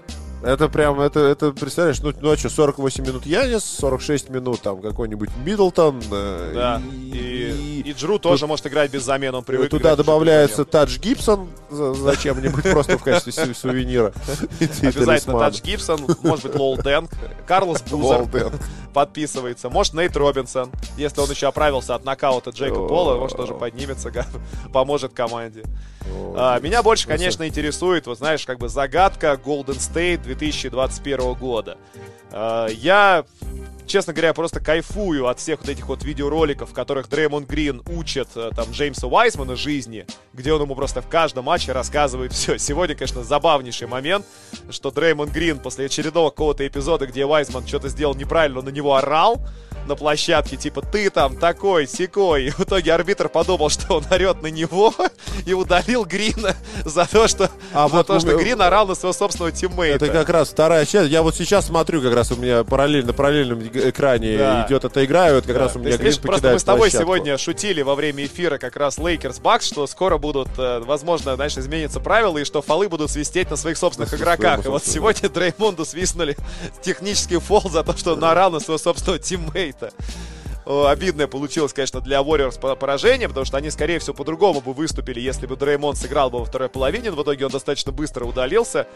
Это 0.43 0.69
прям, 0.69 1.01
это, 1.01 1.21
это 1.21 1.53
представляешь, 1.53 2.01
ну, 2.01 2.37
что, 2.37 2.49
48 2.49 3.07
минут 3.07 3.27
Янис, 3.27 3.65
46 3.65 4.29
минут 4.31 4.61
там 4.61 4.83
какой-нибудь 4.83 5.31
Миддлтон. 5.45 6.03
Э, 6.11 6.53
да, 6.55 6.83
и, 7.13 7.17
и, 7.17 7.81
и, 7.81 7.91
и 7.91 7.93
Джру 7.93 8.19
тоже 8.19 8.41
тут, 8.41 8.49
может 8.49 8.67
играть 8.67 8.91
без 8.91 9.05
замен, 9.05 9.35
он 9.35 9.45
привык 9.45 9.71
Туда 9.71 9.95
добавляется 9.95 10.65
Тадж 10.65 10.99
Гибсон 10.99 11.49
зачем-нибудь 11.71 12.65
просто 12.71 12.99
в 12.99 13.03
качестве 13.03 13.55
сувенира. 13.55 14.13
Обязательно 14.83 15.39
Тадж 15.39 15.61
Гибсон, 15.63 16.01
может 16.23 16.47
быть 16.47 16.55
Лол 16.57 16.77
Дэнк, 16.77 17.11
Карлос 17.47 17.83
Бузер 17.83 18.27
подписывается, 18.93 19.71
может 19.71 19.95
Нейт 19.95 20.17
Робинсон, 20.17 20.71
если 20.97 21.21
он 21.21 21.31
еще 21.31 21.47
оправился 21.47 21.95
от 21.95 22.05
нокаута 22.05 22.51
Джейка 22.51 22.81
Пола, 22.81 23.17
может 23.17 23.37
тоже 23.37 23.55
поднимется, 23.55 24.13
поможет 24.73 25.13
команде. 25.13 25.63
А, 26.35 26.59
меня 26.61 26.83
больше, 26.83 27.07
конечно, 27.07 27.47
интересует, 27.47 28.07
вот 28.07 28.19
знаешь, 28.19 28.45
как 28.45 28.59
бы 28.59 28.69
загадка 28.69 29.39
Golden 29.43 29.79
State 29.79 30.23
2021 30.23 31.35
года. 31.35 31.79
А, 32.31 32.67
я, 32.69 33.25
честно 33.93 34.15
говоря, 34.15 34.33
просто 34.33 34.59
кайфую 34.59 35.29
от 35.29 35.39
всех 35.39 35.61
вот 35.61 35.69
этих 35.69 35.87
вот 35.87 36.03
видеороликов, 36.03 36.71
в 36.71 36.73
которых 36.73 37.11
Дреймонд 37.11 37.47
Грин 37.47 37.83
учит 37.91 38.29
э, 38.37 38.51
там 38.57 38.71
Джеймса 38.71 39.07
Уайсмана 39.07 39.55
жизни, 39.55 40.07
где 40.33 40.55
он 40.55 40.63
ему 40.63 40.75
просто 40.75 41.03
в 41.03 41.09
каждом 41.09 41.45
матче 41.45 41.73
рассказывает 41.73 42.33
все. 42.33 42.57
Сегодня, 42.57 42.95
конечно, 42.95 43.23
забавнейший 43.23 43.87
момент, 43.87 44.25
что 44.71 44.91
Дреймонд 44.91 45.31
Грин 45.31 45.59
после 45.59 45.87
очередного 45.87 46.31
какого-то 46.31 46.67
эпизода, 46.67 47.07
где 47.07 47.27
Уайсман 47.27 47.67
что-то 47.67 47.91
сделал 47.91 48.15
неправильно, 48.15 48.63
на 48.63 48.71
него 48.71 48.97
орал, 48.97 49.43
на 49.87 49.97
площадке, 49.97 50.57
типа, 50.57 50.83
ты 50.83 51.11
там 51.11 51.37
такой, 51.37 51.87
секой. 51.87 52.47
И 52.47 52.51
в 52.51 52.61
итоге 52.61 52.95
арбитр 52.95 53.29
подумал, 53.29 53.69
что 53.69 53.95
он 53.97 54.05
орет 54.11 54.43
на 54.43 54.47
него 54.47 54.95
и 55.47 55.53
удалил 55.53 56.05
Грина 56.05 56.57
за 56.85 57.07
то, 57.07 57.29
что, 57.29 57.51
а 57.73 57.89
за 57.89 57.97
вот 57.97 58.07
то, 58.07 58.21
что 58.21 58.37
Грин 58.37 58.61
орал 58.63 58.87
на 58.87 58.95
своего 58.95 59.13
собственного 59.13 59.53
тиммейта. 59.53 60.05
Это 60.05 60.09
как 60.09 60.29
раз 60.29 60.51
вторая 60.51 60.87
часть. 60.87 61.11
Я 61.11 61.23
вот 61.23 61.35
сейчас 61.35 61.67
смотрю, 61.67 62.01
как 62.01 62.15
раз 62.15 62.31
у 62.33 62.37
меня 62.37 62.65
параллельно, 62.65 63.09
на 63.09 63.13
параллельном 63.13 63.59
экране 63.91 64.39
да. 64.39 64.67
идет 64.67 64.85
эта 64.85 65.05
игра, 65.05 65.31
и 65.31 65.35
вот 65.35 65.47
как 65.47 65.55
да. 65.55 65.61
раз 65.61 65.77
у 65.77 65.79
меня 65.79 65.91
есть, 65.91 66.01
Грин 66.01 66.15
Просто 66.23 66.53
мы 66.53 66.59
с 66.59 66.65
тобой 66.65 66.81
площадку. 66.91 67.05
сегодня 67.05 67.39
шутили 67.39 67.83
во 67.83 67.95
время 67.95 68.25
эфира 68.25 68.59
как 68.59 68.77
раз 68.77 68.99
Лейкерс 68.99 69.41
Бакс, 69.41 69.67
что 69.67 69.87
скоро 69.87 70.19
будут, 70.19 70.49
э, 70.59 70.81
возможно, 70.81 71.35
знаешь, 71.37 71.57
изменятся 71.57 72.01
правила, 72.01 72.39
и 72.39 72.45
что 72.45 72.63
фолы 72.63 72.89
будут 72.89 73.11
свистеть 73.11 73.51
на 73.51 73.57
своих 73.57 73.77
собственных 73.77 74.15
игроках. 74.15 74.65
И 74.65 74.69
вот 74.69 74.85
сегодня 74.85 75.29
Дреймонду 75.29 75.85
свистнули 75.85 76.37
технический 76.83 77.39
фол 77.39 77.63
за 77.71 77.83
то, 77.83 77.97
что 77.97 78.15
он 78.15 78.25
орал 78.25 78.51
на 78.51 78.61
своего 78.61 78.79
собственного 78.79 79.19
тиммейта 79.19 79.93
обидное 80.67 81.27
получилось, 81.27 81.73
конечно, 81.73 82.01
для 82.01 82.21
Warriors 82.21 82.77
поражение, 82.77 83.29
потому 83.29 83.45
что 83.45 83.57
они, 83.57 83.71
скорее 83.71 83.99
всего, 83.99 84.15
по-другому 84.15 84.61
бы 84.61 84.73
выступили, 84.73 85.21
если 85.21 85.47
бы 85.47 85.57
Дреймон 85.57 85.97
сыграл 85.97 86.31
бы 86.31 86.39
во 86.39 86.45
второй 86.45 86.69
половине. 86.69 87.11
В 87.11 87.23
итоге 87.23 87.47
он 87.47 87.53
достаточно 87.53 87.93
быстро 87.93 88.25
удалился. 88.25 88.87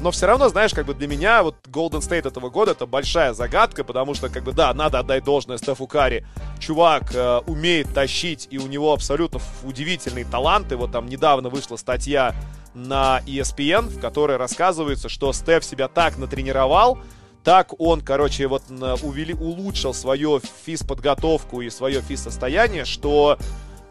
Но 0.00 0.10
все 0.10 0.26
равно, 0.26 0.48
знаешь, 0.48 0.72
как 0.72 0.86
бы 0.86 0.94
для 0.94 1.08
меня 1.08 1.42
вот 1.42 1.56
Golden 1.66 2.00
State 2.00 2.28
этого 2.28 2.50
года 2.50 2.72
это 2.72 2.86
большая 2.86 3.32
загадка, 3.32 3.82
потому 3.84 4.14
что, 4.14 4.28
как 4.28 4.44
бы, 4.44 4.52
да, 4.52 4.72
надо 4.74 4.98
отдать 4.98 5.24
должное 5.24 5.58
Стефу 5.58 5.86
Карри. 5.86 6.26
Чувак 6.58 7.14
э, 7.14 7.40
умеет 7.46 7.92
тащить, 7.94 8.48
и 8.50 8.58
у 8.58 8.66
него 8.66 8.92
абсолютно 8.92 9.40
удивительные 9.64 10.24
таланты. 10.24 10.76
Вот 10.76 10.92
там 10.92 11.06
недавно 11.06 11.48
вышла 11.48 11.76
статья 11.76 12.34
на 12.74 13.22
ESPN, 13.26 13.88
в 13.88 14.00
которой 14.00 14.36
рассказывается, 14.36 15.08
что 15.08 15.32
Стеф 15.32 15.64
себя 15.64 15.88
так 15.88 16.18
натренировал, 16.18 16.98
так 17.46 17.78
он, 17.78 18.00
короче, 18.00 18.48
вот 18.48 18.64
увели, 19.04 19.32
улучшил 19.32 19.94
свою 19.94 20.40
физподготовку 20.40 21.60
и 21.60 21.70
свое 21.70 22.00
физ-состояние, 22.00 22.84
что 22.84 23.38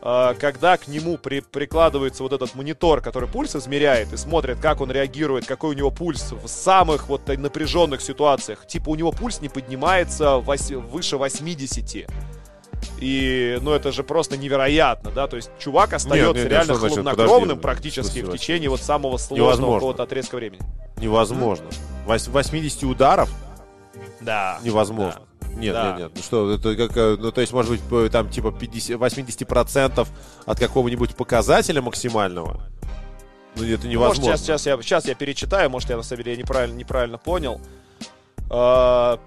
э, 0.01 0.33
когда 0.37 0.75
к 0.75 0.89
нему 0.89 1.17
при, 1.17 1.39
прикладывается 1.39 2.23
вот 2.23 2.33
этот 2.33 2.53
монитор, 2.55 2.99
который 2.99 3.29
пульс 3.29 3.55
измеряет 3.55 4.11
и 4.11 4.17
смотрит, 4.17 4.59
как 4.59 4.81
он 4.81 4.91
реагирует, 4.91 5.45
какой 5.45 5.69
у 5.69 5.77
него 5.77 5.89
пульс 5.89 6.33
в 6.33 6.49
самых 6.49 7.07
вот 7.07 7.29
напряженных 7.29 8.01
ситуациях, 8.01 8.67
типа 8.67 8.89
у 8.89 8.95
него 8.95 9.13
пульс 9.13 9.39
не 9.39 9.47
поднимается 9.47 10.35
вось, 10.35 10.71
выше 10.71 11.15
80. 11.15 12.09
И, 12.99 13.59
ну, 13.61 13.71
это 13.71 13.91
же 13.91 14.03
просто 14.03 14.38
невероятно, 14.38 15.11
да, 15.11 15.27
то 15.27 15.35
есть 15.35 15.49
чувак 15.59 15.93
остается 15.93 16.27
нет, 16.27 16.35
нет, 16.35 16.51
реально 16.51 16.71
нет, 16.71 16.79
хладнокровным 16.79 17.45
значит, 17.45 17.61
практически 17.61 18.21
в 18.21 18.31
течение 18.31 18.69
вот 18.69 18.79
самого 18.79 19.17
сложного 19.17 19.75
какого-то 19.75 20.03
отрезка 20.03 20.35
времени. 20.35 20.61
Невозможно. 20.97 21.65
80 22.05 22.83
ударов 22.83 23.29
да. 24.25 24.59
Невозможно. 24.63 25.21
Да. 25.41 25.47
Нет, 25.55 25.73
да. 25.73 25.91
нет, 25.91 25.99
нет. 25.99 26.11
Ну 26.15 26.21
что, 26.21 26.51
это 26.51 26.75
как, 26.75 26.97
э, 26.97 27.17
ну 27.17 27.31
то 27.31 27.41
есть, 27.41 27.53
может 27.53 27.79
быть, 27.79 28.11
там 28.11 28.29
типа 28.29 28.51
50, 28.51 28.99
80% 28.99 30.07
от 30.45 30.59
какого-нибудь 30.59 31.15
показателя 31.15 31.81
максимального. 31.81 32.61
Ну 33.55 33.63
это 33.63 33.88
невозможно. 33.88 34.31
Может, 34.31 34.41
сейчас, 34.41 34.61
сейчас, 34.61 34.65
я, 34.65 34.81
сейчас 34.81 35.05
я 35.05 35.15
перечитаю, 35.15 35.69
может, 35.69 35.89
я 35.89 35.97
на 35.97 36.03
самом 36.03 36.23
деле 36.23 36.38
неправильно, 36.38 36.75
неправильно 36.75 37.17
понял. 37.17 37.61
Uh, 38.49 39.19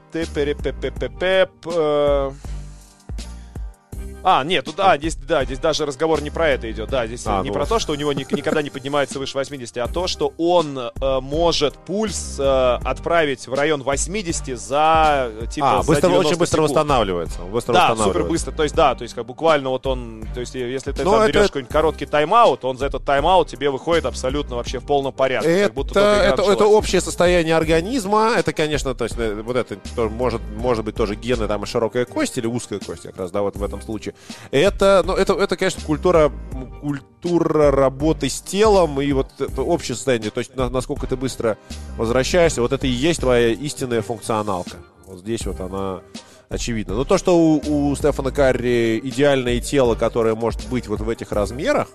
А, 4.24 4.42
нет, 4.44 4.64
тут, 4.64 4.74
а, 4.80 4.98
здесь, 4.98 5.14
да, 5.16 5.44
здесь 5.44 5.58
даже 5.60 5.86
разговор 5.86 6.20
не 6.22 6.30
про 6.30 6.48
это 6.48 6.70
идет, 6.70 6.90
да, 6.90 7.06
здесь 7.06 7.22
А, 7.26 7.40
не 7.42 7.48
ну. 7.48 7.54
про 7.54 7.66
то, 7.66 7.78
что 7.78 7.92
у 7.92 7.94
него 7.94 8.12
ни- 8.12 8.26
никогда 8.34 8.62
не 8.62 8.68
поднимается 8.70 9.18
выше 9.18 9.34
80, 9.38 9.78
а 9.78 9.86
то, 9.86 10.06
что 10.08 10.32
он 10.38 10.76
э, 10.78 10.90
может 11.20 11.74
пульс 11.78 12.36
э, 12.38 12.78
отправить 12.84 13.46
в 13.46 13.54
район 13.54 13.82
80 13.82 14.58
за, 14.58 15.30
э, 15.40 15.46
типа, 15.46 15.78
А, 15.78 15.82
за 15.82 15.86
быстро, 15.88 16.08
90 16.08 16.28
очень 16.30 16.38
быстро 16.38 16.56
секунд. 16.56 16.70
восстанавливается. 16.70 17.40
Быстро 17.42 17.72
Да, 17.74 17.80
восстанавливается. 17.90 18.04
супер 18.18 18.28
быстро, 18.28 18.52
то 18.52 18.62
есть, 18.64 18.74
да, 18.74 18.94
то 18.96 19.02
есть, 19.02 19.14
как 19.14 19.24
буквально 19.24 19.70
вот 19.70 19.86
он, 19.86 20.26
то 20.34 20.40
есть, 20.40 20.54
если 20.56 20.90
ты 20.92 21.04
Ну, 21.04 21.12
там 21.12 21.20
это- 21.22 21.32
берешь 21.32 21.46
какой-нибудь 21.46 21.72
короткий 21.72 22.06
тайм-аут, 22.06 22.64
он 22.64 22.76
за 22.76 22.86
этот 22.86 23.04
тайм-аут 23.04 23.48
тебе 23.48 23.70
выходит 23.70 24.04
абсолютно 24.04 24.56
вообще 24.56 24.80
в 24.80 24.84
полном 24.86 25.12
порядке, 25.12 25.48
Это, 25.48 25.64
как 25.68 25.74
будто 25.74 26.00
это, 26.00 26.22
это 26.42 26.50
началась. 26.50 26.60
общее 26.72 27.00
состояние 27.00 27.56
организма. 27.56 28.32
Это, 28.36 28.52
конечно, 28.52 28.94
то 28.94 29.04
есть, 29.04 29.16
э, 29.16 29.42
вот 29.42 29.56
это 29.56 29.76
может, 29.96 30.40
может 30.56 30.84
быть 30.84 30.96
тоже 30.96 31.14
гены 31.14 31.46
там 31.46 31.62
и 31.62 31.66
широкая 31.66 32.04
кость 32.04 32.36
или 32.36 32.46
узкая 32.46 32.80
кость, 32.80 33.02
как 33.04 33.16
раз, 33.16 33.30
да, 33.30 33.42
вот 33.42 33.56
в 33.56 33.62
этом 33.62 33.80
случае. 33.80 34.07
Это, 34.50 35.02
ну, 35.04 35.14
это, 35.14 35.34
это, 35.34 35.56
конечно, 35.56 35.82
культура, 35.84 36.32
культура 36.80 37.70
работы 37.70 38.28
с 38.28 38.40
телом 38.40 39.00
и 39.00 39.12
вот 39.12 39.28
это 39.38 39.62
общее 39.62 39.94
состояние, 39.94 40.30
то 40.30 40.38
есть 40.38 40.54
на- 40.56 40.70
насколько 40.70 41.06
ты 41.06 41.16
быстро 41.16 41.58
возвращаешься, 41.96 42.62
вот 42.62 42.72
это 42.72 42.86
и 42.86 42.90
есть 42.90 43.20
твоя 43.20 43.48
истинная 43.48 44.02
функционалка. 44.02 44.76
Вот 45.06 45.20
здесь 45.20 45.46
вот 45.46 45.60
она 45.60 46.00
очевидна. 46.48 46.94
Но 46.94 47.04
то, 47.04 47.18
что 47.18 47.36
у, 47.38 47.90
у 47.90 47.96
Стефана 47.96 48.30
Карри 48.30 49.00
идеальное 49.02 49.60
тело, 49.60 49.94
которое 49.94 50.34
может 50.34 50.66
быть 50.68 50.86
вот 50.86 51.00
в 51.00 51.08
этих 51.08 51.32
размерах, 51.32 51.88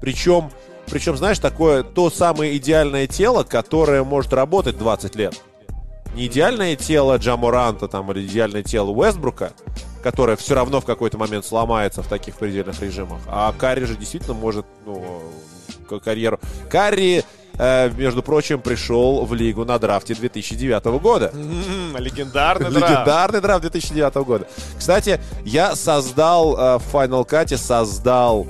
причем, 0.00 0.50
причем, 0.86 1.16
знаешь, 1.16 1.38
такое 1.38 1.82
то 1.82 2.10
самое 2.10 2.56
идеальное 2.56 3.06
тело, 3.06 3.42
которое 3.42 4.04
может 4.04 4.32
работать 4.32 4.78
20 4.78 5.14
лет. 5.16 5.40
Не 6.14 6.26
идеальное 6.26 6.74
тело 6.76 7.16
Джаморанта 7.18 7.86
там 7.86 8.10
или 8.12 8.26
идеальное 8.26 8.62
тело 8.62 8.90
Уэстбрука, 8.90 9.52
которое 10.02 10.36
все 10.36 10.54
равно 10.54 10.80
в 10.80 10.84
какой-то 10.84 11.18
момент 11.18 11.44
сломается 11.44 12.02
в 12.02 12.08
таких 12.08 12.36
предельных 12.36 12.80
режимах. 12.80 13.20
А 13.26 13.52
Карри 13.56 13.84
же 13.84 13.96
действительно 13.96 14.34
может 14.34 14.66
ну, 14.86 15.22
карьеру. 16.02 16.38
Карри, 16.70 17.24
э, 17.58 17.90
между 17.96 18.22
прочим, 18.22 18.60
пришел 18.60 19.24
в 19.24 19.34
лигу 19.34 19.64
на 19.64 19.78
драфте 19.78 20.14
2009 20.14 20.84
года. 21.00 21.30
М, 21.34 21.96
Легендарный 21.96 22.70
драфт. 22.70 22.90
Легендарный 22.90 23.40
драфт 23.40 23.62
2009 23.62 24.14
года. 24.24 24.46
Кстати, 24.78 25.20
я 25.44 25.74
создал 25.74 26.56
э, 26.56 26.78
в 26.78 26.94
Final 26.94 27.28
Cut 27.28 27.56
создал 27.56 28.46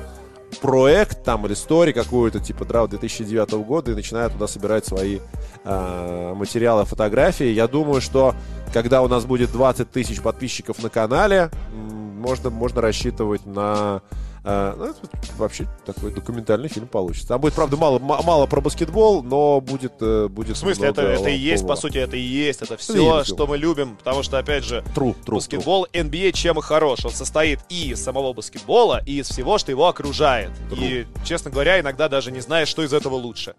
проект 0.60 1.22
там 1.24 1.46
или 1.46 1.54
стори 1.54 1.92
какую-то 1.92 2.40
типа 2.40 2.64
драфт 2.64 2.90
2009 2.90 3.50
года 3.64 3.92
и 3.92 3.94
начинаю 3.94 4.30
туда 4.30 4.46
собирать 4.46 4.84
свои 4.86 5.20
э, 5.64 6.34
материалы, 6.34 6.84
фотографии. 6.84 7.46
Я 7.46 7.68
думаю, 7.68 8.00
что 8.00 8.34
когда 8.72 9.02
у 9.02 9.08
нас 9.08 9.24
будет 9.24 9.52
20 9.52 9.90
тысяч 9.90 10.20
подписчиков 10.20 10.82
на 10.82 10.90
канале, 10.90 11.50
можно, 11.72 12.50
можно 12.50 12.80
рассчитывать 12.80 13.46
на 13.46 14.02
э, 14.44 14.74
ну, 14.76 14.84
это 14.84 14.98
вообще 15.36 15.68
такой 15.84 16.12
документальный 16.12 16.68
фильм 16.68 16.86
получится. 16.86 17.28
Там 17.28 17.40
будет, 17.40 17.54
правда, 17.54 17.76
мало, 17.76 17.98
мало 17.98 18.46
про 18.46 18.60
баскетбол, 18.60 19.22
но 19.22 19.60
будет, 19.60 19.94
э, 20.00 20.28
будет 20.28 20.56
В 20.56 20.60
смысле, 20.60 20.88
это, 20.88 21.02
это 21.02 21.28
и 21.28 21.36
есть, 21.36 21.66
по 21.66 21.76
сути, 21.76 21.98
это 21.98 22.16
и 22.16 22.20
есть, 22.20 22.62
это 22.62 22.76
все, 22.76 22.94
видел. 22.94 23.24
что 23.24 23.46
мы 23.46 23.58
любим, 23.58 23.96
потому 23.96 24.22
что, 24.22 24.38
опять 24.38 24.64
же, 24.64 24.84
True, 24.94 25.14
true, 25.24 25.34
баскетбол 25.34 25.86
NBA 25.92 26.32
чем 26.32 26.58
и 26.58 26.62
хорош. 26.62 27.04
Он 27.04 27.12
состоит 27.12 27.60
и 27.68 27.90
из 27.90 28.02
самого 28.02 28.32
баскетбола, 28.32 29.02
и 29.04 29.18
из 29.20 29.28
всего, 29.28 29.58
что 29.58 29.70
его 29.70 29.86
окружает. 29.86 30.50
И, 30.76 31.06
честно 31.24 31.50
говоря, 31.50 31.80
иногда 31.80 32.08
даже 32.08 32.32
не 32.32 32.40
знаешь, 32.40 32.68
что 32.68 32.82
из 32.82 32.92
этого 32.92 33.14
лучше. 33.14 33.54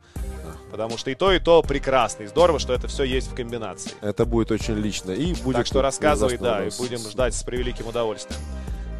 Потому 0.71 0.97
что 0.97 1.11
и 1.11 1.15
то, 1.15 1.33
и 1.33 1.39
то 1.39 1.61
прекрасно. 1.61 2.23
И 2.23 2.27
здорово, 2.27 2.57
что 2.57 2.73
это 2.73 2.87
все 2.87 3.03
есть 3.03 3.29
в 3.29 3.35
комбинации. 3.35 3.91
Это 4.01 4.25
будет 4.25 4.51
очень 4.51 4.75
лично. 4.75 5.11
И 5.11 5.33
будет 5.33 5.57
так 5.57 5.65
что 5.65 5.81
рассказывай, 5.81 6.37
да, 6.37 6.65
и 6.65 6.69
будем 6.77 6.99
ждать 6.99 7.35
с 7.35 7.43
превеликим 7.43 7.87
удовольствием. 7.87 8.39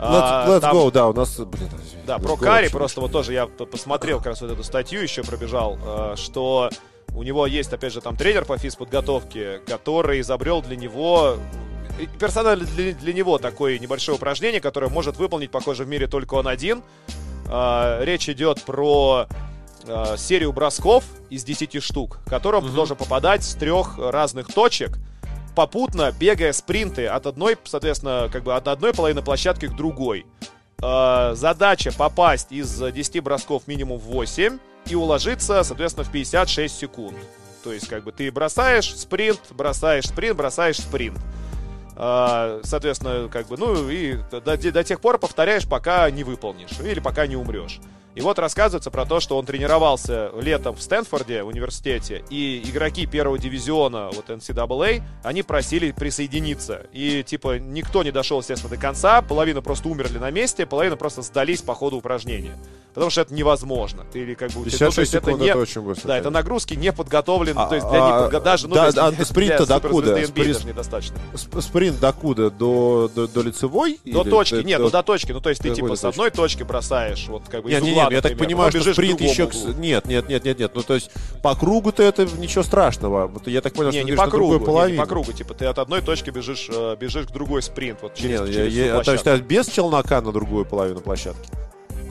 Let's, 0.01 0.19
А, 0.23 0.45
let's 0.49 0.59
там- 0.61 0.75
go, 0.75 0.91
да, 0.91 1.07
у 1.09 1.13
нас... 1.13 1.37
Блин, 1.37 1.69
Да, 2.07 2.17
про 2.17 2.35
вообще. 2.35 2.69
просто 2.71 3.01
вот 3.01 3.11
тоже 3.11 3.33
я 3.33 3.45
посмотрел 3.45 4.17
как 4.17 4.27
раз 4.27 4.41
вот 4.41 4.49
эту 4.49 4.63
статью, 4.63 5.01
еще 5.01 5.23
пробежал, 5.23 5.77
э, 5.83 6.15
что 6.17 6.71
у 7.15 7.21
него 7.21 7.45
есть, 7.45 7.71
опять 7.71 7.93
же, 7.93 8.01
там 8.01 8.15
тренер 8.17 8.45
по 8.45 8.57
физподготовке, 8.57 9.59
который 9.67 10.21
изобрел 10.21 10.63
для 10.63 10.75
него 10.75 11.35
персонально 12.19 12.65
для, 12.65 12.93
для 12.93 13.13
него 13.13 13.37
такое 13.37 13.77
небольшое 13.77 14.17
упражнение, 14.17 14.59
которое 14.59 14.89
может 14.89 15.17
выполнить, 15.17 15.51
похоже, 15.51 15.83
в 15.83 15.87
мире 15.87 16.07
только 16.07 16.33
он 16.33 16.47
один. 16.47 16.81
Э, 17.47 18.03
Речь 18.03 18.27
идет 18.27 18.63
про 18.63 19.27
э, 19.85 20.15
серию 20.17 20.51
бросков 20.51 21.03
из 21.29 21.43
10 21.43 21.83
штук, 21.83 22.17
которым 22.25 22.65
ты 22.65 22.71
должен 22.71 22.95
попадать 22.97 23.43
с 23.43 23.53
трех 23.53 23.99
разных 23.99 24.47
точек, 24.51 24.97
попутно 25.55 26.11
бегая 26.11 26.53
спринты 26.53 27.07
от 27.07 27.25
одной, 27.25 27.57
соответственно, 27.63 28.29
как 28.31 28.43
бы 28.43 28.55
от 28.55 28.67
одной 28.67 28.93
половины 28.93 29.21
площадки 29.21 29.67
к 29.67 29.75
другой. 29.75 30.25
Э, 30.81 31.33
задача 31.35 31.91
попасть 31.91 32.51
из 32.51 32.79
10 32.79 33.21
бросков 33.21 33.67
минимум 33.67 33.99
в 33.99 34.03
8 34.03 34.57
и 34.87 34.95
уложиться, 34.95 35.63
соответственно, 35.63 36.05
в 36.05 36.11
56 36.11 36.77
секунд. 36.77 37.17
То 37.63 37.71
есть, 37.71 37.87
как 37.87 38.03
бы 38.03 38.11
ты 38.11 38.31
бросаешь 38.31 38.95
спринт, 38.95 39.39
бросаешь 39.51 40.07
спринт, 40.07 40.37
бросаешь 40.37 40.77
спринт. 40.77 41.19
Э, 41.95 42.61
Соответственно, 42.63 43.29
как 43.29 43.47
бы, 43.47 43.57
ну 43.57 43.89
и 43.89 44.17
до, 44.31 44.57
до 44.57 44.83
тех 44.83 44.99
пор 45.01 45.19
повторяешь, 45.19 45.67
пока 45.67 46.09
не 46.09 46.23
выполнишь 46.23 46.79
или 46.83 46.99
пока 46.99 47.27
не 47.27 47.35
умрешь. 47.35 47.79
И 48.13 48.19
вот 48.21 48.39
рассказывается 48.39 48.91
про 48.91 49.06
то, 49.06 49.19
что 49.21 49.38
он 49.38 49.45
тренировался 49.45 50.32
летом 50.39 50.76
в 50.76 50.82
Стэнфорде, 50.82 51.43
университете, 51.43 52.24
и 52.30 52.62
игроки 52.69 53.06
первого 53.06 53.38
дивизиона, 53.39 54.10
вот 54.13 54.30
NCAA, 54.30 55.02
они 55.24 55.43
просили 55.43 55.91
присоединиться. 55.91 56.88
И, 56.91 57.24
типа, 57.24 57.58
никто 57.60 58.04
не 58.04 58.12
дошел, 58.12 58.39
естественно, 58.39 58.69
до 58.76 58.82
конца, 58.82 59.21
половина 59.21 59.62
просто 59.62 59.88
умерли 59.88 60.17
на 60.17 60.30
месте, 60.30 60.65
половина 60.65 60.97
просто 60.97 61.21
сдались 61.21 61.62
по 61.62 61.74
ходу 61.74 61.97
упражнения. 61.97 62.58
Потому 62.93 63.10
что 63.10 63.21
это 63.21 63.34
невозможно. 63.34 64.04
Ты 64.12 64.19
или 64.19 64.34
как 64.34 64.52
бы... 64.52 64.60
у 64.62 64.65
тебя- 64.65 64.88
ну, 64.88 64.91
то 64.91 64.95
56 64.95 64.97
есть 64.97 65.13
это 65.13 65.26
секунд 65.28 65.41
не- 65.43 65.47
это 65.50 65.60
очень 65.60 65.82
быстро. 65.82 66.08
Да, 66.10 66.17
это 66.17 66.30
нагрузки 66.30 66.74
не 66.74 66.91
подготовлены, 66.91 67.58
А, 67.58 67.67
то 67.67 67.76
есть 67.76 67.88
для 67.89 68.00
а, 68.06 68.28
неподго- 68.30 68.41
даже, 68.43 68.67
ну, 68.67 68.76
да, 68.76 68.88
есть 68.88 68.97
а 68.97 69.12
для- 69.12 69.58
для 69.58 69.65
докуда? 69.65 70.21
Спринт- 70.26 70.67
недостаточно. 70.67 71.15
Сп- 71.34 71.62
Спринт 71.62 72.00
докуда? 72.02 72.50
До, 72.50 73.10
до, 73.15 73.28
до 73.30 73.41
лицевой? 73.43 73.97
До 74.04 74.24
Или 74.24 74.30
точки, 74.30 74.56
до- 74.56 74.63
нет, 74.63 74.78
до- 74.80 74.84
ну 74.86 74.89
до 74.89 75.04
точки, 75.04 75.32
ну 75.32 75.39
то 75.39 75.47
есть 75.50 75.62
ты 75.62 75.69
типа 75.74 75.88
до 75.88 75.95
с 75.95 76.04
одной 76.04 76.32
точки 76.32 76.63
бросаешь, 76.63 77.28
вот 77.30 77.43
как 77.47 77.63
бы 77.63 77.69
Нет, 77.69 77.82
из 77.82 77.88
нет, 78.03 78.11
нет, 78.11 78.23
я 78.23 78.29
так 78.29 78.37
понимаю, 78.37 78.71
что 78.71 78.93
спринт 78.93 79.21
еще... 79.21 79.49
Нет, 79.77 80.05
нет, 80.05 80.27
нет, 80.29 80.43
нет, 80.43 80.59
нет. 80.59 80.71
Ну, 80.75 80.83
то 80.83 80.95
есть 80.95 81.11
по 81.41 81.55
кругу-то 81.55 82.03
это 82.03 82.25
ничего 82.25 82.63
страшного. 82.63 83.27
Вот 83.27 83.47
Я 83.47 83.61
так 83.61 83.73
понял, 83.73 83.91
Не, 83.91 83.99
что 84.01 84.09
не 84.09 84.15
по 84.15 84.27
кругу, 84.27 84.53
не, 84.85 84.91
не 84.93 84.97
по 84.97 85.05
кругу, 85.05 85.33
типа 85.33 85.53
ты 85.53 85.65
от 85.65 85.79
одной 85.79 86.01
точки 86.01 86.29
бежишь, 86.29 86.67
э, 86.69 86.95
бежишь 86.99 87.27
к 87.27 87.31
другой 87.31 87.61
спринт, 87.61 87.99
вот 88.01 88.15
через, 88.15 88.41
Нет, 88.41 88.49
я- 88.49 88.53
через 88.53 88.73
всю 88.73 88.81
я- 88.85 89.01
то 89.01 89.13
есть 89.13 89.43
без 89.43 89.67
челнока 89.67 90.21
на 90.21 90.31
другую 90.31 90.65
половину 90.65 91.01
площадки? 91.01 91.49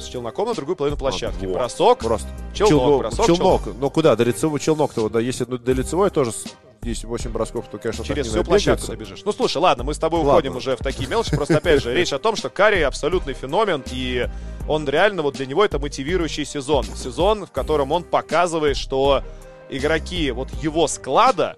С 0.00 0.06
челноком 0.06 0.48
на 0.48 0.54
другую 0.54 0.76
половину 0.76 0.96
площадки. 0.96 1.44
вот. 1.44 1.54
Бросок, 1.54 1.98
Просто. 1.98 2.28
челнок, 2.54 2.70
Челнок, 2.70 2.98
бросок, 3.00 3.26
челнок. 3.26 3.62
Ну 3.78 3.90
куда? 3.90 4.16
До 4.16 4.24
лицевой 4.24 4.58
челнок-то 4.60 5.02
вот, 5.02 5.12
да, 5.12 5.20
если 5.20 5.44
ну, 5.46 5.58
до 5.58 5.72
лицевой 5.72 6.10
тоже 6.10 6.32
с- 6.32 6.44
есть 6.82 7.04
8 7.04 7.30
бросков, 7.30 7.66
то, 7.70 7.76
конечно, 7.76 8.02
через 8.04 8.26
всю 8.28 8.42
площадку 8.42 8.86
набегаться. 8.86 8.92
ты 8.92 8.96
бежишь. 8.96 9.24
Ну 9.26 9.32
слушай, 9.32 9.58
ладно, 9.58 9.84
мы 9.84 9.92
с 9.92 9.98
тобой 9.98 10.20
Ладно. 10.20 10.32
уходим 10.32 10.56
уже 10.56 10.76
в 10.76 10.78
такие 10.78 11.06
мелочи. 11.08 11.36
Просто 11.36 11.58
опять 11.58 11.82
же, 11.82 11.92
речь 11.94 12.12
о 12.14 12.18
том, 12.18 12.36
что 12.36 12.48
Карри 12.48 12.80
абсолютный 12.80 13.34
феномен, 13.34 13.84
и 13.92 14.26
он 14.66 14.88
реально 14.88 15.20
вот 15.20 15.34
для 15.34 15.44
него 15.44 15.62
это 15.62 15.78
мотивирующий 15.78 16.46
сезон. 16.46 16.84
Сезон, 16.84 17.44
в 17.44 17.50
котором 17.50 17.92
он 17.92 18.02
показывает, 18.04 18.78
что 18.78 19.22
игроки 19.68 20.30
вот 20.30 20.48
его 20.62 20.88
склада, 20.88 21.56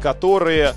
которые 0.00 0.74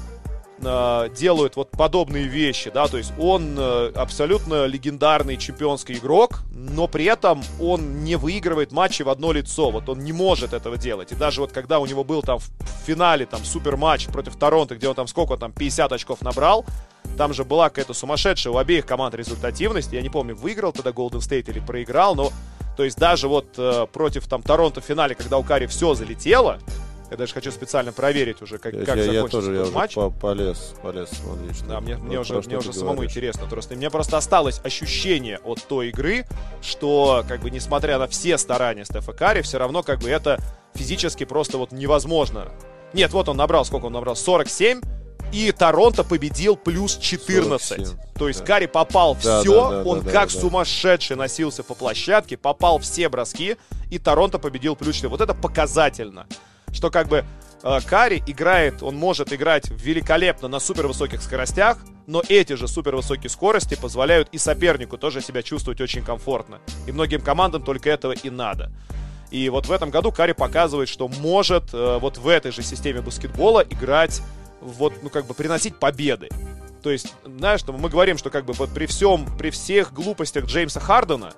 э, 0.65 1.09
делают 1.15 1.55
вот 1.55 1.71
подобные 1.71 2.25
вещи, 2.25 2.69
да, 2.69 2.87
то 2.87 2.97
есть 2.97 3.13
он 3.17 3.55
э, 3.57 3.91
абсолютно 3.95 4.65
легендарный 4.65 5.37
чемпионский 5.37 5.95
игрок, 5.95 6.41
но 6.51 6.87
при 6.87 7.05
этом 7.05 7.43
он 7.59 8.03
не 8.03 8.15
выигрывает 8.15 8.71
матчи 8.71 9.03
в 9.03 9.09
одно 9.09 9.31
лицо, 9.31 9.69
вот 9.71 9.89
он 9.89 9.99
не 9.99 10.13
может 10.13 10.53
этого 10.53 10.77
делать. 10.77 11.11
И 11.11 11.15
даже 11.15 11.41
вот 11.41 11.51
когда 11.51 11.79
у 11.79 11.85
него 11.85 12.03
был 12.03 12.21
там 12.21 12.39
в 12.39 12.51
финале 12.85 13.25
там 13.25 13.43
супер 13.43 13.77
матч 13.77 14.07
против 14.07 14.35
Торонто, 14.35 14.75
где 14.75 14.87
он 14.87 14.95
там 14.95 15.07
сколько 15.07 15.37
там 15.37 15.51
50 15.51 15.91
очков 15.91 16.21
набрал, 16.21 16.65
там 17.17 17.33
же 17.33 17.43
была 17.43 17.69
какая-то 17.69 17.93
сумасшедшая 17.93 18.53
у 18.53 18.57
обеих 18.57 18.85
команд 18.85 19.13
результативность. 19.15 19.93
Я 19.93 20.01
не 20.01 20.09
помню, 20.09 20.35
выиграл 20.35 20.71
тогда 20.71 20.91
Golden 20.91 21.19
State 21.19 21.49
или 21.49 21.59
проиграл, 21.59 22.15
но 22.15 22.31
то 22.75 22.83
есть 22.83 22.97
даже 22.97 23.27
вот 23.27 23.53
э, 23.57 23.85
против 23.91 24.27
там 24.27 24.41
Торонто 24.41 24.81
в 24.81 24.85
финале, 24.85 25.15
когда 25.15 25.37
у 25.37 25.43
Карри 25.43 25.67
все 25.67 25.93
залетело, 25.93 26.59
я 27.13 27.17
даже 27.17 27.33
хочу 27.33 27.51
специально 27.51 27.91
проверить 27.91 28.41
уже, 28.41 28.57
как, 28.57 28.73
Я, 28.73 28.85
как 28.85 28.95
я- 28.97 29.03
я 29.03 29.13
закончился 29.13 29.31
тоже 29.31 29.51
я 29.51 29.55
этот 29.61 29.67
уже 29.69 29.75
матч. 29.77 29.93
по- 29.95 30.09
полез, 30.09 30.73
полез 30.81 31.09
смотреть. 31.09 31.67
Да, 31.67 31.79
мне, 31.79 31.95
мне 31.97 32.19
уже, 32.19 32.41
мне 32.41 32.57
уже 32.57 32.73
самому 32.73 32.93
говоришь. 32.95 33.11
интересно. 33.11 33.47
Просто, 33.47 33.75
мне 33.75 33.89
просто 33.89 34.17
осталось 34.17 34.59
ощущение 34.63 35.39
от 35.43 35.61
той 35.67 35.89
игры, 35.89 36.25
что, 36.61 37.23
как 37.27 37.41
бы, 37.41 37.51
несмотря 37.51 37.97
на 37.99 38.07
все 38.07 38.37
старания 38.37 38.83
Стефа 38.85 39.13
Карри, 39.13 39.41
все 39.41 39.57
равно, 39.59 39.83
как 39.83 39.99
бы, 39.99 40.09
это 40.09 40.39
физически 40.73 41.23
просто 41.25 41.57
вот 41.57 41.71
невозможно. 41.71 42.49
Нет, 42.93 43.11
вот 43.13 43.29
он 43.29 43.37
набрал, 43.37 43.63
сколько 43.65 43.85
он 43.85 43.93
набрал? 43.93 44.15
47, 44.15 44.81
и 45.31 45.51
Торонто 45.51 46.03
победил 46.03 46.55
плюс 46.55 46.95
14. 46.97 47.87
47, 47.87 47.97
То 48.17 48.27
есть 48.27 48.39
да. 48.41 48.45
Карри 48.45 48.65
попал 48.67 49.15
Да, 49.23 49.41
все, 49.41 49.69
да, 49.69 49.83
да, 49.83 49.89
он 49.89 50.01
да, 50.01 50.11
как 50.11 50.31
да. 50.33 50.39
сумасшедший 50.39 51.15
носился 51.15 51.63
по 51.63 51.73
площадке, 51.75 52.37
попал 52.37 52.77
все 52.79 53.09
броски, 53.09 53.57
и 53.89 53.99
Торонто 53.99 54.37
победил 54.39 54.75
плюс 54.75 54.95
4. 54.95 55.09
Вот 55.09 55.21
это 55.21 55.33
показательно. 55.33 56.27
Что 56.73 56.89
как 56.89 57.07
бы 57.07 57.23
Э, 57.63 57.79
Карри 57.85 58.21
играет, 58.27 58.83
он 58.83 58.95
может 58.97 59.31
играть 59.31 59.69
великолепно 59.69 60.49
на 60.49 60.59
супервысоких 60.59 61.21
скоростях, 61.21 61.77
но 62.05 62.21
эти 62.27 62.53
же 62.53 62.67
супервысокие 62.67 63.29
скорости 63.29 63.75
позволяют 63.75 64.27
и 64.33 64.37
сопернику 64.37 64.97
тоже 64.97 65.21
себя 65.21 65.41
чувствовать 65.41 65.79
очень 65.79 66.03
комфортно. 66.03 66.59
И 66.85 66.91
многим 66.91 67.21
командам 67.21 67.63
только 67.63 67.89
этого 67.89 68.11
и 68.11 68.29
надо. 68.29 68.71
И 69.31 69.49
вот 69.49 69.65
в 69.65 69.71
этом 69.71 69.89
году 69.89 70.11
Карри 70.11 70.33
показывает, 70.33 70.89
что 70.89 71.07
может 71.07 71.73
э, 71.73 71.97
вот 71.99 72.17
в 72.17 72.27
этой 72.27 72.51
же 72.51 72.61
системе 72.61 73.01
баскетбола 73.01 73.61
играть, 73.61 74.21
вот, 74.61 74.93
ну, 75.01 75.09
как 75.09 75.25
бы 75.25 75.33
приносить 75.33 75.77
победы. 75.77 76.29
То 76.83 76.91
есть, 76.91 77.13
знаешь, 77.25 77.61
мы 77.65 77.89
говорим, 77.89 78.17
что 78.17 78.29
как 78.29 78.43
бы 78.43 78.51
вот 78.53 78.73
при 78.73 78.85
всем, 78.87 79.25
при 79.37 79.49
всех 79.49 79.93
глупостях 79.93 80.45
Джеймса 80.45 80.81
Хардена, 80.81 81.33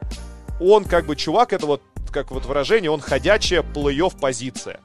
он 0.59 0.85
как 0.85 1.05
бы 1.05 1.15
чувак, 1.15 1.53
это 1.53 1.67
вот, 1.67 1.83
как 2.11 2.31
вот 2.31 2.45
выражение, 2.45 2.89
он 2.89 2.99
ходячая 2.99 3.61
плей-офф 3.61 4.19
позиция 4.19 4.79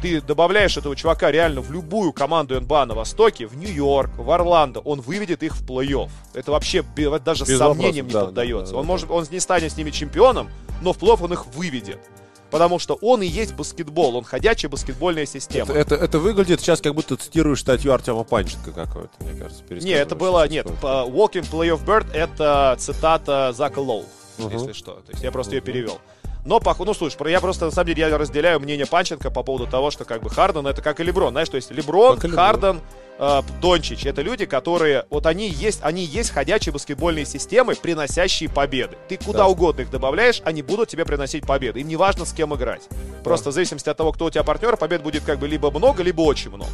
ты 0.00 0.20
добавляешь 0.20 0.76
этого 0.76 0.96
чувака 0.96 1.30
реально 1.30 1.60
в 1.60 1.70
любую 1.70 2.12
команду 2.12 2.60
НБА 2.60 2.86
на 2.86 2.94
Востоке, 2.94 3.46
в 3.46 3.56
Нью-Йорк, 3.56 4.10
в 4.16 4.30
Орландо, 4.30 4.80
он 4.80 5.00
выведет 5.00 5.42
их 5.42 5.56
в 5.56 5.66
плей-офф. 5.66 6.10
Это 6.34 6.52
вообще 6.52 6.82
даже 7.24 7.44
Без 7.44 7.58
сомнением 7.58 8.06
вопросов, 8.06 8.06
не 8.06 8.12
да, 8.12 8.24
поддается. 8.26 8.72
Да, 8.72 8.72
да, 8.72 8.78
он, 8.80 8.86
может, 8.86 9.10
он 9.10 9.26
не 9.30 9.40
станет 9.40 9.72
с 9.72 9.76
ними 9.76 9.90
чемпионом, 9.90 10.48
но 10.82 10.92
в 10.92 10.98
плей-офф 10.98 11.24
он 11.24 11.32
их 11.32 11.46
выведет. 11.46 11.98
Потому 12.50 12.80
что 12.80 12.98
он 13.00 13.22
и 13.22 13.26
есть 13.26 13.54
баскетбол, 13.54 14.16
он 14.16 14.24
ходячая 14.24 14.68
баскетбольная 14.68 15.24
система. 15.24 15.72
Это, 15.72 15.94
это, 15.94 16.04
это 16.04 16.18
выглядит 16.18 16.60
сейчас, 16.60 16.80
как 16.80 16.96
будто 16.96 17.16
цитируешь 17.16 17.60
статью 17.60 17.92
Артема 17.92 18.24
Панченко 18.24 18.72
какой-то, 18.72 19.10
мне 19.20 19.40
кажется. 19.40 19.62
Не, 19.70 19.92
это 19.92 20.16
было, 20.16 20.48
нет, 20.48 20.66
Walking 20.66 21.48
Playoff 21.48 21.84
Bird 21.84 22.12
это 22.12 22.74
цитата 22.78 23.52
Зака 23.52 23.80
Лоу, 23.80 24.04
uh-huh. 24.38 24.52
если 24.52 24.72
что. 24.72 24.94
То 24.94 25.12
есть 25.12 25.22
я 25.22 25.30
просто 25.30 25.52
uh-huh. 25.52 25.56
ее 25.56 25.60
перевел. 25.60 26.00
Но, 26.44 26.60
похоже, 26.60 26.88
ну, 26.88 26.94
слушай, 26.94 27.30
я 27.30 27.40
просто, 27.40 27.66
на 27.66 27.70
самом 27.70 27.88
деле, 27.88 28.08
я 28.08 28.18
разделяю 28.18 28.60
мнение 28.60 28.86
Панченко 28.86 29.30
по 29.30 29.42
поводу 29.42 29.66
того, 29.66 29.90
что, 29.90 30.04
как 30.04 30.22
бы, 30.22 30.30
Харден 30.30 30.66
это 30.66 30.82
как 30.82 31.00
и 31.00 31.04
Леброн, 31.04 31.32
знаешь, 31.32 31.48
то 31.48 31.56
есть 31.56 31.70
Леброн, 31.70 32.18
как 32.18 32.30
Харден, 32.32 32.80
э, 33.18 33.42
Дончич, 33.60 34.06
это 34.06 34.22
люди, 34.22 34.46
которые, 34.46 35.04
вот 35.10 35.26
они 35.26 35.48
есть, 35.48 35.80
они 35.82 36.02
есть 36.02 36.30
ходячие 36.30 36.72
баскетбольные 36.72 37.26
системы, 37.26 37.74
приносящие 37.74 38.48
победы. 38.48 38.96
Ты 39.08 39.18
куда 39.18 39.40
да. 39.40 39.48
угодно 39.48 39.82
их 39.82 39.90
добавляешь, 39.90 40.40
они 40.44 40.62
будут 40.62 40.88
тебе 40.88 41.04
приносить 41.04 41.46
победы. 41.46 41.80
Им 41.80 41.88
не 41.88 41.96
важно, 41.96 42.24
с 42.24 42.32
кем 42.32 42.54
играть. 42.54 42.82
Просто 43.22 43.46
да. 43.46 43.50
в 43.50 43.54
зависимости 43.54 43.88
от 43.88 43.96
того, 43.96 44.12
кто 44.12 44.26
у 44.26 44.30
тебя 44.30 44.42
партнер, 44.42 44.76
побед 44.76 45.02
будет 45.02 45.24
как 45.24 45.38
бы 45.38 45.46
либо 45.46 45.70
много, 45.70 46.02
либо 46.02 46.22
очень 46.22 46.50
много 46.50 46.72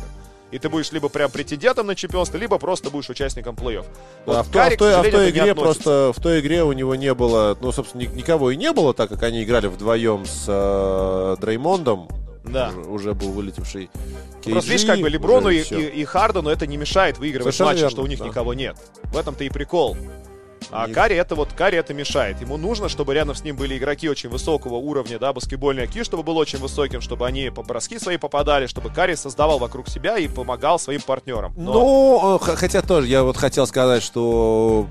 и 0.51 0.59
ты 0.59 0.69
будешь 0.69 0.93
либо 0.93 1.09
прям 1.09 1.31
претендентом 1.31 1.87
на 1.87 1.95
чемпионство, 1.95 2.37
либо 2.37 2.59
просто 2.59 2.91
будешь 2.91 3.11
участником 3.11 3.55
плей-офф. 3.55 3.85
Вот 4.27 4.37
а, 4.37 4.43
в, 4.43 4.51
Карик, 4.51 4.75
а, 4.75 4.77
в, 4.77 4.79
той, 4.79 4.95
а 4.95 5.03
в 5.03 5.11
той 5.11 5.31
игре 5.31 5.55
просто 5.55 6.13
в 6.15 6.21
той 6.21 6.41
игре 6.41 6.63
у 6.65 6.73
него 6.73 6.95
не 6.95 7.13
было, 7.15 7.57
ну, 7.61 7.73
собственно, 7.73 8.03
никого 8.03 8.51
и 8.51 8.57
не 8.57 8.73
было, 8.73 8.95
так 8.95 9.09
как 9.09 9.23
они 9.23 9.43
играли 9.43 9.67
вдвоем 9.67 10.25
с 10.25 10.45
э, 10.47 11.37
Дреймондом. 11.41 12.09
Да. 12.45 12.71
Уже, 12.71 12.91
уже 12.91 13.15
был 13.15 13.33
вылетевший 13.33 13.91
KG, 14.45 14.53
Просто 14.53 14.71
видишь, 14.71 14.87
как 14.87 15.01
бы 15.01 15.09
Леброну 15.09 15.51
и, 15.51 15.63
и, 15.63 15.87
и 16.01 16.05
Хардену 16.05 16.49
это 16.49 16.67
не 16.67 16.77
мешает 16.77 17.19
выигрывать 17.19 17.55
Совершенно 17.55 17.71
матчи, 17.71 17.79
верно, 17.81 17.91
что 17.91 18.03
у 18.03 18.07
них 18.07 18.19
да. 18.21 18.27
никого 18.27 18.55
нет. 18.55 18.77
В 19.05 19.17
этом-то 19.17 19.43
и 19.43 19.49
прикол. 19.49 19.97
А 20.71 20.89
Карри 20.89 21.17
это 21.17 21.35
вот 21.35 21.53
Карри 21.53 21.79
это 21.79 21.95
мешает. 21.95 22.41
Ему 22.41 22.57
нужно, 22.57 22.89
чтобы 22.89 23.15
рядом 23.15 23.35
с 23.35 23.45
ним 23.45 23.57
были 23.57 23.79
игроки 23.79 24.09
очень 24.09 24.29
высокого 24.29 24.75
уровня, 24.75 25.19
да, 25.19 25.33
баскетбольный 25.33 25.85
IQ, 25.85 26.05
чтобы 26.05 26.23
был 26.23 26.37
очень 26.37 26.59
высоким, 26.59 27.01
чтобы 27.01 27.27
они 27.27 27.51
по 27.51 27.63
броски 27.63 27.99
свои 27.99 28.17
попадали, 28.17 28.67
чтобы 28.67 28.91
Карри 28.91 29.15
создавал 29.15 29.59
вокруг 29.59 29.89
себя 29.89 30.19
и 30.19 30.29
помогал 30.29 30.79
своим 30.79 31.01
партнерам. 31.01 31.53
Но... 31.57 31.73
Ну, 31.73 32.39
хотя 32.39 32.83
тоже, 32.83 33.07
я 33.09 33.23
вот 33.23 33.37
хотел 33.37 33.67
сказать, 33.67 34.03
что 34.03 34.87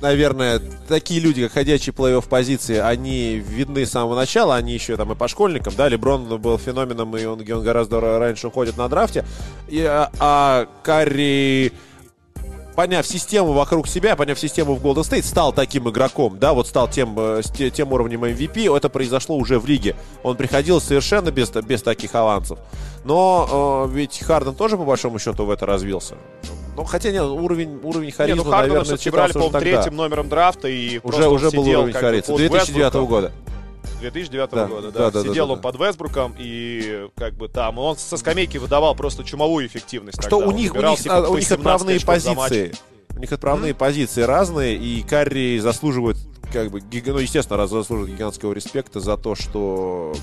наверное, 0.00 0.60
такие 0.88 1.20
люди, 1.20 1.42
как 1.44 1.52
ходячие 1.52 1.92
плей-офф 1.92 2.26
позиции, 2.28 2.78
они 2.78 3.36
видны 3.36 3.84
с 3.86 3.90
самого 3.90 4.14
начала, 4.14 4.56
они 4.56 4.72
еще 4.72 4.96
там 4.96 5.12
и 5.12 5.14
по 5.14 5.28
школьникам, 5.28 5.74
да, 5.76 5.88
Леброн 5.88 6.40
был 6.40 6.58
феноменом, 6.58 7.16
и 7.16 7.24
он, 7.24 7.40
он 7.40 7.62
гораздо 7.62 8.00
раньше 8.00 8.48
уходит 8.48 8.76
на 8.76 8.88
драфте, 8.88 9.24
и, 9.68 9.82
а, 9.82 10.10
а 10.18 10.66
Карри 10.82 11.72
поняв 12.74 13.06
систему 13.06 13.52
вокруг 13.52 13.88
себя, 13.88 14.16
поняв 14.16 14.38
систему 14.38 14.74
в 14.74 14.84
Golden 14.84 15.02
State, 15.02 15.22
стал 15.22 15.52
таким 15.52 15.88
игроком, 15.88 16.38
да, 16.38 16.52
вот 16.52 16.66
стал 16.66 16.88
тем, 16.88 17.16
э, 17.18 17.42
тем 17.72 17.92
уровнем 17.92 18.24
MVP, 18.24 18.74
это 18.76 18.88
произошло 18.88 19.36
уже 19.36 19.58
в 19.58 19.66
лиге. 19.66 19.96
Он 20.22 20.36
приходил 20.36 20.80
совершенно 20.80 21.30
без, 21.30 21.50
без 21.50 21.82
таких 21.82 22.14
авансов. 22.14 22.58
Но 23.04 23.86
э, 23.88 23.94
ведь 23.94 24.20
Харден 24.20 24.54
тоже, 24.54 24.76
по 24.76 24.84
большому 24.84 25.18
счету, 25.18 25.44
в 25.44 25.50
это 25.50 25.66
развился. 25.66 26.16
Ну, 26.76 26.84
хотя 26.84 27.10
нет, 27.10 27.24
уровень, 27.24 27.80
уровень 27.82 28.12
харизмы, 28.12 28.42
не, 28.42 28.44
ну, 28.44 28.50
наверное, 28.50 28.98
брали, 29.10 29.32
по 29.32 29.58
третьим 29.58 29.96
номером 29.96 30.28
драфта 30.28 30.68
и 30.68 31.00
уже, 31.02 31.28
уже 31.28 31.50
был 31.50 31.68
уровень 31.68 31.92
харизмы. 31.92 32.36
2009 32.36 32.94
года. 33.06 33.32
2009 34.00 34.50
да, 34.50 34.66
года, 34.66 34.90
да. 34.90 35.10
да 35.10 35.20
Сидел 35.20 35.34
да, 35.34 35.46
да, 35.46 35.52
он 35.52 35.60
да. 35.60 35.62
под 35.62 35.80
Весбруком 35.80 36.34
и 36.38 37.08
как 37.16 37.34
бы 37.34 37.48
там, 37.48 37.78
он 37.78 37.96
со 37.96 38.16
скамейки 38.16 38.58
выдавал 38.58 38.94
просто 38.94 39.24
чумовую 39.24 39.66
эффективность. 39.66 40.20
Что 40.20 40.38
тогда. 40.38 40.46
у 40.46 40.50
них, 40.52 40.74
у 40.74 40.80
них, 40.80 40.98
типа, 40.98 41.26
у 41.28 41.36
них 41.36 41.50
отправные 41.50 42.00
позиции. 42.00 42.74
У 43.14 43.18
них 43.20 43.32
отправные 43.32 43.72
mm-hmm. 43.72 43.76
позиции 43.76 44.22
разные, 44.22 44.76
и 44.76 45.02
Карри 45.02 45.58
заслуживает, 45.58 46.16
как 46.52 46.70
бы, 46.70 46.80
гиг... 46.80 47.06
ну, 47.06 47.18
естественно, 47.18 47.66
заслуживает 47.66 48.14
гигантского 48.14 48.52
респекта 48.52 49.00
за 49.00 49.16
то, 49.16 49.34
что 49.34 50.14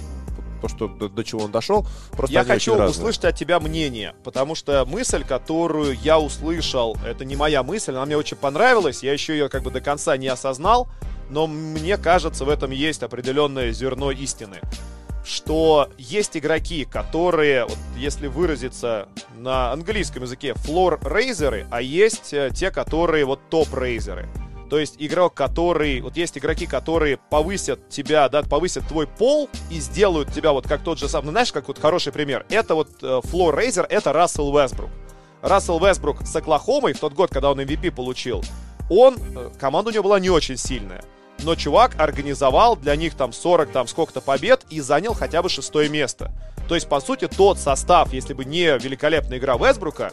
то, 0.62 0.68
что 0.68 0.88
до, 0.88 1.08
до 1.08 1.24
чего 1.24 1.44
он 1.44 1.52
дошел. 1.52 1.86
Просто 2.12 2.34
я 2.34 2.44
хочу 2.44 2.76
услышать 2.84 3.26
от 3.26 3.36
тебя 3.36 3.60
мнение, 3.60 4.16
потому 4.24 4.56
что 4.56 4.86
мысль, 4.86 5.24
которую 5.24 5.96
я 6.02 6.20
услышал, 6.20 6.98
это 7.06 7.26
не 7.26 7.36
моя 7.36 7.64
мысль, 7.64 7.92
она 7.92 8.06
мне 8.06 8.18
очень 8.18 8.38
понравилась, 8.38 9.04
я 9.04 9.14
еще 9.14 9.34
ее 9.34 9.50
как 9.50 9.64
бы 9.64 9.72
до 9.72 9.82
конца 9.82 10.18
не 10.18 10.28
осознал 10.28 10.88
но 11.30 11.48
мне 11.48 11.98
кажется, 11.98 12.46
в 12.46 12.50
этом 12.50 12.72
есть 12.72 13.04
определенное 13.04 13.72
зерно 13.72 14.12
истины. 14.12 14.60
Что 15.26 15.90
есть 15.98 16.38
игроки, 16.38 16.86
которые, 16.86 17.66
вот, 17.66 17.78
если 17.98 18.28
выразиться 18.28 19.10
на 19.36 19.74
английском 19.74 20.24
языке, 20.24 20.54
флор-рейзеры, 20.54 21.68
а 21.70 21.82
есть 21.82 22.34
э, 22.34 22.50
те, 22.54 22.72
которые 22.72 23.26
вот 23.26 23.42
топ-рейзеры. 23.50 24.30
То 24.70 24.80
есть 24.80 24.96
игрок, 25.00 25.34
который... 25.34 26.00
Вот 26.00 26.16
есть 26.16 26.38
игроки, 26.38 26.66
которые 26.66 27.18
повысят 27.18 27.90
тебя, 27.90 28.30
да, 28.30 28.44
повысят 28.44 28.88
твой 28.88 29.06
пол 29.06 29.50
и 29.70 29.80
сделают 29.80 30.32
тебя 30.32 30.54
вот 30.54 30.66
как 30.66 30.82
тот 30.82 30.98
же 30.98 31.10
самый... 31.10 31.26
Ну, 31.26 31.32
знаешь, 31.32 31.52
как 31.52 31.68
вот 31.68 31.78
хороший 31.78 32.14
пример. 32.14 32.46
Это 32.50 32.76
вот 32.76 32.90
э, 33.02 33.20
флор 33.26 33.58
рейзер, 33.58 33.86
это 33.90 34.14
Рассел 34.14 34.58
Вестбрук. 34.58 34.90
Рассел 35.42 35.80
Вестбрук 35.80 36.26
с 36.26 36.34
Оклахомой 36.38 36.94
в 36.94 37.00
тот 37.00 37.14
год, 37.14 37.32
когда 37.32 37.52
он 37.52 37.60
MVP 37.60 37.92
получил, 37.92 38.44
он... 38.90 39.18
Э, 39.36 39.52
команда 39.60 39.90
у 39.90 39.94
него 39.94 40.04
была 40.04 40.22
не 40.22 40.30
очень 40.30 40.56
сильная 40.56 41.04
но 41.44 41.56
чувак 41.56 41.96
организовал 42.00 42.76
для 42.76 42.96
них 42.96 43.16
там 43.16 43.34
40 43.34 43.72
там 43.72 43.88
сколько-то 43.88 44.22
побед 44.22 44.66
и 44.70 44.82
занял 44.82 45.14
хотя 45.14 45.42
бы 45.42 45.50
шестое 45.50 45.90
место. 45.90 46.32
То 46.68 46.76
есть, 46.76 46.88
по 46.90 47.00
сути, 47.00 47.28
тот 47.28 47.60
состав, 47.60 48.14
если 48.14 48.34
бы 48.34 48.46
не 48.46 48.78
великолепная 48.78 49.38
игра 49.38 49.56
Вестбрука, 49.56 50.12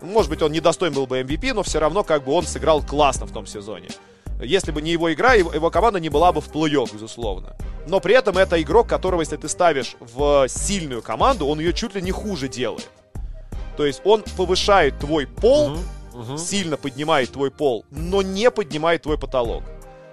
может 0.00 0.30
быть, 0.30 0.42
он 0.42 0.52
недостоин 0.52 0.92
был 0.92 1.06
бы 1.06 1.20
MVP, 1.20 1.52
но 1.54 1.62
все 1.62 1.78
равно 1.78 2.04
как 2.04 2.24
бы 2.24 2.32
он 2.32 2.44
сыграл 2.44 2.82
классно 2.82 3.26
в 3.26 3.32
том 3.32 3.46
сезоне. 3.46 3.88
Если 4.42 4.72
бы 4.72 4.82
не 4.82 4.90
его 4.90 5.12
игра, 5.12 5.34
его, 5.34 5.52
его 5.52 5.70
команда 5.70 6.00
не 6.00 6.08
была 6.08 6.32
бы 6.32 6.40
в 6.40 6.48
плей-офф, 6.50 6.92
безусловно. 6.92 7.56
Но 7.86 8.00
при 8.00 8.14
этом 8.14 8.36
это 8.38 8.60
игрок, 8.60 8.88
которого, 8.88 9.20
если 9.20 9.36
ты 9.36 9.48
ставишь 9.48 9.96
в 10.00 10.46
сильную 10.48 11.02
команду, 11.02 11.46
он 11.46 11.60
ее 11.60 11.72
чуть 11.72 11.94
ли 11.94 12.02
не 12.02 12.10
хуже 12.10 12.48
делает. 12.48 12.90
То 13.76 13.86
есть 13.86 14.00
он 14.04 14.22
повышает 14.36 14.98
твой 14.98 15.26
пол, 15.26 15.70
uh-huh, 15.72 15.80
uh-huh. 16.14 16.38
сильно 16.38 16.76
поднимает 16.76 17.32
твой 17.32 17.50
пол, 17.50 17.84
но 17.90 18.22
не 18.22 18.50
поднимает 18.50 19.02
твой 19.02 19.18
потолок. 19.18 19.62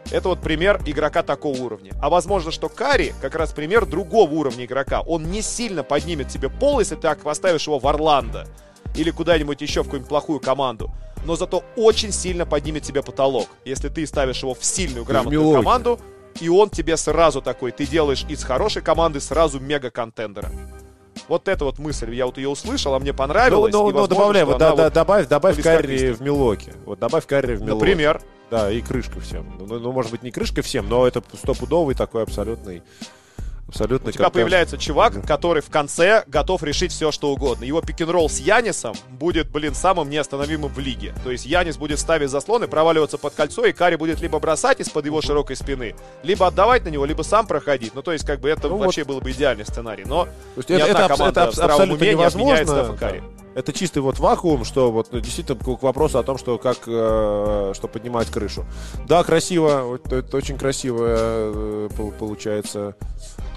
Это 0.10 0.30
вот 0.30 0.42
пример 0.42 0.82
игрока 0.86 1.24
такого 1.24 1.58
уровня. 1.58 1.92
А 2.02 2.10
возможно, 2.10 2.52
что 2.52 2.70
Кари 2.70 3.14
как 3.22 3.36
раз 3.36 3.52
пример 3.52 3.86
другого 3.86 4.32
уровня 4.32 4.66
игрока. 4.66 5.02
Он 5.02 5.30
не 5.30 5.42
сильно 5.42 5.84
поднимет 5.84 6.28
тебе 6.30 6.50
пол, 6.50 6.80
если 6.80 6.96
ты 6.96 7.14
поставишь 7.16 7.68
его 7.68 7.80
в 7.80 7.88
Орландо 7.88 8.48
или 8.96 9.12
куда-нибудь 9.12 9.62
еще 9.62 9.82
в 9.82 9.86
какую-нибудь 9.86 10.10
плохую 10.10 10.40
команду. 10.40 10.92
Но 11.26 11.36
зато 11.36 11.64
очень 11.76 12.12
сильно 12.12 12.46
поднимет 12.46 12.84
тебе 12.84 13.04
потолок, 13.04 13.48
если 13.64 13.90
ты 13.90 14.06
ставишь 14.08 14.42
его 14.42 14.54
в 14.54 14.66
сильную, 14.66 15.06
грамотную 15.06 15.54
команду, 15.54 16.00
и 16.40 16.50
он 16.50 16.70
тебе 16.70 16.98
сразу 16.98 17.42
такой, 17.42 17.72
ты 17.72 17.86
делаешь 17.86 18.26
из 18.28 18.44
хорошей 18.44 18.82
команды 18.82 19.20
сразу 19.20 19.60
мега-контендера. 19.60 20.50
Вот 21.28 21.48
эта 21.48 21.64
вот 21.64 21.78
мысль, 21.78 22.14
я 22.16 22.26
вот 22.26 22.38
ее 22.38 22.50
услышал, 22.50 22.96
а 22.96 23.00
мне 23.00 23.14
понравилось. 23.14 23.72
Ну, 23.72 23.92
ну, 23.92 24.00
ну 24.00 24.08
добавляй, 24.08 24.44
вот, 24.44 24.58
да, 24.58 24.74
вот 24.74 24.92
добавь, 24.92 25.28
добавь 25.28 25.62
Карри 25.62 26.12
в 26.12 26.22
Милоке. 26.22 26.74
Вот 26.86 27.00
добавь 27.00 27.26
Карри 27.28 27.56
в 27.56 27.62
Милоке. 27.62 27.76
Например. 27.76 28.22
Да, 28.52 28.70
и 28.70 28.82
крышка 28.82 29.22
всем. 29.22 29.46
Ну, 29.58 29.80
ну, 29.80 29.92
может 29.94 30.12
быть, 30.12 30.24
не 30.24 30.32
крышка 30.32 30.62
всем, 30.62 30.90
но 30.90 31.08
это 31.08 31.24
стопудовый 31.34 31.96
такой 31.96 32.24
абсолютный 32.24 32.84
Абсолютно. 33.72 34.10
У 34.10 34.12
тебя 34.12 34.26
как 34.26 34.34
появляется 34.34 34.78
чувак, 34.78 35.26
который 35.26 35.62
в 35.62 35.70
конце 35.70 36.26
готов 36.28 36.62
решить 36.62 36.92
все, 36.92 37.10
что 37.14 37.32
угодно. 37.32 37.64
Его 37.64 37.80
пик-н-ролл 37.80 38.30
с 38.30 38.38
Янисом 38.40 38.96
будет, 39.12 39.50
блин, 39.50 39.74
самым 39.74 40.10
неостановимым 40.10 40.74
в 40.74 40.80
лиге. 40.80 41.14
То 41.24 41.32
есть 41.32 41.46
Янис 41.46 41.78
будет 41.78 41.98
ставить 41.98 42.30
заслоны, 42.30 42.68
проваливаться 42.68 43.18
под 43.18 43.34
кольцо, 43.34 43.64
и 43.64 43.72
Кари 43.72 43.96
будет 43.96 44.20
либо 44.20 44.40
бросать 44.40 44.82
из-под 44.82 45.06
его 45.06 45.22
широкой 45.22 45.56
спины, 45.56 45.96
либо 46.22 46.48
отдавать 46.48 46.84
на 46.84 46.90
него, 46.90 47.06
либо 47.06 47.22
сам 47.22 47.48
проходить. 47.48 47.96
Ну, 47.96 48.02
то 48.02 48.12
есть, 48.12 48.26
как 48.26 48.42
бы 48.42 48.50
это 48.50 48.68
ну, 48.68 48.76
вообще 48.76 49.06
вот. 49.06 49.14
был 49.14 49.22
бы 49.22 49.32
идеальный 49.32 49.64
сценарий. 49.64 50.04
Но 50.06 50.26
то 50.26 50.32
есть 50.58 50.70
ни 50.70 50.76
это, 50.76 50.86
одна 50.88 51.06
это, 51.06 51.08
команда 51.08 51.42
это, 51.44 51.52
это 51.52 51.66
абсолютно 51.66 52.04
невозможно. 52.04 52.98
Кари. 53.00 53.24
Это 53.54 53.74
чистый 53.74 54.00
вот 54.00 54.20
вакуум, 54.20 54.64
что 54.64 54.92
вот 54.92 55.10
действительно 55.12 55.58
к 55.58 55.84
вопросу 55.84 56.20
о 56.20 56.24
том, 56.24 56.38
что 56.38 56.58
как 56.58 56.78
э, 56.88 57.74
что 57.76 57.88
поднимать 57.88 58.30
крышу. 58.30 58.66
Да, 59.08 59.24
красиво, 59.24 59.96
это, 59.96 60.18
это 60.18 60.38
очень 60.38 60.58
красиво 60.58 61.06
э, 61.08 61.90
получается 62.18 62.96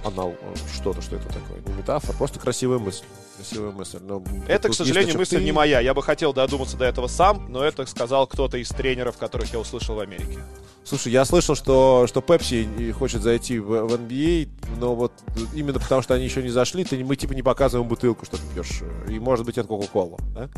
анал 0.05 0.35
что-то, 0.75 1.01
что 1.03 1.17
это 1.17 1.27
такое. 1.29 1.61
Не 1.67 1.73
метафора, 1.73 2.17
просто 2.17 2.39
красивая 2.39 2.79
мысль. 2.79 3.05
Красивая 3.37 3.73
мысль. 3.73 3.99
Но 4.01 4.23
Это, 4.47 4.69
к 4.69 4.75
сожалению, 4.75 5.17
мысль 5.19 5.43
не 5.43 5.53
моя. 5.53 5.81
Я 5.81 5.95
бы 5.95 6.03
хотел 6.03 6.33
додуматься 6.33 6.77
до 6.77 6.85
этого 6.85 7.07
сам, 7.07 7.47
но 7.51 7.65
это 7.65 7.85
сказал 7.87 8.27
кто-то 8.27 8.59
из 8.59 8.69
тренеров, 8.69 9.17
которых 9.17 9.53
я 9.53 9.59
услышал 9.59 9.97
в 9.97 10.01
Америке. 10.01 10.39
Слушай, 10.85 11.13
я 11.13 11.25
слышал, 11.25 11.55
что, 11.55 12.07
что 12.07 12.21
Pepsi 12.21 12.93
хочет 12.93 13.23
зайти 13.23 13.59
в, 13.59 13.87
в 13.87 13.95
NBA, 13.95 14.51
но 14.79 14.95
вот 14.95 15.13
именно 15.55 15.81
потому, 15.81 16.03
что 16.03 16.13
они 16.15 16.25
еще 16.25 16.43
не 16.43 16.51
зашли, 16.51 16.85
ты, 16.85 17.03
мы 17.03 17.17
типа 17.17 17.33
не 17.33 17.43
показываем 17.43 17.89
бутылку, 17.89 18.27
что 18.27 18.37
ты 18.37 18.43
пьешь. 18.55 18.83
И 19.09 19.19
может 19.19 19.47
быть 19.47 19.57
это 19.57 19.67
Кока-Кола, 19.67 20.19
да? 20.35 20.51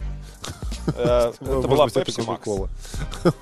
Э, 0.95 1.33
Это 1.41 1.45
Может 1.45 1.69
была 1.71 1.87
это 1.87 2.01
Pepsi 2.01 2.25
Max. 2.27 2.47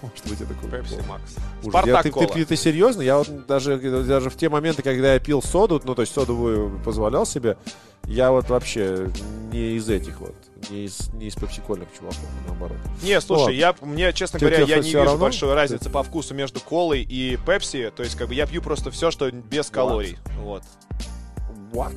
Может 0.02 0.28
быть, 0.28 0.40
это. 0.40 0.54
Pepsi 0.66 1.02
Max. 1.06 1.20
Спартак 1.68 2.02
ты, 2.02 2.08
ты, 2.08 2.12
Кола. 2.12 2.26
ты- 2.28 2.44
ты 2.44 2.56
серьезно? 2.56 3.02
Я 3.02 3.18
вот 3.18 3.46
даже, 3.46 3.76
даже 3.78 4.30
в 4.30 4.36
те 4.36 4.48
моменты, 4.48 4.82
когда 4.82 5.14
я 5.14 5.20
пил 5.20 5.42
соду, 5.42 5.80
ну, 5.84 5.94
то 5.94 6.02
есть 6.02 6.14
содовую 6.14 6.80
позволял 6.84 7.26
себе, 7.26 7.56
я 8.06 8.30
вот 8.30 8.48
вообще 8.50 9.10
не 9.52 9.76
из 9.76 9.88
этих 9.88 10.20
вот, 10.20 10.34
не 10.70 10.84
из, 10.84 11.12
не 11.14 11.26
из 11.28 11.34
пепсикольных 11.36 11.88
чуваков, 11.96 12.18
наоборот. 12.46 12.76
Не, 13.02 13.20
слушай, 13.20 13.56
я, 13.56 13.74
мне, 13.80 14.12
честно 14.12 14.38
Тебе- 14.38 14.50
говоря, 14.50 14.64
тебе 14.66 14.76
я 14.76 14.82
не 14.82 14.88
вижу 14.88 15.04
равно? 15.04 15.18
большой 15.18 15.54
разницы 15.54 15.88
по 15.90 16.02
вкусу 16.02 16.34
между 16.34 16.60
колой 16.60 17.02
и 17.02 17.38
пепси. 17.46 17.90
То 17.94 18.02
есть, 18.02 18.16
как 18.16 18.28
бы 18.28 18.34
я 18.34 18.46
пью 18.46 18.60
просто 18.62 18.90
все, 18.90 19.10
что 19.10 19.30
без 19.30 19.70
калорий. 19.70 20.18
Вот. 20.38 20.62
What? 21.72 21.94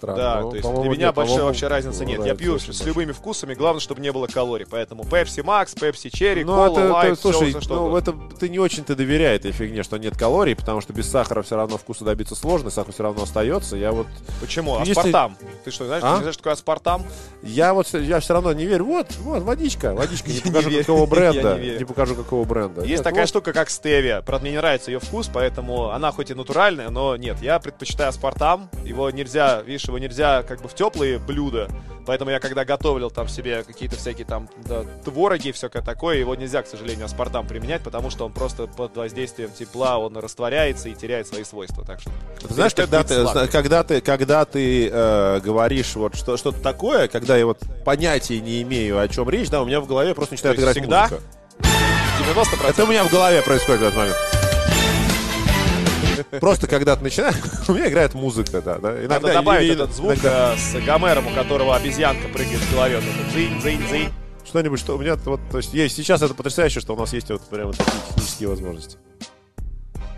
Странно. 0.00 0.16
Да, 0.18 0.40
Ну, 0.40 0.50
то 0.50 0.56
есть 0.56 0.72
для 0.80 0.90
меня 0.90 1.12
большой 1.12 1.42
вообще 1.42 1.66
разницы 1.68 2.06
нет. 2.06 2.24
Я 2.24 2.34
пью 2.34 2.58
с 2.58 2.66
большой. 2.66 2.86
любыми 2.86 3.12
вкусами, 3.12 3.52
главное, 3.54 3.80
чтобы 3.80 4.00
не 4.00 4.10
было 4.12 4.26
калорий. 4.26 4.64
Поэтому 4.68 5.02
Pepsi 5.02 5.44
Max, 5.44 5.76
Pepsi 5.78 6.10
Cherry, 6.10 6.42
Ну, 6.44 6.64
это, 6.64 7.14
всё, 7.14 7.16
слушай, 7.32 7.50
всё, 7.50 7.60
что 7.60 7.74
ну, 7.74 7.86
угодно. 7.88 7.98
это 8.28 8.36
ты 8.38 8.48
не 8.48 8.58
очень-то 8.58 8.96
доверяй 8.96 9.36
этой 9.36 9.52
фигне, 9.52 9.82
что 9.82 9.98
нет 9.98 10.16
калорий, 10.16 10.56
потому 10.56 10.80
что 10.80 10.94
без 10.94 11.10
сахара 11.10 11.42
все 11.42 11.56
равно 11.56 11.76
вкуса 11.76 12.04
добиться 12.04 12.34
сложно, 12.34 12.70
сахар 12.70 12.94
все 12.94 13.02
равно 13.02 13.24
остается. 13.24 13.76
Я 13.76 13.92
вот, 13.92 14.06
Почему? 14.40 14.78
Если- 14.80 14.92
Аспартам. 14.92 15.36
Ты 15.64 15.70
что, 15.70 15.84
знаешь, 15.86 16.02
А? 16.02 16.12
не 16.14 16.18
знаешь, 16.20 16.34
что 16.34 16.42
такое 16.44 16.52
аспартам? 16.54 17.02
я 17.42 17.74
вот, 17.74 17.86
я 17.92 18.20
все 18.20 18.32
равно 18.32 18.52
не 18.54 18.64
верю. 18.64 18.86
Вот, 18.86 19.06
вот, 19.20 19.42
водичка, 19.42 19.92
водичка, 19.94 20.30
не 20.30 20.40
покажу 20.52 20.70
какого 20.78 21.06
бренда, 21.10 21.58
не 21.58 21.84
покажу 21.84 22.14
какого 22.14 22.44
бренда. 22.44 22.82
Есть 22.84 23.04
такая 23.04 23.26
штука, 23.26 23.52
как 23.52 23.68
стевия. 23.68 24.22
Правда, 24.22 24.42
мне 24.44 24.52
не 24.52 24.56
нравится 24.58 24.90
ее 24.90 24.98
вкус, 25.00 25.28
поэтому 25.32 25.90
она 25.90 26.10
хоть 26.12 26.30
и 26.30 26.34
натуральная, 26.34 26.88
но 26.88 27.16
нет, 27.16 27.36
я 27.42 27.58
предпочитаю 27.58 28.08
аспартам. 28.08 28.70
Его 28.84 29.10
нельзя, 29.10 29.60
видишь, 29.62 29.89
его 29.90 29.98
нельзя 29.98 30.42
как 30.42 30.62
бы 30.62 30.68
в 30.68 30.74
теплые 30.74 31.18
блюда. 31.18 31.68
Поэтому 32.06 32.30
я 32.30 32.40
когда 32.40 32.64
готовил 32.64 33.10
там 33.10 33.28
себе 33.28 33.62
какие-то 33.62 33.96
всякие 33.96 34.26
там 34.26 34.48
да, 34.64 34.84
твороги, 35.04 35.52
все 35.52 35.68
такое, 35.68 36.16
его 36.16 36.34
нельзя, 36.34 36.62
к 36.62 36.66
сожалению, 36.66 37.04
аспартам 37.04 37.46
применять, 37.46 37.82
потому 37.82 38.10
что 38.10 38.26
он 38.26 38.32
просто 38.32 38.66
под 38.66 38.96
воздействием 38.96 39.50
тепла 39.50 39.98
он 39.98 40.16
растворяется 40.16 40.88
и 40.88 40.94
теряет 40.94 41.26
свои 41.26 41.44
свойства. 41.44 41.84
Так 41.84 42.00
что 42.00 42.10
Ты 42.40 42.54
знаешь, 42.54 42.74
когда 42.74 43.04
ты, 43.04 43.48
когда 43.48 43.84
ты, 43.84 44.00
когда 44.00 44.44
ты 44.44 44.88
э, 44.88 45.40
говоришь 45.40 45.94
вот 45.94 46.14
что, 46.16 46.36
что-то 46.36 46.60
такое, 46.60 47.08
когда 47.08 47.36
я 47.36 47.46
вот 47.46 47.60
понятия 47.84 48.40
не 48.40 48.62
имею, 48.62 48.98
о 48.98 49.08
чем 49.08 49.28
речь, 49.28 49.50
да, 49.50 49.62
у 49.62 49.66
меня 49.66 49.80
в 49.80 49.86
голове 49.86 50.14
просто 50.14 50.34
начинает 50.34 50.58
играть 50.58 50.76
всегда? 50.76 51.02
музыка. 51.02 51.22
90% 52.34 52.68
Это 52.68 52.84
у 52.84 52.86
меня 52.86 53.04
в 53.04 53.10
голове 53.10 53.42
происходит 53.42 53.80
в 53.80 53.84
этот 53.84 53.96
момент. 53.96 54.39
Просто 56.40 56.66
когда 56.66 56.96
ты 56.96 57.02
начинаешь, 57.02 57.36
у 57.68 57.72
меня 57.72 57.88
играет 57.88 58.14
музыка, 58.14 58.60
да. 58.62 58.78
да. 58.78 58.92
Надо 59.08 59.32
добавить 59.32 59.66
или- 59.66 59.74
этот 59.74 59.94
звук 59.94 60.12
иногда 60.12 60.54
э, 60.54 60.58
с 60.58 60.74
Гомером, 60.84 61.26
у 61.26 61.30
которого 61.30 61.76
обезьянка 61.76 62.28
прыгает 62.28 62.60
в 62.60 62.72
голове. 62.72 62.96
Вот 62.96 63.04
это 63.04 63.30
дзынь, 63.32 63.58
дзынь, 63.60 63.86
дзынь. 63.86 64.08
Что-нибудь, 64.46 64.80
что 64.80 64.96
у 64.96 64.98
меня 64.98 65.16
вот, 65.16 65.40
то 65.50 65.58
есть 65.58 65.72
есть 65.74 65.94
сейчас 65.96 66.22
это 66.22 66.34
потрясающе, 66.34 66.80
что 66.80 66.94
у 66.94 66.98
нас 66.98 67.12
есть 67.12 67.30
вот 67.30 67.42
прямо 67.42 67.72
такие 67.72 68.00
технические 68.08 68.48
возможности. 68.48 68.96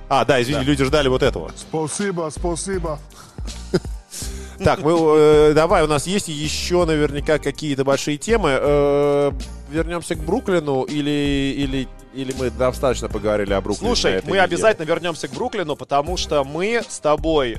А, 0.09 0.25
да, 0.25 0.41
извини, 0.43 0.59
Да. 0.61 0.65
люди 0.65 0.85
ждали 0.85 1.09
вот 1.09 1.23
этого. 1.23 1.51
Спасибо, 1.57 2.31
спасибо. 2.35 2.99
Так, 4.63 4.81
мы 4.83 4.93
э, 4.93 5.53
давай, 5.55 5.83
у 5.83 5.89
нас 5.89 6.07
есть 6.07 6.29
еще 6.29 6.85
наверняка 6.85 7.39
какие-то 7.39 7.85
большие 7.85 8.17
темы. 8.17 8.51
Э, 8.53 9.33
вернемся 9.71 10.15
к 10.15 10.19
Бруклину 10.21 10.83
или 10.85 11.55
или 11.59 11.89
или 12.15 12.33
мы 12.39 12.51
достаточно 12.51 13.09
поговорили 13.09 13.53
о 13.53 13.61
Бруклине? 13.61 13.89
Слушай, 13.95 14.15
мы 14.17 14.21
неделе? 14.29 14.43
обязательно 14.43 14.85
вернемся 14.85 15.29
к 15.29 15.33
Бруклину, 15.33 15.77
потому 15.77 16.17
что 16.17 16.45
мы 16.45 16.83
с 16.89 16.99
тобой 16.99 17.53
э, 17.53 17.57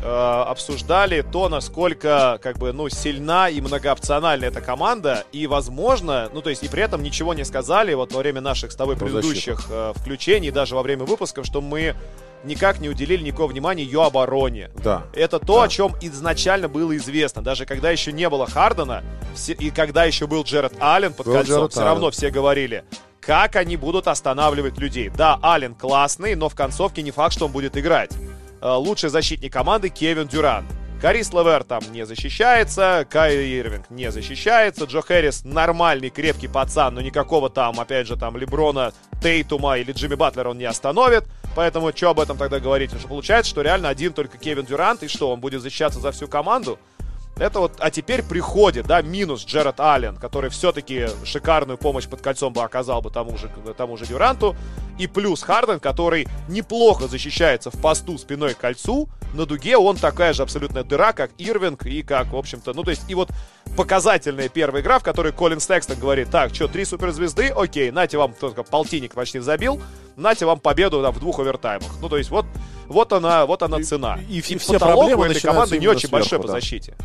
обсуждали 0.48 1.22
то, 1.22 1.50
насколько 1.50 2.40
как 2.42 2.58
бы 2.58 2.72
ну 2.74 2.90
сильна 2.90 3.50
и 3.50 3.62
многоопциональна 3.62 4.46
эта 4.46 4.62
команда, 4.62 5.24
и 5.32 5.48
возможно, 5.48 6.30
ну 6.34 6.42
то 6.42 6.50
есть 6.50 6.64
и 6.64 6.68
при 6.68 6.84
этом 6.84 7.02
ничего 7.04 7.34
не 7.34 7.44
сказали 7.46 7.94
вот 7.94 8.12
во 8.14 8.20
время 8.20 8.42
наших 8.42 8.72
с 8.72 8.76
тобой 8.76 8.96
предыдущих 8.98 9.66
э, 9.70 9.94
включений, 9.96 10.52
даже 10.52 10.76
во 10.76 10.84
время 10.84 11.06
выпусков, 11.06 11.46
что 11.46 11.62
мы 11.62 11.96
никак 12.44 12.80
не 12.80 12.90
уделили 12.90 13.24
никакого 13.24 13.48
внимания 13.48 13.84
ее 13.84 14.04
обороне. 14.04 14.70
Да. 14.84 15.04
Это 15.14 15.40
то, 15.40 15.60
Да. 15.60 15.64
о 15.64 15.68
чем 15.70 15.96
изначально 16.02 16.68
было 16.68 16.96
известно. 16.98 17.42
Даже 17.42 17.66
когда 17.66 17.90
еще 17.90 18.12
не 18.12 18.30
было 18.30 18.46
Хардена, 18.48 19.02
все- 19.34 19.54
и 19.54 19.70
когда 19.70 20.04
еще 20.04 20.28
был 20.28 20.44
Джеред 20.44 20.74
Аллен 20.82 21.14
под 21.14 21.26
Был 21.26 21.34
кольцом, 21.36 21.56
Джеред 21.60 21.72
все 21.72 21.80
Аллен. 21.80 21.90
равно 21.94 22.12
все 22.12 22.30
говорили, 22.32 22.84
как 23.26 23.56
они 23.56 23.78
будут 23.78 24.08
останавливать 24.08 24.78
людей. 24.78 25.10
Да, 25.10 25.40
Аллен 25.42 25.76
классный, 25.76 26.36
но 26.36 26.50
в 26.50 26.56
концовке 26.56 27.02
не 27.02 27.12
факт, 27.12 27.34
что 27.34 27.46
он 27.46 27.52
будет 27.52 27.78
играть. 27.78 28.12
Э, 28.62 28.74
Лучший 28.74 29.10
защитник 29.10 29.54
команды 29.54 29.90
Кевин 29.90 30.28
Дюрант. 30.28 30.68
Карис 31.02 31.34
Левер 31.34 31.66
там 31.66 31.82
не 31.92 32.06
защищается, 32.06 33.06
Кайри 33.10 33.60
Ирвинг 33.60 33.90
не 33.90 34.10
защищается, 34.10 34.86
Джо 34.86 35.02
Хэррис 35.02 35.44
нормальный, 35.44 36.10
крепкий 36.10 36.48
пацан, 36.48 36.96
но 36.96 37.02
никакого 37.02 37.50
там, 37.50 37.78
опять 37.78 38.08
же, 38.08 38.16
там 38.16 38.38
Леброна, 38.38 38.94
Тейтума 39.22 39.78
или 39.78 39.92
Джимми 39.92 40.16
Батлера 40.16 40.50
он 40.50 40.58
не 40.58 40.64
остановит. 40.64 41.26
Поэтому 41.58 41.92
что 41.94 42.12
об 42.12 42.22
этом 42.22 42.38
тогда 42.38 42.62
говорить? 42.62 42.92
Потому 42.92 43.02
что 43.02 43.10
получается, 43.10 43.50
что 43.50 43.62
реально 43.62 43.90
один 43.90 44.14
только 44.14 44.38
Кевин 44.38 44.66
Дюрант, 44.66 45.04
и 45.04 45.10
что, 45.10 45.30
он 45.32 45.42
будет 45.42 45.62
защищаться 45.62 46.00
за 46.00 46.14
всю 46.14 46.30
команду? 46.30 46.80
Это 47.38 47.60
вот, 47.60 47.74
а 47.80 47.90
теперь 47.90 48.22
приходит, 48.22 48.86
да, 48.86 49.02
минус 49.02 49.44
Джеред 49.44 49.80
Аллен, 49.80 50.18
который 50.18 50.52
все-таки 50.52 51.08
шикарную 51.26 51.78
помощь 51.78 52.08
под 52.08 52.22
кольцом 52.22 52.54
бы 52.54 52.62
оказал 52.62 53.02
бы 53.02 53.10
тому 53.10 53.38
же, 53.38 53.50
тому 53.76 53.98
же 53.98 54.06
Дюранту, 54.06 54.56
и 55.00 55.08
плюс 55.08 55.42
Харден, 55.42 55.80
который 55.80 56.28
неплохо 56.48 57.08
защищается 57.08 57.72
в 57.72 57.82
посту 57.82 58.20
спиной 58.20 58.54
к 58.54 58.60
кольцу, 58.60 59.10
на 59.34 59.48
дуге 59.48 59.78
он 59.78 59.98
такая 59.98 60.34
же 60.34 60.44
абсолютная 60.44 60.84
дыра, 60.84 61.12
как 61.14 61.32
Ирвинг 61.40 61.86
и 61.88 62.04
как, 62.04 62.32
в 62.32 62.38
общем-то, 62.38 62.74
ну, 62.74 62.84
то 62.84 62.92
есть, 62.92 63.10
и 63.10 63.16
вот 63.16 63.30
показательная 63.76 64.50
первая 64.50 64.82
игра, 64.82 65.00
в 65.00 65.04
которой 65.04 65.32
Колин 65.32 65.60
Секстон 65.60 65.98
говорит, 66.00 66.30
так, 66.30 66.54
что, 66.54 66.68
три 66.68 66.86
суперзвезды, 66.86 67.48
окей, 67.48 67.92
нате 67.92 68.18
вам 68.18 68.34
только 68.34 68.64
полтинник 68.64 69.14
почти 69.14 69.40
забил, 69.40 69.82
нате 70.16 70.46
вам 70.46 70.60
победу 70.60 71.02
там, 71.02 71.14
в 71.14 71.20
двух 71.20 71.40
овертаймах. 71.40 71.90
Ну, 72.02 72.10
то 72.10 72.18
есть, 72.18 72.30
вот, 72.30 72.46
вот 72.88 73.12
она, 73.14 73.46
вот 73.46 73.64
она 73.64 73.82
цена. 73.82 74.20
и 74.30 74.42
все- 74.42 74.56
И 74.56 74.58
все 74.58 74.74
потолок 74.74 75.00
проблемы 75.00 75.22
у 75.24 75.26
этой 75.26 75.42
команды 75.42 75.80
не 75.80 75.88
очень 75.88 76.02
сверху, 76.08 76.12
большой 76.14 76.40
по 76.40 76.48
да. 76.48 76.54
защите. 76.54 76.96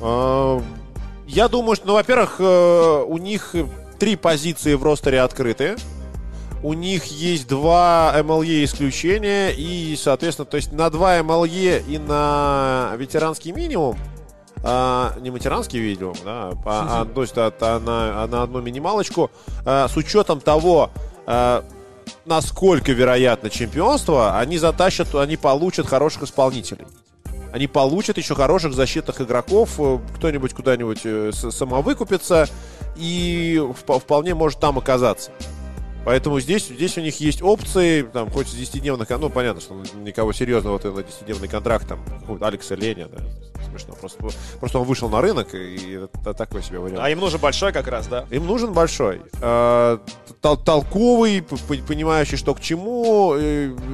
А, 0.00 0.62
Я 1.26 1.48
думаю, 1.48 1.76
что, 1.76 1.86
ну, 1.86 1.94
во-первых, 1.94 2.36
э, 2.38 3.04
у 3.06 3.16
них 3.18 3.54
три 3.98 4.16
позиции 4.16 4.74
в 4.74 4.82
ростере 4.82 5.20
открыты. 5.22 5.76
У 6.62 6.72
них 6.72 7.04
есть 7.06 7.46
два 7.48 8.14
МЛЕ 8.22 8.64
исключения. 8.64 9.50
И, 9.50 9.96
соответственно, 10.00 10.46
то 10.46 10.56
есть 10.56 10.72
на 10.72 10.88
два 10.90 11.22
МЛЕ 11.22 11.82
и 11.86 11.98
на 11.98 12.92
ветеранский 12.96 13.52
минимум 13.52 13.98
а, 14.64 15.14
не 15.20 15.30
ветеранский 15.30 15.78
видео, 15.78 16.14
да, 16.24 16.52
а, 16.64 17.02
а, 17.02 17.04
то 17.04 17.22
есть 17.22 17.36
а, 17.36 17.52
а 17.60 17.78
на, 17.78 18.24
а 18.24 18.26
на 18.26 18.42
одну 18.42 18.60
минималочку, 18.62 19.30
а, 19.64 19.86
с 19.88 19.96
учетом 19.96 20.40
того, 20.40 20.90
а, 21.26 21.64
насколько 22.24 22.92
вероятно 22.92 23.50
чемпионство, 23.50 24.38
они 24.38 24.56
затащат, 24.58 25.14
они 25.14 25.36
получат 25.36 25.86
хороших 25.86 26.22
исполнителей. 26.22 26.86
Они 27.52 27.68
получат 27.68 28.18
еще 28.18 28.34
хороших 28.34 28.72
защитных 28.74 29.20
игроков, 29.20 29.74
э, 29.78 29.98
кто-нибудь 30.16 30.54
куда-нибудь 30.54 31.02
э, 31.04 31.30
самовыкупится 31.32 32.48
и 32.96 33.60
вп- 33.60 34.00
вполне 34.00 34.34
может 34.34 34.58
там 34.58 34.76
оказаться. 34.76 35.30
Поэтому 36.04 36.38
здесь, 36.40 36.68
здесь 36.68 36.98
у 36.98 37.00
них 37.00 37.18
есть 37.20 37.42
опции, 37.42 38.02
там, 38.02 38.30
хоть 38.30 38.48
с 38.48 38.54
10-дневных, 38.54 39.06
ну, 39.18 39.30
понятно, 39.30 39.60
что 39.60 39.74
никого 39.96 40.32
серьезного 40.32 40.74
вот 40.74 40.84
на 40.84 41.00
10-дневный 41.00 41.48
контракт, 41.48 41.88
там, 41.88 42.04
Алекса 42.40 42.74
Леня, 42.74 43.08
да, 43.08 43.22
смешно, 43.64 43.94
просто, 43.94 44.22
просто 44.60 44.78
он 44.78 44.86
вышел 44.86 45.08
на 45.08 45.20
рынок, 45.20 45.54
и 45.54 45.98
это 46.22 46.34
такой 46.34 46.62
себе 46.62 46.78
вариант. 46.78 47.00
А 47.02 47.10
им 47.10 47.20
нужен 47.20 47.40
большой 47.40 47.72
как 47.72 47.88
раз, 47.88 48.06
да? 48.06 48.26
Им 48.30 48.46
нужен 48.46 48.72
большой, 48.72 49.22
тол- 49.40 50.62
толковый, 50.62 51.42
понимающий, 51.42 52.36
что 52.36 52.54
к 52.54 52.60
чему. 52.60 53.34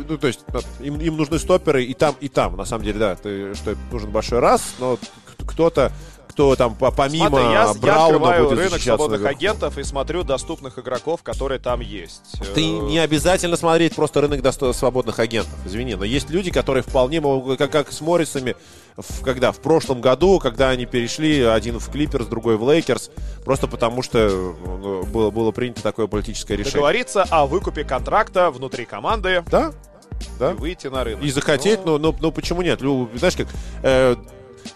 ну, 0.08 0.18
то 0.18 0.26
есть 0.26 0.40
э, 0.48 0.58
им, 0.80 0.98
им 1.00 1.16
нужны 1.16 1.38
стопперы 1.38 1.84
и 1.84 1.94
там, 1.94 2.14
и 2.20 2.28
там. 2.28 2.56
На 2.56 2.64
самом 2.64 2.84
деле, 2.84 2.98
да, 2.98 3.14
ты, 3.14 3.54
что 3.54 3.76
нужен 3.92 4.10
большой 4.10 4.40
раз, 4.40 4.74
но 4.78 4.98
кто-то, 5.46 5.92
кто 6.40 6.56
там 6.56 6.74
по- 6.74 6.90
помимо 6.90 7.28
Смотри, 7.28 7.44
я, 7.48 7.52
я 7.64 7.74
Брауна 7.74 8.04
открываю 8.16 8.48
будет 8.48 8.58
рынок 8.60 8.80
свободных 8.80 9.20
наверху. 9.20 9.38
агентов 9.38 9.76
и 9.78 9.82
смотрю 9.82 10.22
доступных 10.22 10.78
игроков, 10.78 11.22
которые 11.22 11.58
там 11.58 11.80
есть. 11.80 12.22
Ты 12.54 12.62
Э, 12.62 12.78
не 12.88 12.98
обязательно 12.98 13.58
смотреть 13.58 13.94
просто 13.94 14.22
рынок 14.22 14.40
досто- 14.40 14.72
свободных 14.72 15.18
агентов. 15.18 15.52
Извини, 15.66 15.96
но 15.96 16.04
есть 16.04 16.30
люди, 16.30 16.50
которые 16.50 16.82
вполне 16.82 17.20
могут, 17.20 17.58
как, 17.58 17.70
как 17.70 17.92
с 17.92 18.00
Моррисами, 18.00 18.56
в, 18.96 19.20
когда 19.22 19.52
в 19.52 19.58
прошлом 19.58 20.00
году, 20.00 20.38
когда 20.38 20.70
они 20.70 20.86
перешли 20.86 21.42
один 21.42 21.78
в 21.78 21.90
Клиперс, 21.90 22.24
другой 22.26 22.56
в 22.56 22.66
Лейкерс, 22.70 23.10
просто 23.44 23.66
потому 23.66 24.00
что 24.02 24.30
ну, 24.64 25.02
было, 25.04 25.30
было 25.30 25.50
принято 25.50 25.82
такое 25.82 26.06
политическое 26.06 26.54
решение. 26.54 26.72
Договориться 26.72 27.24
о 27.28 27.44
выкупе 27.44 27.84
контракта 27.84 28.50
внутри 28.50 28.86
команды. 28.86 29.44
Да, 29.50 29.72
Да? 30.38 30.52
и 30.52 30.54
выйти 30.54 30.86
на 30.86 31.04
рынок. 31.04 31.22
И 31.22 31.30
захотеть, 31.30 31.80
Ну, 31.84 31.98
ну, 31.98 32.12
ну, 32.12 32.16
ну 32.18 32.32
почему 32.32 32.62
нет? 32.62 32.80
Знаешь, 32.80 33.36
как 33.36 33.48
э, 33.82 34.16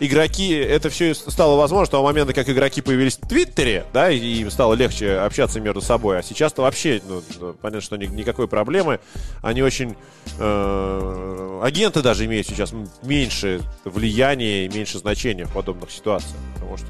игроки, 0.01 0.53
это 0.53 0.91
все 0.91 1.15
стало 1.15 1.57
возможно 1.57 1.87
с 1.87 1.91
того 1.91 2.05
момента, 2.05 2.33
как 2.33 2.49
игроки 2.49 2.81
появились 2.81 3.17
в 3.17 3.27
Твиттере, 3.29 3.85
да, 3.93 4.11
и 4.11 4.19
им 4.19 4.51
стало 4.51 4.75
легче 4.75 5.19
общаться 5.19 5.61
между 5.61 5.81
собой. 5.81 6.19
А 6.19 6.23
сейчас-то 6.23 6.63
вообще, 6.63 7.01
ну, 7.07 7.23
ну, 7.41 7.55
понятно, 7.55 7.81
что 7.81 7.97
ни- 7.97 8.07
никакой 8.07 8.49
проблемы. 8.49 9.01
Они 9.43 9.63
очень... 9.63 9.97
э, 10.39 11.61
агенты 11.63 12.03
даже 12.03 12.25
имеют 12.27 12.47
сейчас 12.47 12.73
меньше 13.03 13.61
влияния 13.85 14.67
и 14.67 14.69
меньше 14.69 14.99
значения 14.99 15.45
в 15.45 15.53
подобных 15.53 15.91
ситуациях. 15.91 16.37
Потому 16.55 16.77
что 16.77 16.87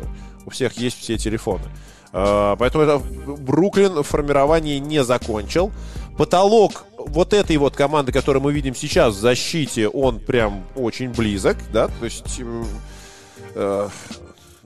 у 0.47 0.51
всех 0.51 0.75
есть 0.75 0.99
все 1.01 1.17
телефоны. 1.19 1.65
Э, 2.13 2.57
поэтому 2.59 2.85
это 2.85 2.99
Бруклин 2.99 4.03
в 4.03 4.05
формировании 4.05 4.79
не 4.79 5.05
закончил. 5.05 5.73
Потолок 6.17 6.85
вот 7.07 7.33
этой 7.33 7.57
вот 7.57 7.77
команды, 7.77 8.13
которую 8.13 8.43
мы 8.43 8.53
видим 8.53 8.75
сейчас 8.75 9.15
в 9.15 9.19
защите, 9.19 9.89
он 9.89 10.21
прям 10.21 10.65
очень 10.75 11.11
близок, 11.11 11.57
да, 11.73 11.89
то 11.89 12.05
есть... 12.05 12.41
э, 13.55 13.89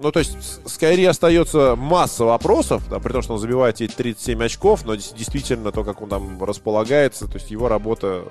ну, 0.01 0.13
то 0.13 0.21
есть, 0.21 0.41
с 0.41 0.75
с 0.75 0.79
Кайри 0.79 1.05
остается 1.05 1.75
масса 1.75 2.25
вопросов, 2.25 2.89
да, 2.89 3.01
при 3.01 3.13
том, 3.13 3.23
что 3.23 3.35
он 3.35 3.41
забивает 3.41 3.81
эти 3.81 3.93
37 3.93 4.45
очков, 4.45 4.85
но 4.85 4.95
действительно 4.95 5.73
то, 5.73 5.83
как 5.83 6.01
он 6.01 6.09
там 6.09 6.43
располагается, 6.43 7.27
то 7.27 7.35
есть 7.35 7.51
его 7.51 7.69
работа 7.69 8.23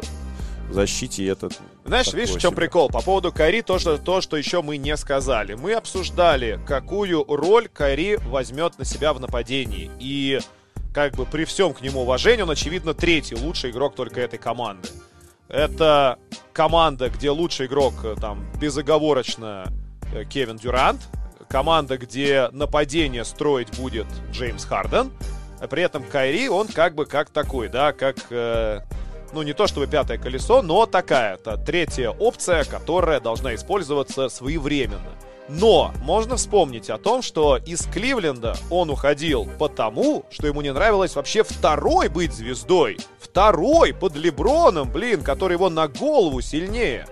в 0.69 0.73
защите, 0.73 1.25
это... 1.27 1.49
Знаешь, 1.85 2.13
видишь, 2.13 2.35
в 2.35 2.39
чем 2.39 2.53
прикол? 2.53 2.89
По 2.89 3.01
поводу 3.01 3.31
Кайри, 3.31 3.61
то 3.61 3.79
что, 3.79 3.97
то, 3.97 4.21
что 4.21 4.37
еще 4.37 4.61
мы 4.61 4.77
не 4.77 4.95
сказали. 4.97 5.55
Мы 5.55 5.73
обсуждали, 5.73 6.59
какую 6.65 7.23
роль 7.25 7.67
Кайри 7.67 8.17
возьмет 8.17 8.77
на 8.77 8.85
себя 8.85 9.13
в 9.13 9.19
нападении. 9.19 9.91
И 9.99 10.39
как 10.97 11.13
бы 11.13 11.27
при 11.27 11.45
всем 11.45 11.75
к 11.75 11.81
нему 11.81 12.01
уважении, 12.01 12.41
он, 12.41 12.49
очевидно, 12.49 12.95
третий 12.95 13.35
лучший 13.35 13.69
игрок 13.69 13.93
только 13.93 14.19
этой 14.19 14.39
команды. 14.39 14.89
Это 15.47 16.17
команда, 16.53 17.11
где 17.11 17.29
лучший 17.29 17.67
игрок 17.67 17.93
э, 18.03 18.15
там 18.19 18.43
безоговорочно 18.59 19.71
э, 20.11 20.23
Кевин 20.25 20.57
Дюрант. 20.57 21.07
Команда, 21.49 21.99
где 21.99 22.49
нападение 22.51 23.25
строить 23.25 23.77
будет 23.77 24.07
Джеймс 24.31 24.65
Харден. 24.65 25.11
При 25.69 25.83
этом 25.83 26.03
Кайри, 26.03 26.49
он 26.49 26.67
как 26.67 26.95
бы 26.95 27.05
как 27.05 27.29
такой, 27.29 27.69
да, 27.69 27.93
как... 27.93 28.17
э, 28.31 28.79
ну, 29.33 29.43
не 29.43 29.53
то 29.53 29.67
чтобы 29.67 29.85
пятое 29.85 30.17
колесо, 30.17 30.63
но 30.63 30.87
такая-то 30.87 31.57
третья 31.57 32.09
опция, 32.09 32.63
которая 32.63 33.19
должна 33.19 33.53
использоваться 33.53 34.29
своевременно. 34.29 35.11
Но 35.49 35.93
можно 36.01 36.35
вспомнить 36.35 36.89
о 36.89 36.97
том, 36.97 37.21
что 37.21 37.57
из 37.57 37.85
Кливленда 37.85 38.57
он 38.69 38.89
уходил 38.89 39.47
потому, 39.57 40.25
что 40.29 40.47
ему 40.47 40.61
не 40.61 40.73
нравилось 40.73 41.15
вообще 41.15 41.43
второй 41.43 42.09
быть 42.09 42.33
звездой. 42.33 42.97
Второй 43.19 43.93
под 43.93 44.15
Леброном, 44.15 44.91
блин, 44.91 45.23
который 45.23 45.53
его 45.53 45.69
на 45.69 45.87
голову 45.87 46.41
сильнее. 46.41 47.07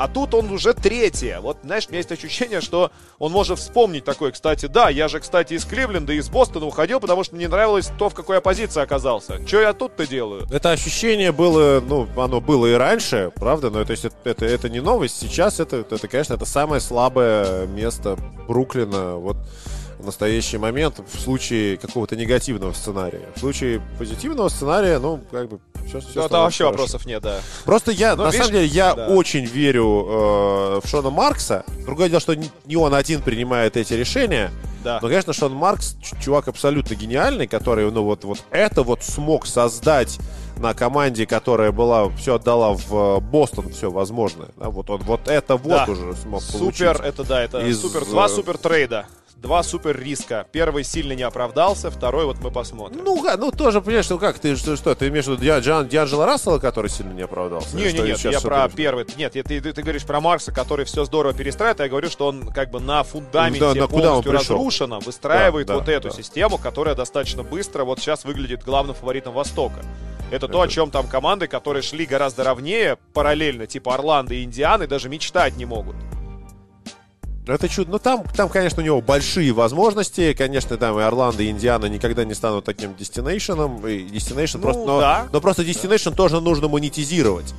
А 0.00 0.08
тут 0.08 0.32
он 0.32 0.50
уже 0.50 0.72
третья. 0.72 1.40
Вот, 1.40 1.58
знаешь, 1.62 1.84
у 1.86 1.90
меня 1.90 1.98
есть 1.98 2.10
ощущение, 2.10 2.62
что 2.62 2.90
он 3.18 3.32
может 3.32 3.58
вспомнить 3.58 4.02
такой, 4.02 4.32
кстати, 4.32 4.64
да, 4.64 4.88
я 4.88 5.08
же, 5.08 5.20
кстати, 5.20 5.52
из 5.52 5.66
Кливленда, 5.66 6.14
из 6.14 6.30
Бостона 6.30 6.64
уходил, 6.64 7.00
потому 7.00 7.22
что 7.22 7.34
мне 7.34 7.44
не 7.44 7.50
нравилось 7.50 7.90
то, 7.98 8.08
в 8.08 8.14
какой 8.14 8.36
я 8.36 8.40
позиции 8.40 8.80
оказался. 8.80 9.44
Че 9.44 9.60
я 9.60 9.74
тут-то 9.74 10.06
делаю? 10.06 10.46
Это 10.50 10.70
ощущение 10.70 11.32
было, 11.32 11.82
ну, 11.86 12.08
оно 12.16 12.40
было 12.40 12.66
и 12.66 12.72
раньше, 12.72 13.30
правда, 13.34 13.68
но 13.68 13.82
это, 13.82 13.94
это, 14.24 14.46
это 14.46 14.70
не 14.70 14.80
новость. 14.80 15.20
Сейчас 15.20 15.60
это, 15.60 15.76
это, 15.76 16.08
конечно, 16.08 16.32
это 16.32 16.46
самое 16.46 16.80
слабое 16.80 17.66
место 17.66 18.16
Бруклина 18.48 19.16
вот 19.16 19.36
в 20.00 20.06
настоящий 20.06 20.58
момент 20.58 21.00
в 21.06 21.20
случае 21.20 21.76
какого-то 21.76 22.16
негативного 22.16 22.72
сценария. 22.72 23.28
В 23.36 23.40
случае 23.40 23.80
позитивного 23.98 24.48
сценария, 24.48 24.98
ну, 24.98 25.20
как 25.30 25.48
бы, 25.48 25.60
все, 25.86 26.00
все 26.00 26.22
Да, 26.22 26.28
там 26.28 26.42
вообще 26.44 26.64
вопросов 26.64 27.06
нет, 27.06 27.22
да. 27.22 27.40
Просто 27.64 27.92
я, 27.92 28.16
Ну, 28.16 28.24
на 28.24 28.26
видишь, 28.28 28.38
самом 28.46 28.52
деле, 28.52 28.66
я 28.66 28.94
да. 28.94 29.06
очень 29.08 29.44
верю 29.44 30.06
э, 30.08 30.80
в 30.84 30.88
Шона 30.88 31.10
Маркса. 31.10 31.64
Другое 31.84 32.08
дело, 32.08 32.20
что 32.20 32.34
не- 32.34 32.76
он 32.76 32.94
один 32.94 33.22
принимает 33.22 33.76
эти 33.76 33.94
решения. 33.94 34.50
Да. 34.84 34.98
Но, 35.02 35.08
конечно, 35.08 35.32
Шон 35.34 35.52
Маркс 35.52 35.96
чувак 36.22 36.48
абсолютно 36.48 36.94
гениальный, 36.94 37.46
который, 37.46 37.90
ну, 37.90 38.02
вот, 38.04 38.24
вот 38.24 38.38
это 38.50 38.82
вот 38.82 39.02
смог 39.02 39.46
создать 39.46 40.18
на 40.56 40.72
команде, 40.74 41.26
которая 41.26 41.72
была, 41.72 42.08
все 42.10 42.36
отдала 42.36 42.72
в 42.74 42.94
э, 43.18 43.20
Бостон, 43.20 43.70
все 43.70 43.90
возможное. 43.90 44.48
Да, 44.56 44.70
вот 44.70 44.88
он, 44.90 45.00
вот 45.02 45.28
это 45.28 45.56
вот 45.56 45.68
Да. 45.70 45.86
уже 45.88 46.14
смог 46.16 46.42
Супер, 46.42 46.94
получить. 46.98 47.06
это 47.14 47.24
да, 47.24 47.42
это 47.42 47.60
из, 47.66 47.80
супер. 47.80 48.04
Два 48.06 48.26
э, 48.26 48.28
супер 48.28 48.56
трейда. 48.58 49.06
Два 49.40 49.62
супер 49.62 49.98
риска. 49.98 50.46
Первый 50.52 50.84
сильно 50.84 51.14
не 51.14 51.22
оправдался, 51.22 51.90
второй 51.90 52.26
вот 52.26 52.36
мы 52.40 52.50
посмотрим. 52.50 53.02
Ну, 53.02 53.24
ну, 53.38 53.50
тоже, 53.50 53.80
понимаешь, 53.80 54.10
ну 54.10 54.18
как, 54.18 54.38
ты 54.38 54.54
что, 54.54 54.76
что 54.76 54.94
ты 54.94 55.08
имеешь 55.08 55.24
в 55.24 55.28
виду 55.28 55.42
Диан- 55.42 55.62
Диан- 55.62 55.88
Дианджело 55.88 56.26
Рассела, 56.26 56.58
который 56.58 56.90
сильно 56.90 57.14
не 57.14 57.22
оправдался? 57.22 57.74
Не, 57.74 57.90
не, 57.90 58.00
нет, 58.00 58.18
я 58.18 58.38
про 58.42 58.68
первый. 58.68 59.06
Нет, 59.16 59.32
ты, 59.32 59.42
ты, 59.42 59.60
ты 59.62 59.82
говоришь 59.82 60.04
про 60.04 60.20
Маркса, 60.20 60.52
который 60.52 60.84
все 60.84 61.06
здорово 61.06 61.32
перестраивает, 61.32 61.80
а 61.80 61.84
я 61.84 61.88
говорю, 61.88 62.10
что 62.10 62.26
он 62.26 62.48
как 62.48 62.70
бы 62.70 62.80
на 62.80 63.02
фундаменте 63.02 63.60
Да, 63.60 63.84
он 63.84 63.88
полностью 63.88 64.32
разрушено, 64.32 65.00
выстраивает 65.00 65.66
Да, 65.68 65.72
да, 65.72 65.78
вот 65.80 65.88
эту 65.88 66.08
да. 66.10 66.14
систему, 66.14 66.58
которая 66.58 66.94
достаточно 66.94 67.42
быстро 67.42 67.84
вот 67.84 67.98
сейчас 67.98 68.24
выглядит 68.26 68.62
главным 68.62 68.94
фаворитом 68.94 69.32
Востока. 69.32 69.80
Это 70.30 70.48
то, 70.48 70.60
о 70.60 70.64
Это- 70.66 70.74
чем 70.74 70.90
там 70.90 71.08
команды, 71.08 71.46
которые 71.46 71.82
шли 71.82 72.04
гораздо 72.04 72.44
ровнее, 72.44 72.98
параллельно, 73.14 73.66
типа 73.66 73.94
Орландо 73.94 74.34
и 74.34 74.44
Индианы, 74.44 74.86
даже 74.86 75.08
мечтать 75.08 75.56
не 75.56 75.64
могут. 75.64 75.96
Это 77.50 77.68
чудо. 77.68 77.90
Ну, 77.92 77.98
там, 77.98 78.24
там, 78.34 78.48
конечно, 78.48 78.82
у 78.82 78.84
него 78.84 79.00
большие 79.00 79.52
возможности. 79.52 80.32
Конечно, 80.34 80.76
там 80.76 80.98
и 80.98 81.02
Орландо, 81.02 81.42
и 81.42 81.50
Индиана 81.50 81.86
никогда 81.86 82.24
не 82.24 82.34
станут 82.34 82.64
таким 82.64 82.94
дестинейшеном. 82.96 83.86
И 83.86 84.04
Destination 84.04 84.56
Ну, 84.56 84.62
просто, 84.62 84.84
но, 84.84 85.00
да. 85.00 85.28
но 85.32 85.40
просто 85.40 85.62
Destination 85.62 86.14
тоже 86.14 86.40
нужно 86.40 86.68
монетизировать. 86.68 87.52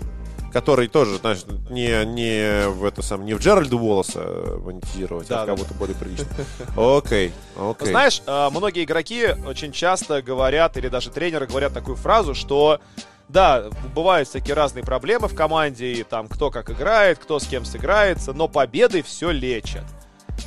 Который 0.53 0.89
тоже, 0.89 1.17
знаешь, 1.17 1.45
не, 1.69 2.05
не 2.05 2.67
в 2.67 2.83
это 2.83 3.01
сам, 3.01 3.25
не 3.25 3.33
в 3.33 3.39
Джеральда 3.39 3.77
Уоллеса 3.77 4.19
э, 4.21 4.57
монетизировать, 4.65 5.29
Да, 5.29 5.43
а 5.43 5.43
в 5.43 5.47
да, 5.47 5.55
кого-то 5.55 5.73
более 5.75 5.95
прилично. 5.95 6.27
Окей, 6.75 7.31
окей. 7.57 7.87
Знаешь, 7.87 8.21
э, 8.25 8.49
многие 8.51 8.83
игроки 8.83 9.27
очень 9.47 9.71
часто 9.71 10.21
говорят, 10.21 10.75
или 10.75 10.89
даже 10.89 11.09
тренеры 11.09 11.47
говорят 11.47 11.73
такую 11.73 11.95
фразу, 11.95 12.35
что 12.35 12.81
да, 13.31 13.69
бывают 13.95 14.27
всякие 14.27 14.55
разные 14.55 14.83
проблемы 14.83 15.27
в 15.27 15.35
команде, 15.35 15.93
и 15.93 16.03
там 16.03 16.27
кто 16.27 16.51
как 16.51 16.69
играет, 16.69 17.19
кто 17.19 17.39
с 17.39 17.47
кем 17.47 17.65
сыграется, 17.65 18.33
но 18.33 18.47
победы 18.47 19.01
все 19.01 19.31
лечат. 19.31 19.85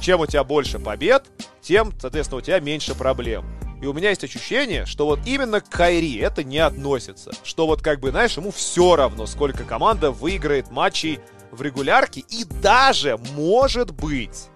Чем 0.01 0.21
у 0.21 0.27
тебя 0.27 0.45
больше 0.45 0.79
побед, 0.79 1.25
тем, 1.63 1.93
соответственно, 1.99 2.39
у 2.39 2.43
тебя 2.43 2.61
меньше 2.61 2.95
проблем. 2.95 3.45
И 3.81 3.87
у 3.87 3.93
меня 3.93 4.11
есть 4.11 4.25
ощущение, 4.25 4.87
что 4.87 5.07
вот 5.07 5.21
именно 5.27 5.61
к 5.61 5.69
Кайри 5.69 6.17
это 6.17 6.43
не 6.43 6.59
относится. 6.59 7.33
Что 7.43 7.67
вот 7.67 7.83
как 7.83 8.01
бы, 8.01 8.11
знаешь, 8.11 8.37
ему 8.37 8.51
все 8.51 8.97
равно, 8.97 9.27
сколько 9.27 9.65
команда 9.65 10.11
выиграет 10.11 10.71
матчей 10.71 11.21
в 11.51 11.61
регулярке. 11.63 12.21
И 12.29 12.45
даже, 12.45 13.19
может 13.35 13.91
быть, 13.91 14.49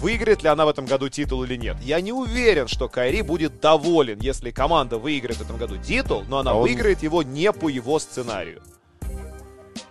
выиграет 0.00 0.42
ли 0.42 0.48
она 0.48 0.64
в 0.66 0.68
этом 0.68 0.86
году 0.86 1.08
титул 1.08 1.44
или 1.44 1.56
нет. 1.56 1.76
Я 1.82 2.00
не 2.00 2.12
уверен, 2.12 2.68
что 2.68 2.88
Кайри 2.88 3.22
будет 3.22 3.60
доволен, 3.60 4.18
если 4.20 4.50
команда 4.50 4.98
выиграет 4.98 5.38
в 5.38 5.42
этом 5.42 5.56
году 5.56 5.76
титул, 5.76 6.24
но 6.28 6.38
она 6.38 6.52
А 6.52 6.54
он- 6.54 6.62
выиграет 6.62 7.02
его 7.02 7.22
не 7.22 7.52
по 7.52 7.68
его 7.68 7.98
сценарию. 7.98 8.62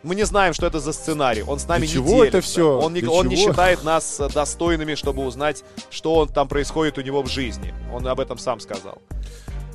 Мы 0.01 0.15
не 0.15 0.23
знаем, 0.23 0.53
что 0.53 0.65
это 0.65 0.79
за 0.79 0.93
сценарий. 0.93 1.43
Он 1.43 1.59
с 1.59 1.67
нами 1.67 1.81
Для 1.85 1.87
не 1.87 1.93
чего 1.93 2.23
это 2.23 2.31
делится. 2.37 2.51
всё? 2.51 2.79
Он, 2.79 2.93
не, 2.93 3.01
Для 3.01 3.11
он 3.11 3.27
не 3.27 3.35
считает 3.35 3.83
нас 3.83 4.21
достойными, 4.33 4.95
чтобы 4.95 5.25
узнать, 5.25 5.63
что 5.89 6.15
он 6.15 6.29
там 6.29 6.47
происходит 6.47 6.97
у 6.97 7.01
него 7.01 7.21
в 7.21 7.27
жизни. 7.27 7.73
Он 7.93 8.07
об 8.07 8.21
этом 8.21 8.37
сам 8.37 8.61
сказал. 8.61 9.01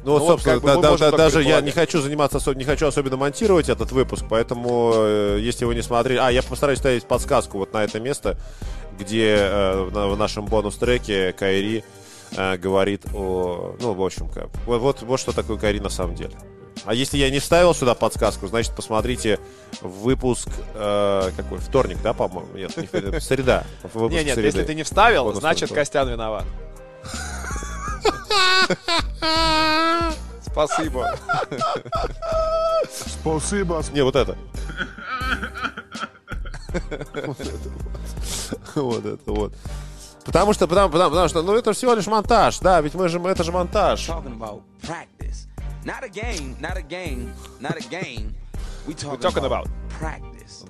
Ну, 0.05 0.13
вот, 0.13 0.19
Ну, 0.21 0.25
вот 0.25 0.29
собственно, 0.33 0.55
как 0.57 0.63
бы 0.63 0.69
да- 0.83 0.89
да- 0.99 1.17
даже 1.17 1.43
я 1.43 1.61
не 1.63 1.71
хочу 1.71 2.01
заниматься, 2.01 2.39
осо- 2.39 2.55
не 2.55 2.65
хочу 2.65 2.87
особенно 2.87 3.17
монтировать 3.17 3.69
этот 3.69 3.91
выпуск, 3.93 4.25
поэтому, 4.29 4.93
э, 4.95 5.39
если 5.41 5.65
вы 5.65 5.75
не 5.75 5.83
смотрели... 5.83 6.19
А, 6.19 6.31
я 6.31 6.43
постараюсь 6.43 6.79
ставить 6.79 7.05
подсказку 7.05 7.59
вот 7.59 7.73
на 7.73 7.85
это 7.85 8.01
место, 8.01 8.37
где 8.99 9.37
э, 9.37 9.83
в 9.85 9.93
на- 9.93 10.09
в 10.09 10.19
нашем 10.19 10.45
бонус-треке 10.47 11.33
Кайри 11.33 11.85
э, 12.37 12.57
говорит 12.59 13.03
о... 13.15 13.77
Ну, 13.81 13.95
в 13.95 14.03
общем, 14.03 14.29
как, 14.29 14.49
вот, 14.67 14.81
вот, 14.81 15.03
вот 15.03 15.21
что 15.21 15.33
такое 15.33 15.57
Кайри 15.57 15.81
на 15.81 15.89
самом 15.91 16.15
деле. 16.15 16.33
А 16.85 16.93
если 16.93 17.17
я 17.17 17.31
не 17.31 17.39
вставил 17.39 17.73
сюда 17.75 17.95
подсказку, 17.95 18.47
значит, 18.47 18.75
посмотрите 18.77 19.39
выпуск... 19.81 20.49
э, 20.75 21.31
какой? 21.37 21.59
Вторник, 21.59 21.99
да, 22.03 22.13
по-моему? 22.13 22.49
Нет, 22.55 22.77
не 22.77 23.21
среда. 23.21 23.65
Не, 24.19 24.25
нет, 24.25 24.37
если 24.37 24.63
ты 24.67 24.75
не 24.75 24.83
вставил, 24.83 25.33
значит. 25.33 25.71
Костян 25.73 26.09
виноват. 26.11 26.45
Спасибо. 30.43 31.17
Спасибо. 32.91 33.83
Не, 33.93 34.03
вот 34.03 34.17
это. 34.17 34.37
Вот 38.75 39.05
это 39.07 39.33
вот. 39.33 39.55
Потому 40.25 40.55
что, 40.55 40.67
потому, 40.67 40.89
потому, 40.91 41.11
потому 41.11 41.29
что, 41.29 41.43
ну 41.43 41.55
это 41.55 41.73
всего 41.73 41.95
лишь 41.95 42.07
монтаж, 42.07 42.59
да, 42.61 42.81
ведь 42.81 42.95
мы 42.95 43.09
же, 43.09 43.21
это 43.21 43.45
же 43.45 43.53
монтаж. 43.53 44.09
talking 44.09 44.39
about 44.39 44.63
practice. 44.83 45.47
Not 45.85 46.03
a 46.03 46.09
game, 46.09 46.57
not 46.61 46.77
a 46.79 46.83
game, 46.83 47.31
not 47.61 47.77
a 47.77 47.89
game. 47.91 48.35
We 48.87 48.95
talking, 48.95 49.21
talking 49.21 49.45
about 49.45 49.69
practice. 49.99 50.65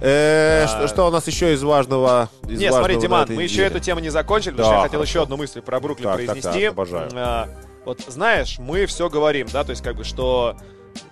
Э, 0.00 0.66
что, 0.68 0.88
что 0.88 1.06
у 1.08 1.10
нас 1.10 1.26
еще 1.26 1.52
из 1.54 1.62
важного? 1.62 2.28
Из 2.46 2.58
Не, 2.58 2.66
важного 2.70 2.84
смотри, 2.84 2.96
Диман, 3.00 3.28
мы 3.30 3.42
еще 3.42 3.62
эту 3.64 3.80
тему 3.80 4.00
не 4.00 4.10
закончили, 4.10 4.52
потому 4.52 4.68
Да, 4.68 4.74
что 4.74 4.76
я 4.76 4.82
хотел 4.84 5.00
хорошо. 5.00 5.10
еще 5.10 5.22
одну 5.24 5.36
мысль 5.36 5.60
про 5.60 5.80
Бруклин 5.80 6.08
Так, 6.08 6.16
произнести. 6.16 6.62
так, 6.64 6.72
обожаю. 6.72 7.10
А, 7.14 7.48
вот 7.84 8.00
знаешь, 8.06 8.58
мы 8.58 8.86
все 8.86 9.08
говорим, 9.08 9.48
да, 9.52 9.64
то 9.64 9.70
есть 9.70 9.82
как 9.82 9.96
бы, 9.96 10.04
что 10.04 10.56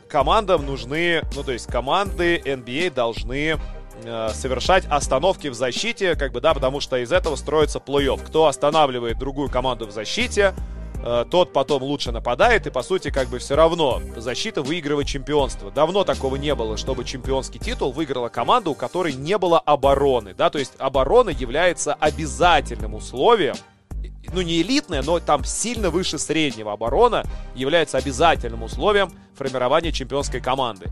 командам 0.09 0.64
нужны, 0.66 1.22
ну 1.34 1.43
то 1.43 1.53
есть 1.53 1.66
команды 1.66 2.41
NBA 2.45 2.93
должны 2.95 3.59
э, 4.05 4.28
совершать 4.34 4.84
остановки 4.89 5.49
в 5.49 5.55
защите, 5.55 6.14
как 6.14 6.32
бы, 6.32 6.41
да, 6.41 6.55
потому 6.55 6.80
что 6.80 6.97
из 6.99 7.11
этого 7.12 7.34
строится 7.37 7.78
плей-офф. 7.78 8.20
Кто 8.24 8.47
останавливает 8.47 9.18
другую 9.18 9.49
команду 9.51 9.87
в 9.87 9.91
защите, 9.91 10.55
э, 10.55 10.75
тот 11.30 11.52
потом 11.52 11.82
лучше 11.82 12.11
нападает, 12.11 12.66
и 12.66 12.70
по 12.70 12.82
сути, 12.82 13.11
как 13.11 13.28
бы 13.28 13.38
все 13.38 13.54
равно 13.54 14.02
защита 14.16 14.62
выигрывает 14.62 15.07
чемпионство. 15.07 15.70
Давно 15.70 16.02
такого 16.02 16.36
не 16.36 16.54
было, 16.54 16.76
чтобы 16.76 17.04
чемпионский 17.04 17.61
титул 17.61 17.92
выиграла 17.92 18.28
команда, 18.28 18.70
у 18.70 18.74
которой 18.74 19.12
не 19.12 19.38
было 19.38 19.61
обороны, 19.61 20.34
да, 20.34 20.50
то 20.50 20.59
есть 20.59 20.72
оборона 20.78 21.30
является 21.30 21.94
обязательным 21.94 22.94
условием 22.94 23.54
ну 24.32 24.42
не 24.42 24.61
элитная, 24.61 25.02
но 25.02 25.20
там 25.20 25.44
сильно 25.44 25.90
выше 25.90 26.18
среднего 26.18 26.72
оборона 26.72 27.24
является 27.54 27.98
обязательным 27.98 28.64
условием 28.64 29.12
формирования 29.34 29.92
чемпионской 29.92 30.40
команды. 30.40 30.90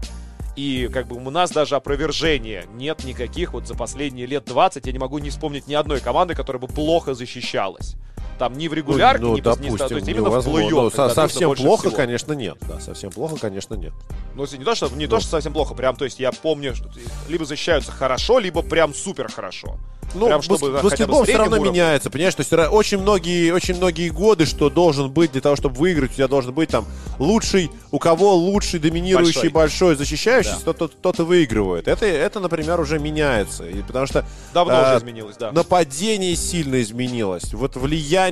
И 0.57 0.89
как 0.93 1.09
бы 1.09 1.17
у 1.17 1.31
нас 1.31 1.51
даже 1.51 1.75
опровержения 1.75 2.65
нет 2.75 3.05
никаких 3.05 3.53
вот 3.53 3.67
за 3.67 3.75
последние 3.75 4.27
лет 4.27 4.45
20. 4.45 4.87
Я 4.87 4.93
не 4.93 4.99
могу 4.99 5.19
не 5.19 5.31
вспомнить 5.31 5.67
ни 5.67 5.75
одной 5.75 6.01
команды, 6.01 6.35
которая 6.35 6.61
бы 6.61 6.69
плохо 6.69 7.15
защищалась. 7.15 7.97
Там 8.39 8.59
ни 8.59 8.67
в 8.69 8.75
регулярке, 8.75 9.23
ну, 9.23 9.37
ни, 9.37 9.41
допустим, 9.41 9.77
то 9.77 9.95
есть 9.95 10.09
именно 10.09 10.27
невозможно. 10.27 10.51
в 10.69 10.73
плей-офф, 10.73 10.83
Ну, 10.85 10.91
со- 10.91 11.09
совсем 11.11 11.55
плохо, 11.55 11.83
всего. 11.89 11.97
конечно, 11.97 12.33
нет. 12.33 12.57
Да, 12.63 12.81
совсем 12.81 13.11
плохо, 13.13 13.37
конечно, 13.41 13.75
нет. 13.75 13.93
Ну, 14.35 14.45
не 14.59 14.65
то, 14.65 14.75
что, 14.75 14.89
не 14.89 15.07
то, 15.07 15.21
что 15.21 15.31
совсем 15.31 15.53
плохо, 15.53 15.75
прям, 15.75 15.95
то 15.95 16.05
есть 16.05 16.19
я 16.19 16.33
помню, 16.33 16.75
что 16.75 16.89
либо 17.29 17.45
защищаются 17.45 17.93
хорошо, 17.93 18.41
либо 18.41 18.63
прям 18.63 18.93
супер 18.93 19.31
хорошо. 19.31 19.77
Ну, 20.15 20.27
прям, 20.27 20.43
чтобы, 20.43 20.71
бы 20.71 20.81
баскетбол 20.83 21.25
все 21.25 21.37
равно 21.37 21.57
уровне. 21.57 21.71
меняется, 21.73 22.09
понимаешь? 22.11 22.35
То 22.37 22.41
есть 22.43 22.53
очень 22.53 22.99
многие, 22.99 23.51
очень 23.53 23.75
многие 23.77 24.11
годы, 24.11 24.47
что 24.47 24.71
должен 24.71 25.11
быть 25.11 25.33
для 25.33 25.41
того, 25.41 25.57
чтобы 25.57 25.77
выиграть, 25.77 26.13
у 26.13 26.15
тебя 26.15 26.29
должен 26.29 26.53
быть 26.53 26.69
там 26.69 26.87
лучший, 27.19 27.71
у 27.91 27.99
кого 27.99 28.35
лучший, 28.35 28.79
доминирующий, 28.79 29.49
Большой. 29.49 29.51
большой, 29.51 29.97
защищающийся, 29.97 30.59
Да. 30.65 30.73
тот, 30.73 30.79
тот, 30.79 31.01
тот 31.03 31.19
и 31.21 31.23
выигрывает. 31.23 31.89
Это, 31.89 32.07
это, 32.07 32.39
например, 32.39 32.79
уже 32.81 32.99
меняется. 33.01 33.67
И 33.67 33.83
потому 33.83 34.07
что 34.07 34.25
Давно 34.53 34.75
э, 34.75 34.83
уже 34.91 34.99
изменилось, 34.99 35.37
да. 35.37 35.51
нападение 35.51 36.37
сильно 36.37 36.81
изменилось. 36.81 37.53
Вот 37.53 37.75
влияние 37.75 38.24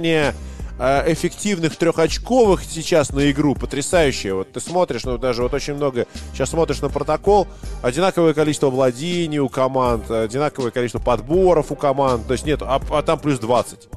э, 0.78 1.12
эффективных 1.12 1.76
трехочковых 1.76 2.62
сейчас 2.64 3.10
на 3.10 3.30
игру 3.30 3.54
потрясающее. 3.54 4.34
Вот 4.34 4.52
ты 4.52 4.60
смотришь, 4.60 5.04
ну 5.04 5.18
даже 5.18 5.42
вот 5.42 5.54
очень 5.54 5.74
много, 5.74 6.06
сейчас 6.32 6.50
смотришь 6.50 6.80
на 6.80 6.88
протокол, 6.88 7.46
одинаковое 7.82 8.34
количество 8.34 8.70
владений 8.70 9.38
у 9.38 9.48
команд, 9.48 10.10
одинаковое 10.10 10.70
количество 10.70 10.98
подборов 10.98 11.72
у 11.72 11.76
команд, 11.76 12.26
то 12.26 12.32
есть 12.32 12.44
нет, 12.46 12.62
а, 12.62 12.80
а 12.90 13.02
там 13.02 13.18
плюс 13.18 13.38
20. 13.38 13.88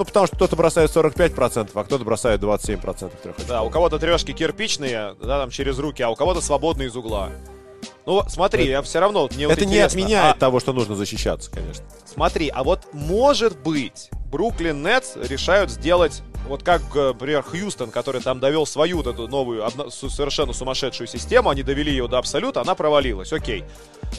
Ну, 0.00 0.04
потому 0.06 0.26
что 0.26 0.36
кто-то 0.36 0.56
бросает 0.56 0.90
45%, 0.90 1.70
а 1.74 1.84
кто-то 1.84 2.04
бросает 2.04 2.40
27% 2.40 2.80
трехочковых. 3.22 3.46
Да, 3.46 3.62
у 3.62 3.68
кого-то 3.68 3.98
трешки 3.98 4.32
кирпичные, 4.32 5.14
да, 5.22 5.40
там 5.40 5.50
через 5.50 5.78
руки, 5.78 6.02
а 6.02 6.08
у 6.08 6.14
кого-то 6.14 6.40
свободные 6.40 6.88
из 6.88 6.96
угла. 6.96 7.28
Ну, 8.06 8.24
смотри, 8.28 8.66
я 8.66 8.82
все 8.82 8.98
равно, 9.00 9.22
вот 9.22 9.34
мне 9.34 9.46
вот 9.46 9.52
Это 9.52 9.66
не 9.66 9.72
интересно, 9.76 10.00
отменяет 10.02 10.36
а- 10.36 10.38
того, 10.38 10.60
что 10.60 10.72
нужно 10.72 10.94
защищаться, 10.96 11.50
конечно. 11.50 11.84
Смотри, 12.06 12.48
а 12.48 12.64
вот 12.64 12.88
может 12.92 13.58
быть 13.60 14.10
Бруклин 14.30 14.82
Нетс 14.82 15.16
решают 15.16 15.70
сделать 15.70 16.22
вот 16.48 16.62
как, 16.62 16.82
э, 16.94 17.08
например, 17.08 17.42
Хьюстон, 17.42 17.90
который 17.90 18.20
там 18.20 18.40
довел 18.40 18.66
свою 18.66 18.96
вот 18.98 19.06
эту 19.06 19.28
новую, 19.28 19.64
су- 19.90 20.10
совершенно 20.10 20.52
сумасшедшую 20.52 21.06
систему, 21.06 21.50
они 21.50 21.62
довели 21.62 21.92
ее 21.92 22.08
до 22.08 22.18
абсолюта, 22.18 22.60
она 22.62 22.74
провалилась, 22.74 23.32
окей. 23.32 23.64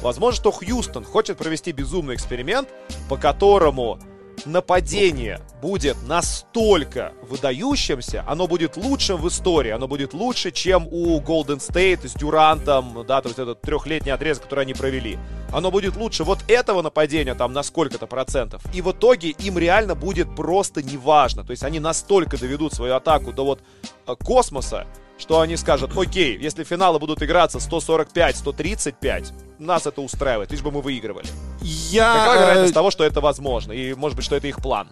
Возможно, 0.01 0.37
что 0.39 0.51
Хьюстон 0.51 1.03
хочет 1.03 1.37
провести 1.37 1.71
безумный 1.73 2.15
эксперимент, 2.15 2.69
по 3.09 3.17
которому 3.17 3.99
нападение 4.45 5.39
будет 5.61 5.97
настолько 6.07 7.13
выдающимся, 7.21 8.23
оно 8.27 8.47
будет 8.47 8.77
лучшим 8.77 9.21
в 9.21 9.27
истории, 9.27 9.71
оно 9.71 9.87
будет 9.87 10.13
лучше, 10.13 10.51
чем 10.51 10.87
у 10.89 11.19
Golden 11.21 11.59
State 11.59 12.07
с 12.07 12.13
Дюрантом, 12.13 13.05
да, 13.07 13.21
то 13.21 13.29
есть 13.29 13.39
этот 13.39 13.61
трехлетний 13.61 14.13
отрезок, 14.13 14.43
который 14.43 14.61
они 14.61 14.73
провели. 14.73 15.17
Оно 15.53 15.69
будет 15.69 15.97
лучше 15.97 16.23
вот 16.23 16.39
этого 16.47 16.81
нападения 16.81 17.35
там 17.35 17.51
на 17.53 17.63
сколько-то 17.63 18.07
процентов. 18.07 18.61
И 18.73 18.81
в 18.81 18.91
итоге 18.91 19.29
им 19.29 19.57
реально 19.57 19.95
будет 19.95 20.33
просто 20.35 20.81
неважно. 20.81 21.43
То 21.43 21.51
есть 21.51 21.63
они 21.63 21.79
настолько 21.79 22.37
доведут 22.37 22.73
свою 22.73 22.95
атаку 22.95 23.33
до 23.33 23.43
вот 23.43 23.61
э, 24.07 24.15
космоса, 24.15 24.87
что 25.21 25.39
они 25.39 25.55
скажут, 25.55 25.95
окей, 25.95 26.37
если 26.37 26.63
финалы 26.63 26.99
будут 26.99 27.21
играться 27.21 27.59
145-135, 27.59 29.31
нас 29.59 29.85
это 29.85 30.01
устраивает, 30.01 30.51
лишь 30.51 30.61
бы 30.61 30.71
мы 30.71 30.81
выигрывали. 30.81 31.27
Я, 31.61 32.13
Какая 32.13 32.37
э, 32.37 32.41
вероятность 32.41 32.73
того, 32.73 32.91
что 32.91 33.03
это 33.03 33.21
возможно? 33.21 33.71
И 33.71 33.93
может 33.93 34.15
быть, 34.15 34.25
что 34.25 34.35
это 34.35 34.47
их 34.47 34.57
план? 34.57 34.87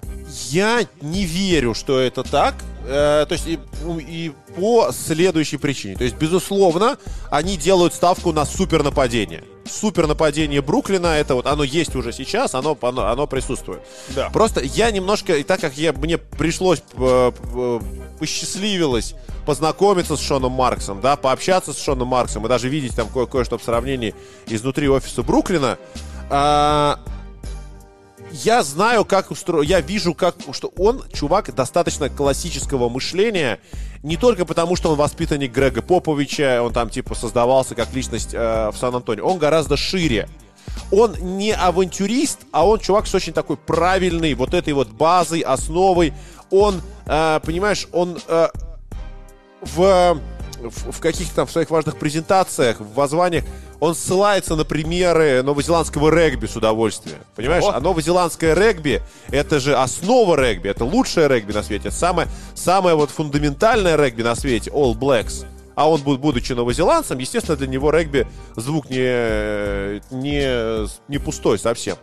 Я 0.49 0.81
не 1.01 1.25
верю, 1.25 1.73
что 1.73 1.99
это 1.99 2.23
так. 2.23 2.55
Э, 2.85 3.25
то 3.27 3.33
есть 3.33 3.47
и, 3.47 3.59
ну, 3.83 3.99
и 3.99 4.31
по 4.55 4.91
следующей 4.91 5.57
причине. 5.57 5.95
То 5.95 6.03
есть, 6.03 6.15
безусловно, 6.15 6.97
они 7.31 7.57
делают 7.57 7.93
ставку 7.93 8.31
на 8.31 8.45
супер 8.45 8.83
нападение. 8.83 9.43
Супер 9.65 10.07
нападение 10.07 10.61
Бруклина, 10.61 11.07
это 11.07 11.35
вот 11.35 11.45
оно 11.45 11.63
есть 11.63 11.95
уже 11.95 12.11
сейчас, 12.11 12.55
оно, 12.55 12.77
оно, 12.81 13.07
оно 13.07 13.27
присутствует. 13.27 13.81
Да. 14.09 14.29
Просто 14.29 14.61
я 14.61 14.91
немножко, 14.91 15.37
и 15.37 15.43
так 15.43 15.59
как 15.59 15.77
я, 15.77 15.93
мне 15.93 16.17
пришлось, 16.17 16.81
э, 16.93 17.31
э, 17.55 17.79
посчастливилось 18.19 19.15
познакомиться 19.45 20.15
с 20.15 20.19
Шоном 20.19 20.51
Марксом, 20.51 21.01
да, 21.01 21.15
пообщаться 21.15 21.73
с 21.73 21.81
Шоном 21.81 22.09
Марксом 22.09 22.45
и 22.45 22.49
даже 22.49 22.69
видеть 22.69 22.95
там 22.95 23.07
кое- 23.07 23.25
кое-что 23.25 23.57
в 23.57 23.63
сравнении 23.63 24.13
изнутри 24.47 24.89
офиса 24.89 25.23
Бруклина, 25.23 25.77
а, 26.29 26.99
я 28.31 28.61
знаю, 28.63 29.05
как 29.05 29.31
устроен, 29.31 29.67
я 29.67 29.81
вижу, 29.81 30.13
как, 30.13 30.35
что 30.51 30.71
он, 30.77 31.03
чувак, 31.11 31.53
достаточно 31.55 32.09
классического 32.09 32.89
мышления, 32.89 33.59
не 34.03 34.17
только 34.17 34.45
потому, 34.45 34.75
что 34.75 34.91
он 34.91 34.97
воспитанник 34.97 35.51
Грега 35.51 35.81
Поповича, 35.81 36.61
он 36.61 36.71
там, 36.71 36.89
типа, 36.89 37.15
создавался 37.15 37.75
как 37.75 37.93
личность 37.93 38.33
э, 38.33 38.69
в 38.71 38.77
Сан-Антонио, 38.77 39.25
он 39.25 39.39
гораздо 39.39 39.77
шире. 39.77 40.29
Он 40.91 41.15
не 41.37 41.51
авантюрист, 41.51 42.41
а 42.51 42.65
он 42.67 42.79
чувак 42.79 43.07
с 43.07 43.13
очень 43.13 43.33
такой 43.33 43.57
правильной 43.57 44.33
вот 44.33 44.53
этой 44.53 44.73
вот 44.73 44.89
базой, 44.89 45.41
основой. 45.41 46.13
Он, 46.51 46.81
э, 47.05 47.39
понимаешь, 47.43 47.87
он 47.91 48.19
э, 48.27 48.47
в, 49.61 50.19
в, 50.59 50.91
в 50.91 50.99
каких-то 50.99 51.35
там 51.35 51.47
в 51.47 51.51
своих 51.51 51.69
важных 51.69 51.97
презентациях, 51.97 52.79
в 52.79 52.93
воззваниях, 52.93 53.43
он 53.79 53.95
ссылается 53.95 54.55
на 54.55 54.65
примеры 54.65 55.41
новозеландского 55.41 56.09
регби 56.13 56.47
с 56.47 56.55
удовольствием. 56.55 57.19
Понимаешь? 57.35 57.63
О. 57.63 57.71
А 57.71 57.79
новозеландское 57.79 58.53
регби 58.53 59.01
это 59.29 59.59
же 59.59 59.75
основа 59.75 60.35
регби, 60.35 60.69
это 60.69 60.83
лучшее 60.83 61.27
регби 61.27 61.53
на 61.53 61.63
свете, 61.63 61.87
это 61.87 61.97
самое, 61.97 62.27
самое 62.55 62.95
вот 62.95 63.09
фундаментальное 63.09 63.95
регби 63.95 64.21
на 64.21 64.35
свете, 64.35 64.69
All 64.71 64.95
Blacks. 64.95 65.45
А 65.75 65.89
он, 65.89 66.01
буд- 66.01 66.19
будучи 66.19 66.51
новозеландцем, 66.51 67.19
естественно, 67.19 67.55
для 67.55 67.67
него 67.67 67.89
регби 67.91 68.27
звук 68.57 68.89
не, 68.89 70.01
не, 70.13 70.89
не 71.07 71.17
пустой 71.19 71.57
совсем. 71.57 71.95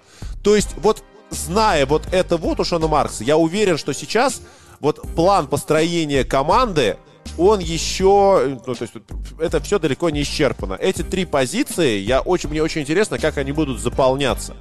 То 0.42 0.56
есть, 0.56 0.70
вот 0.78 1.04
зная 1.30 1.86
вот 1.86 2.02
это 2.12 2.36
вот 2.36 2.60
у 2.60 2.64
Шона 2.64 2.88
Маркса, 2.88 3.24
я 3.24 3.36
уверен, 3.36 3.78
что 3.78 3.92
сейчас 3.92 4.40
вот 4.80 5.00
план 5.14 5.46
построения 5.46 6.24
команды, 6.24 6.96
он 7.38 7.60
еще, 7.60 8.58
ну, 8.66 8.74
то 8.74 8.82
есть 8.82 8.94
это 9.40 9.60
все 9.60 9.78
далеко 9.78 10.10
не 10.10 10.22
исчерпано. 10.22 10.74
Эти 10.74 11.02
три 11.02 11.24
позиции, 11.24 11.98
я 11.98 12.20
очень, 12.20 12.48
мне 12.50 12.62
очень 12.62 12.82
интересно, 12.82 13.18
как 13.18 13.36
они 13.38 13.52
будут 13.52 13.80
заполняться. 13.80 14.54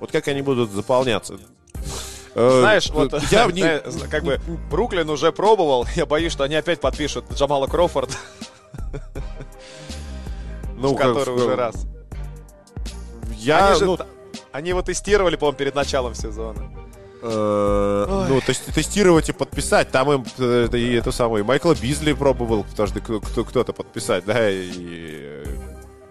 Вот 0.00 0.10
как 0.12 0.28
они 0.28 0.42
будут 0.42 0.70
заполняться. 0.72 1.38
Э, 2.34 2.60
Знаешь, 2.60 2.90
вот 2.90 3.12
я 3.30 3.46
не- 3.52 4.08
как 4.08 4.24
бы 4.24 4.40
Бруклин 4.70 5.08
уже 5.10 5.32
пробовал. 5.32 5.86
Я 5.96 6.06
боюсь, 6.06 6.32
что 6.32 6.44
они 6.44 6.54
опять 6.54 6.80
подпишут 6.80 7.24
Джамала 7.32 7.66
Крофорд, 7.66 8.10
ну, 10.76 10.88
в 10.94 10.96
который 10.96 11.24
как- 11.24 11.34
уже 11.34 11.56
раз. 11.56 11.86
Я, 13.38 13.68
они, 13.68 13.78
же 13.78 13.84
ну, 13.86 13.98
они 14.52 14.70
его 14.70 14.82
тестировали, 14.82 15.36
по-моему, 15.36 15.58
перед 15.58 15.74
началом 15.74 16.14
сезона. 16.14 16.60
Э, 17.22 18.26
Ну, 18.28 18.40
то 18.40 18.48
есть 18.50 18.66
тестировать 18.74 19.28
и 19.28 19.32
подписать. 19.32 19.90
Там 19.90 20.10
им 20.12 20.24
э, 20.38 20.68
и 20.72 20.94
это 20.94 21.12
самое. 21.12 21.44
Майкла 21.44 21.74
Бизли 21.74 22.12
пробовал 22.12 22.64
кто- 22.64 23.44
кто-то 23.44 23.72
подписать, 23.72 24.24
да, 24.24 24.50
и 24.50 25.44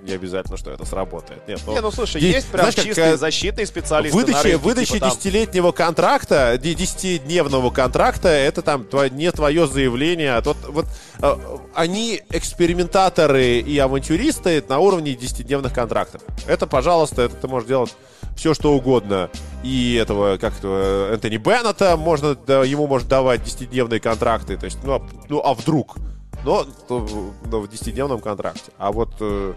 не 0.01 0.13
обязательно, 0.13 0.57
что 0.57 0.71
это 0.71 0.85
сработает. 0.85 1.47
Нет, 1.47 1.59
Не, 1.67 1.79
ну 1.81 1.91
слушай, 1.91 2.19
здесь, 2.19 2.35
есть 2.35 2.47
прям 2.47 2.61
знаешь, 2.61 2.75
как, 2.75 2.85
чистые 2.85 3.13
э, 3.13 3.17
защитные 3.17 3.65
специалисты 3.65 4.17
на 4.17 4.25
Выдача, 4.25 4.43
рынке, 4.43 4.57
выдача 4.57 4.93
типа 4.93 4.99
там- 4.99 5.09
десятилетнего 5.09 5.71
контракта, 5.71 6.57
де- 6.61 6.73
десятидневного 6.73 7.69
контракта, 7.69 8.29
это 8.29 8.61
там 8.61 8.81
тво- 8.83 9.09
не 9.09 9.31
твое 9.31 9.67
заявление, 9.67 10.33
а 10.35 10.41
тот 10.41 10.57
вот 10.67 10.85
э, 11.21 11.35
они 11.75 12.21
экспериментаторы 12.29 13.59
и 13.59 13.77
авантюристы 13.77 14.63
на 14.67 14.79
уровне 14.79 15.13
десятидневных 15.15 15.73
контрактов. 15.73 16.21
Это, 16.47 16.67
пожалуйста, 16.67 17.23
это 17.23 17.35
ты 17.35 17.47
можешь 17.47 17.67
делать 17.67 17.95
все 18.35 18.53
что 18.53 18.73
угодно. 18.73 19.29
И 19.63 19.95
этого, 20.01 20.37
как 20.37 20.57
это, 20.57 21.11
Энтони 21.13 21.37
Беннета 21.37 21.95
можно, 21.97 22.33
да, 22.35 22.63
ему 22.63 22.87
можно 22.87 23.07
давать 23.07 23.43
десятидневные 23.43 23.99
контракты. 23.99 24.57
То 24.57 24.65
есть, 24.65 24.77
ну, 24.83 24.93
а, 24.93 25.01
ну, 25.29 25.41
а 25.43 25.53
вдруг? 25.53 25.97
Но, 26.43 26.65
в 26.89 27.65
10-дневном 27.65 28.21
контракте. 28.21 28.71
А 28.77 28.91
вот 28.91 29.09
э, 29.19 29.53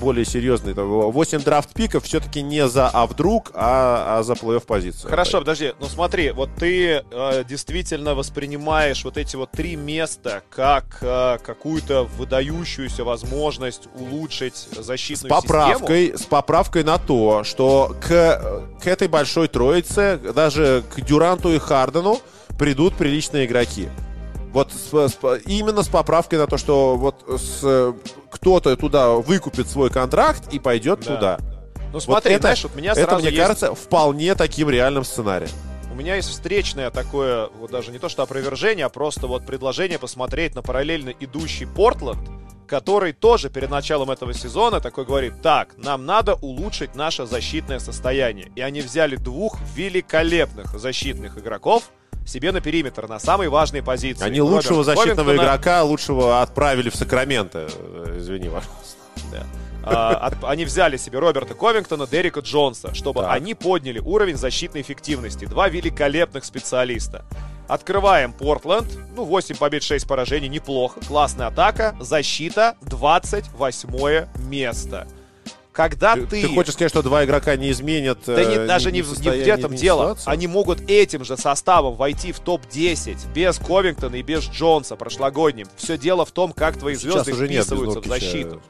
более 0.00 0.24
серьезный, 0.24 0.74
там, 0.74 0.88
8 0.88 1.40
драфт-пиков 1.40 2.04
все-таки 2.04 2.42
не 2.42 2.68
за 2.68 2.88
а 2.88 3.06
вдруг, 3.06 3.50
а, 3.54 4.18
а 4.18 4.22
за 4.22 4.34
плей-офф 4.34 4.66
позицию. 4.66 5.10
Хорошо, 5.10 5.38
подожди, 5.40 5.72
ну 5.80 5.86
смотри, 5.86 6.30
вот 6.32 6.50
ты 6.56 7.04
э, 7.10 7.44
действительно 7.48 8.14
воспринимаешь 8.14 9.04
вот 9.04 9.16
эти 9.16 9.36
вот 9.36 9.50
три 9.50 9.76
места 9.76 10.42
как 10.50 10.98
э, 11.00 11.38
какую-то 11.44 12.04
выдающуюся 12.04 13.04
возможность 13.04 13.88
улучшить 13.94 14.56
С 14.56 14.84
защитную 14.84 15.30
систему. 15.30 15.42
поправкой, 15.42 16.18
с 16.18 16.24
поправкой 16.24 16.84
на 16.84 16.98
то, 16.98 17.44
что 17.44 17.96
к, 18.00 18.70
к 18.82 18.86
этой 18.86 19.08
большой 19.08 19.48
троице, 19.48 20.18
даже 20.34 20.82
к 20.94 21.00
Дюранту 21.00 21.52
и 21.52 21.58
Хардену, 21.58 22.20
придут 22.58 22.94
приличные 22.94 23.46
игроки. 23.46 23.88
Вот 24.58 24.72
с- 24.72 25.08
с- 25.12 25.40
именно 25.46 25.84
с 25.84 25.88
поправкой 25.88 26.40
на 26.40 26.48
то, 26.48 26.58
что 26.58 26.96
вот 26.96 27.24
с- 27.40 27.94
кто-то 28.28 28.76
туда 28.76 29.10
выкупит 29.10 29.68
свой 29.68 29.88
контракт 29.88 30.52
и 30.52 30.58
пойдет 30.58 30.98
Да. 31.06 31.14
туда. 31.14 31.38
Ну 31.92 32.00
смотри, 32.00 32.32
это, 32.32 32.40
знаешь, 32.42 32.64
вот 32.64 32.74
меня 32.74 32.90
это, 32.90 33.02
сразу 33.02 33.18
мне 33.20 33.26
есть- 33.30 33.40
кажется, 33.40 33.74
вполне 33.76 34.34
таким 34.34 34.68
реальным 34.68 35.04
сценарием. 35.04 35.52
У 35.92 35.94
меня 35.94 36.16
есть 36.16 36.28
встречное 36.28 36.90
такое, 36.90 37.50
вот 37.60 37.70
даже 37.70 37.92
не 37.92 38.00
то 38.00 38.08
что 38.08 38.24
опровержение, 38.24 38.86
а 38.86 38.88
просто 38.88 39.28
вот 39.28 39.46
предложение 39.46 40.00
посмотреть 40.00 40.56
на 40.56 40.62
параллельно 40.62 41.10
идущий 41.20 41.64
Портленд, 41.64 42.18
который 42.66 43.12
тоже 43.12 43.50
перед 43.50 43.70
началом 43.70 44.10
этого 44.10 44.34
сезона 44.34 44.80
такой 44.80 45.04
говорит, 45.04 45.40
так, 45.40 45.76
нам 45.76 46.04
надо 46.04 46.34
улучшить 46.34 46.96
наше 46.96 47.26
защитное 47.26 47.78
состояние. 47.78 48.50
И 48.56 48.60
они 48.60 48.80
взяли 48.80 49.14
двух 49.14 49.56
великолепных 49.76 50.76
защитных 50.80 51.38
игроков 51.38 51.90
себе 52.28 52.52
на 52.52 52.60
периметр, 52.60 53.08
на 53.08 53.18
самые 53.18 53.48
важные 53.48 53.82
позиции. 53.82 54.24
Они 54.24 54.40
лучшего 54.40 54.78
Роберта 54.84 54.94
защитного 54.94 55.26
Ковингтона, 55.30 55.46
игрока, 55.46 55.82
лучшего 55.82 56.42
отправили 56.42 56.90
в 56.90 56.94
Сакраменто. 56.96 57.68
Э, 57.70 58.16
Извини, 58.18 58.48
пожалуйста. 58.48 58.96
Да. 59.32 59.46
А, 59.84 60.10
от- 60.26 60.44
они 60.44 60.64
взяли 60.66 60.96
себе 60.98 61.18
Роберта 61.18 61.54
Ковингтона, 61.54 62.06
Дерека 62.06 62.40
Джонса, 62.40 62.94
чтобы 62.94 63.22
Так. 63.22 63.32
они 63.32 63.54
подняли 63.54 64.00
уровень 64.00 64.36
защитной 64.36 64.82
эффективности. 64.82 65.46
Два 65.46 65.68
великолепных 65.68 66.44
специалиста. 66.44 67.24
Открываем 67.68 68.32
Портленд. 68.32 68.86
Ну, 69.14 69.24
8 69.24 69.56
побед, 69.56 69.82
6 69.82 70.06
поражений. 70.06 70.48
Неплохо. 70.48 71.00
Классная 71.06 71.46
атака. 71.48 71.96
Защита. 72.00 72.76
28 72.82 74.26
место. 74.48 75.06
Когда 75.78 76.16
ты... 76.16 76.26
Ты, 76.26 76.48
хочешь 76.48 76.74
сказать, 76.74 76.90
что 76.90 77.04
два 77.04 77.24
игрока 77.24 77.54
не 77.54 77.70
изменят 77.70 78.18
Да 78.26 78.44
не, 78.44 78.56
э, 78.56 78.66
даже 78.66 78.90
не, 78.90 79.00
в, 79.00 79.20
не 79.20 79.30
в 79.30 79.48
этом 79.48 79.76
дело. 79.76 80.02
ситуацию? 80.02 80.32
Они 80.32 80.48
могут 80.48 80.90
этим 80.90 81.24
же 81.24 81.36
составом 81.36 81.94
войти 81.94 82.32
в 82.32 82.40
топ-10 82.40 83.32
без 83.32 83.58
Ковингтона 83.58 84.16
и 84.16 84.22
без 84.22 84.42
Джонса 84.42 84.96
прошлогодним. 84.96 85.68
Все 85.76 85.96
дело 85.96 86.24
в 86.26 86.32
том, 86.32 86.52
как 86.52 86.78
твои 86.78 86.96
Сейчас 86.96 87.26
звезды 87.26 87.46
вписываются 87.46 88.00
в 88.00 88.06
защиту. 88.06 88.60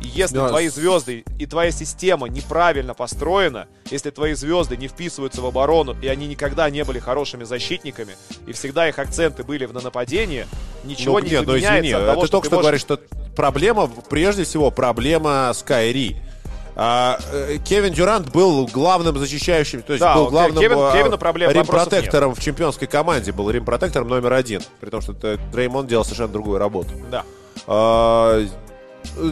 Если 0.00 0.36
Да, 0.36 0.48
твои 0.48 0.70
с- 0.70 0.76
звезды 0.76 1.24
и 1.38 1.44
твоя 1.44 1.70
система 1.70 2.26
неправильно 2.26 2.94
построена, 2.94 3.68
если 3.90 4.08
твои 4.08 4.32
звезды 4.32 4.78
не 4.78 4.88
вписываются 4.88 5.42
в 5.42 5.46
оборону, 5.46 5.94
и 6.00 6.06
они 6.06 6.26
никогда 6.26 6.70
не 6.70 6.84
были 6.84 7.00
хорошими 7.00 7.44
защитниками, 7.44 8.16
и 8.46 8.52
всегда 8.52 8.88
их 8.88 8.98
акценты 8.98 9.44
были 9.44 9.66
на 9.66 9.82
нападении, 9.82 10.46
ничего 10.84 11.18
Ну, 11.18 11.24
не 11.26 11.32
нет, 11.32 11.40
ну, 11.42 11.52
поменяется 11.52 11.80
извини, 11.80 11.92
от 11.92 12.06
того, 12.06 12.20
ты 12.22 12.26
что 12.28 12.32
только 12.32 12.44
ты 12.46 12.48
что 12.48 12.56
можешь- 12.56 12.64
говоришь, 12.64 12.80
что 12.80 13.30
проблема, 13.36 13.90
прежде 14.08 14.44
всего, 14.44 14.70
проблема 14.70 15.52
с 15.54 15.62
Кайри. 15.62 16.16
А, 16.82 17.18
э, 17.30 17.58
Кевин 17.62 17.92
Дюрант 17.92 18.32
был 18.32 18.66
главным 18.66 19.18
защищающим, 19.18 19.82
то 19.82 19.92
есть 19.92 20.00
Да, 20.00 20.14
был 20.14 20.28
главным 20.30 20.62
Кевин- 20.62 20.78
а, 20.78 20.92
Кевину 20.96 21.18
проблем, 21.18 21.50
римпротектором 21.50 22.34
в 22.34 22.40
чемпионской 22.40 22.88
команде, 22.88 23.32
был 23.32 23.50
римпротектором 23.50 24.08
номер 24.08 24.32
один, 24.32 24.62
при 24.80 24.88
том, 24.88 25.02
что 25.02 25.12
Дреймон 25.52 25.86
делал 25.86 26.04
совершенно 26.04 26.32
другую 26.32 26.58
работу. 26.58 26.88
Да. 27.10 27.24
А, 27.66 28.40
э, 29.18 29.30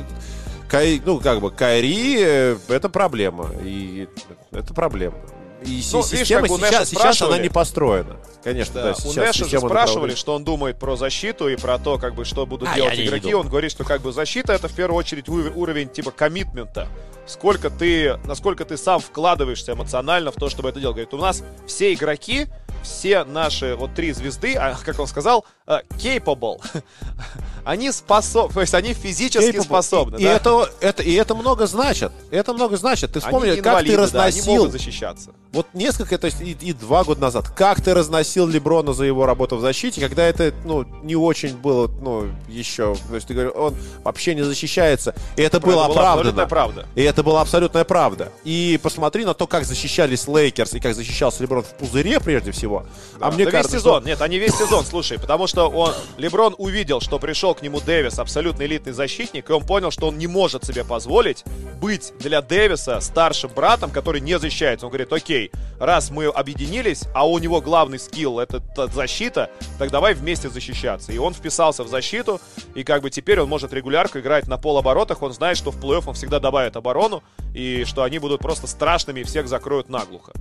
Кай- 0.68 1.01
ну, 1.03 1.20
как 1.20 1.40
бы, 1.40 1.51
Кайри 1.51 2.18
э, 2.20 2.57
это 2.68 2.90
проблема. 2.90 3.46
И 3.62 4.07
это 4.53 4.74
проблема. 4.74 5.14
И 5.62 5.82
Ну, 5.92 6.02
видишь, 6.02 6.18
система 6.20 6.46
у 6.48 6.56
Нэша 6.56 6.84
сейчас, 6.84 6.88
сейчас 6.88 7.22
она 7.22 7.38
не 7.38 7.48
построена. 7.48 8.16
Конечно, 8.44 8.74
да, 8.74 8.82
Да, 8.84 8.90
у 8.92 8.94
сейчас 8.94 9.16
Нэша 9.16 9.44
же 9.46 9.59
спрашивали, 9.59 10.14
что 10.14 10.34
он 10.34 10.44
думает 10.44 10.78
про 10.78 10.96
защиту 10.96 11.48
и 11.48 11.56
про 11.56 11.78
то, 11.78 11.98
как 11.98 12.14
бы, 12.14 12.24
что 12.24 12.46
будут 12.46 12.68
А, 12.70 12.74
делать 12.74 12.98
игроки. 12.98 13.34
Он 13.34 13.48
говорит, 13.48 13.70
что 13.72 13.84
как 13.84 14.00
бы 14.00 14.12
защита 14.12 14.52
это 14.52 14.68
в 14.68 14.72
первую 14.72 14.98
очередь 14.98 15.28
ур- 15.28 15.52
уровень 15.56 15.88
типа 15.88 16.11
коммитмента. 16.12 16.88
Сколько 17.26 17.68
ты, 17.70 18.18
насколько 18.24 18.64
ты 18.64 18.76
сам 18.76 19.00
вкладываешься 19.00 19.72
эмоционально 19.72 20.30
в 20.30 20.36
то, 20.36 20.48
чтобы 20.48 20.68
это 20.70 20.80
делать. 20.80 20.94
Говорит, 20.96 21.12
у 21.14 21.18
нас 21.18 21.42
все 21.66 21.92
игроки, 21.92 22.46
все 22.82 23.24
наши 23.24 23.74
вот 23.74 23.94
три 23.94 24.12
звезды, 24.12 24.54
а, 24.54 24.76
как 24.82 24.98
он 24.98 25.06
сказал, 25.06 25.44
э, 25.66 25.80
capable. 25.98 26.62
они 27.68 27.92
способны, 27.92 28.54
то 28.54 28.60
есть 28.62 28.72
они 28.72 28.94
физически 28.94 29.50
Capable. 29.50 29.62
способны. 29.62 30.16
И, 30.16 30.22
и 30.22 30.24
да. 30.24 30.32
это, 30.32 30.70
это, 30.80 31.02
и 31.02 31.12
это 31.12 31.34
много 31.34 31.66
значит. 31.66 32.12
Это 32.30 32.54
много 32.54 32.78
значит. 32.78 33.12
Ты 33.12 33.20
вспомни, 33.20 33.50
они 33.50 33.60
как 33.60 33.80
ты 33.84 33.92
инвалиды, 33.92 33.96
да, 34.10 34.22
они 34.22 34.32
разносил. 34.32 34.54
могут 34.54 34.72
защищаться. 34.72 35.32
Вот 35.52 35.66
несколько, 35.74 36.16
то 36.16 36.26
есть 36.26 36.40
и, 36.40 36.52
и 36.52 36.72
два 36.72 37.04
года 37.04 37.20
назад, 37.20 37.50
как 37.50 37.82
ты 37.82 37.92
разносил 37.92 38.46
Леброна 38.46 38.94
за 38.94 39.04
его 39.04 39.26
работу 39.26 39.56
в 39.56 39.60
защите, 39.60 40.00
когда 40.00 40.24
это, 40.24 40.54
ну, 40.64 40.84
не 41.02 41.14
очень 41.14 41.56
было, 41.56 41.88
ну, 41.88 42.30
еще, 42.48 42.96
то 43.08 43.14
есть 43.14 43.26
ты 43.26 43.34
говоришь, 43.34 43.52
он 43.54 43.74
вообще 44.02 44.34
не 44.34 44.42
защищается. 44.42 45.14
И 45.36 45.42
это 45.42 45.60
было 45.60 45.84
Это 45.84 45.94
была 45.94 46.12
абсолютная 46.12 46.44
оправдано. 46.44 46.84
правда. 46.84 46.86
И 46.94 47.02
это 47.02 47.22
была 47.22 47.40
абсолютная 47.42 47.84
правда. 47.84 48.32
И 48.44 48.80
посмотри 48.82 49.26
на 49.26 49.34
то, 49.34 49.46
как 49.46 49.64
защищались 49.64 50.26
Лейкерс 50.26 50.72
и 50.72 50.80
как 50.80 50.94
защищался 50.94 51.42
Леброн 51.42 51.64
в 51.64 51.74
пузыре, 51.74 52.18
прежде 52.18 52.50
всего. 52.50 52.86
а 53.20 53.30
мне 53.30 53.44
да 53.44 53.50
кажется, 53.50 53.76
весь 53.76 53.82
сезон. 53.82 54.04
Нет, 54.04 54.22
они 54.22 54.38
весь 54.38 54.54
сезон, 54.54 54.86
слушай, 54.86 55.18
потому 55.18 55.46
что 55.46 55.68
он, 55.68 55.92
Леброн 56.16 56.54
увидел, 56.56 57.00
что 57.00 57.18
пришел 57.18 57.57
к 57.59 57.62
нему 57.62 57.80
Дэвис, 57.80 58.18
абсолютно 58.18 58.62
элитный 58.62 58.92
защитник, 58.92 59.50
и 59.50 59.52
он 59.52 59.64
понял, 59.64 59.90
что 59.90 60.09
он 60.09 60.18
не 60.18 60.26
может 60.26 60.64
себе 60.64 60.84
позволить 60.84 61.44
быть 61.80 62.12
для 62.18 62.40
Дэвиса 62.40 63.00
старшим 63.00 63.50
братом, 63.54 63.90
который 63.90 64.20
не 64.20 64.38
защищается. 64.38 64.86
Он 64.86 64.90
говорит, 64.90 65.12
окей, 65.12 65.50
раз 65.78 66.11
мы 66.11 66.26
объединились, 66.26 67.04
а 67.14 67.28
у 67.28 67.38
него 67.38 67.61
главный 67.61 67.98
скилл 67.98 68.38
это 68.38 68.61
та- 68.61 68.86
защита, 68.86 69.50
так 69.78 69.90
давай 69.90 70.14
вместе 70.14 70.48
защищаться. 70.48 71.12
И 71.12 71.18
он 71.18 71.34
вписался 71.34 71.84
в 71.84 71.88
защиту, 71.88 72.40
и 72.74 72.84
как 72.84 73.02
бы 73.02 73.11
теперь 73.11 73.40
он 73.40 73.48
может 73.48 73.72
регулярку 73.72 74.18
играть 74.18 74.46
на 74.46 74.56
полоборотах, 74.56 75.22
он 75.22 75.32
знает, 75.32 75.56
что 75.56 75.70
в 75.70 75.78
плей-офф 75.78 76.04
он 76.06 76.14
всегда 76.14 76.40
добавит 76.40 76.76
оборону, 76.76 77.22
и 77.54 77.84
что 77.84 78.02
они 78.02 78.18
будут 78.18 78.40
просто 78.40 78.66
страшными 78.66 79.20
и 79.20 79.24
всех 79.24 79.48
закроют 79.48 79.88
наглухо. 79.88 80.32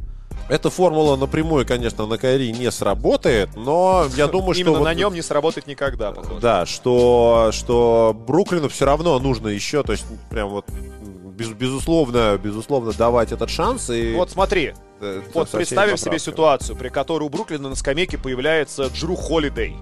Эта 0.49 0.69
формула 0.69 1.15
напрямую, 1.15 1.65
конечно, 1.65 2.05
на 2.05 2.17
Кайри 2.17 2.51
не 2.53 2.71
сработает, 2.71 3.49
но 3.55 4.05
я 4.15 4.27
думаю, 4.31 4.53
что... 4.53 4.61
Именно 4.61 4.79
вот- 4.79 4.85
на 4.85 4.93
нем 4.93 5.13
не 5.13 5.21
сработает 5.21 5.67
никогда, 5.67 6.11
похоже. 6.11 6.39
Да, 6.39 6.65
что, 6.65 7.49
что 7.53 8.15
Бруклину 8.27 8.69
все 8.69 8.85
равно 8.85 9.19
нужно 9.19 9.49
еще, 9.49 9.83
то 9.83 9.91
есть 9.91 10.05
прям 10.29 10.49
вот 10.49 10.65
без- 10.69 11.49
безусловно, 11.49 12.39
безусловно 12.41 12.93
давать 12.93 13.31
этот 13.31 13.49
шанс. 13.49 13.89
И, 13.89 14.13
Вот 14.15 14.31
смотри, 14.31 14.73
э, 15.01 15.21
вот 15.33 15.49
представим 15.49 15.97
себе 15.97 16.17
ситуацию, 16.19 16.75
при 16.75 16.89
которой 16.89 17.23
у 17.25 17.29
Бруклина 17.29 17.69
на 17.69 17.75
скамейке 17.75 18.17
появляется 18.17 18.85
Джру 18.87 19.15
Холидей. 19.15 19.75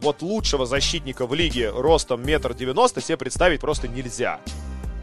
Вот 0.00 0.22
лучшего 0.22 0.64
защитника 0.66 1.26
в 1.26 1.34
лиге 1.34 1.70
ростом 1.70 2.24
метр 2.24 2.54
девяносто 2.54 3.00
себе 3.00 3.16
представить 3.16 3.60
просто 3.60 3.88
нельзя. 3.88 4.38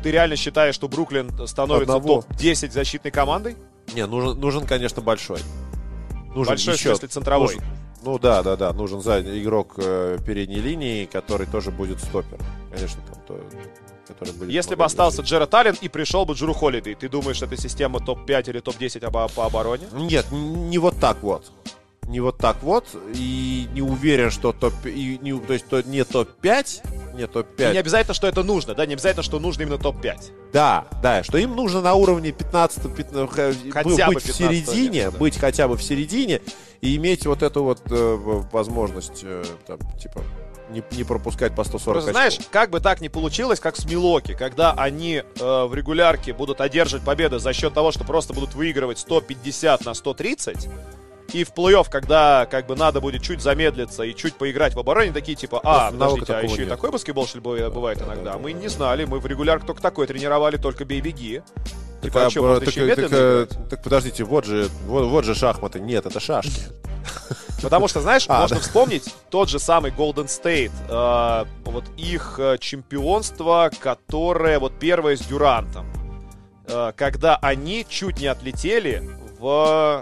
Ты 0.04 0.12
реально 0.12 0.36
считаешь, 0.36 0.76
что 0.76 0.88
Бруклин 0.88 1.32
становится 1.48 1.96
Одного. 1.96 2.22
топ-10 2.22 2.72
защитной 2.72 3.12
командой? 3.12 3.58
Не, 3.94 4.06
нужен, 4.08 4.40
нужен, 4.40 4.66
конечно, 4.66 5.02
большой. 5.02 5.40
Нужен 6.34 6.52
Большой, 6.52 6.74
в 6.74 6.78
еще- 6.78 6.90
смысле, 6.90 7.08
центровой. 7.08 7.56
нужен- 7.56 7.64
ну 8.04 8.20
да, 8.20 8.44
да, 8.44 8.56
да. 8.56 8.74
Нужен 8.74 9.02
за 9.02 9.22
игрок 9.42 9.74
э, 9.78 10.18
передней 10.26 10.60
линии, 10.60 11.06
который 11.06 11.48
тоже 11.48 11.72
будет 11.72 12.00
стопер. 12.02 12.40
Конечно, 12.74 13.02
там 13.08 13.22
то, 13.28 13.42
который 14.08 14.34
будет 14.34 14.50
Если 14.50 14.76
бы 14.76 14.84
остался 14.84 15.18
защите. 15.18 15.36
Джеред 15.36 15.54
Аллен 15.54 15.76
и 15.82 15.88
пришел 15.88 16.26
бы 16.26 16.34
Джру 16.34 16.54
Холидей, 16.54 16.94
ты 16.96 17.08
думаешь, 17.10 17.42
это 17.42 17.56
система 17.58 18.00
топ-5 18.00 18.50
или 18.50 18.60
топ-10 18.60 19.02
обо- 19.02 19.32
по 19.34 19.46
обороне? 19.46 19.88
Нет, 19.94 20.26
не 20.32 20.78
вот 20.78 21.00
так 21.00 21.24
вот. 21.24 21.52
Не 22.08 22.20
вот 22.20 22.38
так 22.38 22.62
вот. 22.62 22.86
И 23.16 23.68
не 23.74 23.82
уверен, 23.82 24.30
что 24.30 24.54
топ... 24.54 24.74
И 24.86 25.18
не, 25.22 25.38
то 25.40 25.54
есть 25.54 25.68
то, 25.68 25.82
не 25.82 26.04
топ-5, 26.04 27.16
не 27.16 27.24
И 27.24 27.26
топ-5. 27.28 27.72
не 27.74 27.78
обязательно, 27.80 28.14
что 28.14 28.28
это 28.28 28.44
нужно, 28.44 28.76
да, 28.76 28.86
не 28.86 28.94
обязательно, 28.94 29.24
что 29.24 29.40
нужно 29.40 29.64
именно 29.64 29.78
топ-5. 29.80 30.52
Да, 30.54 30.86
да, 31.02 31.24
что 31.24 31.38
им 31.40 31.56
нужно 31.56 31.82
на 31.82 31.96
уровне 31.96 32.32
15, 32.32 32.96
15 32.96 33.30
х- 33.32 33.54
Хотя 33.72 34.08
бы 34.08 34.14
быть 34.14 34.24
в 34.24 34.28
15 34.28 34.36
середине, 34.36 34.90
место, 35.00 35.12
да. 35.14 35.18
быть 35.18 35.38
хотя 35.38 35.68
бы 35.68 35.78
в 35.78 35.84
середине 35.84 36.42
и 36.82 36.96
иметь 36.98 37.26
вот 37.26 37.42
эту 37.42 37.64
вот 37.64 37.82
э, 37.90 38.16
возможность, 38.52 39.22
э, 39.24 39.44
там, 39.66 39.80
типа, 40.00 40.22
не, 40.70 40.84
не 40.92 41.04
пропускать 41.04 41.56
по 41.56 41.64
140 41.64 42.04
Просто 42.04 42.10
очков. 42.12 42.34
знаешь, 42.36 42.50
как 42.52 42.70
бы 42.70 42.80
так 42.82 43.02
ни 43.02 43.08
получилось, 43.08 43.60
как 43.60 43.76
с 43.78 43.86
Милоки, 43.86 44.34
когда 44.36 44.74
они 44.74 45.24
э, 45.40 45.66
в 45.66 45.74
регулярке 45.74 46.34
будут 46.34 46.62
одерживать 46.62 47.04
победы 47.04 47.40
за 47.40 47.52
счет 47.54 47.74
того, 47.74 47.92
что 47.92 48.04
просто 48.04 48.34
будут 48.34 48.54
выигрывать 48.54 49.00
150 49.00 49.86
на 49.86 49.94
130, 49.94 50.68
и 51.34 51.44
в 51.44 51.52
плей-офф, 51.54 51.88
когда 51.90 52.46
как 52.50 52.68
бы 52.68 52.76
надо 52.76 53.02
будет 53.02 53.22
чуть 53.22 53.42
замедлиться 53.42 54.04
и 54.04 54.16
чуть 54.16 54.36
поиграть 54.36 54.74
в 54.74 54.80
обороне, 54.80 55.12
такие 55.12 55.36
типа, 55.36 55.60
а, 55.64 55.92
Просто 55.92 55.94
подождите, 55.94 56.34
а 56.34 56.42
еще 56.42 56.56
и 56.56 56.60
нет. 56.60 56.70
такой 56.70 56.92
баскетбол, 56.92 57.28
что 57.28 57.38
ли, 57.38 57.44
бывает 57.44 57.74
бывает 57.74 58.02
иногда? 58.02 58.34
да, 58.34 58.38
Мы 58.38 58.54
не 58.54 58.68
знали, 58.68 59.06
мы 59.06 59.20
в 59.20 59.26
регулярке 59.26 59.66
только 59.66 59.82
такой 59.82 60.08
тренировали, 60.08 60.58
только 60.58 60.86
бей-беги. 60.86 61.42
Типа, 62.02 62.14
Так, 62.14 62.28
а 62.28 62.30
что, 62.30 62.60
так, 62.60 62.78
и 62.78 62.96
так, 62.96 63.70
так 63.70 63.84
подождите, 63.84 64.24
вот 64.24 64.46
же, 64.46 64.70
вот, 64.86 65.06
вот 65.08 65.26
же 65.26 65.34
шахматы. 65.34 65.80
Нет, 65.80 66.06
это 66.06 66.20
шашки. 66.20 66.62
Потому 67.62 67.88
что, 67.88 68.02
знаешь, 68.02 68.26
А, 68.30 68.42
можно 68.42 68.58
да. 68.58 68.62
вспомнить 68.62 69.14
тот 69.30 69.50
же 69.50 69.60
самый 69.60 69.92
Golden 69.92 70.28
State, 70.28 70.72
э, 70.88 71.46
вот 71.66 71.86
их 71.98 72.36
э, 72.38 72.58
чемпионство, 72.60 73.72
которое 73.80 74.60
вот 74.60 74.74
первое 74.80 75.16
с 75.16 75.22
Дюрантом, 75.22 75.86
э, 76.68 76.94
когда 76.96 77.38
они 77.38 77.86
чуть 77.90 78.20
не 78.20 78.28
отлетели 78.28 79.04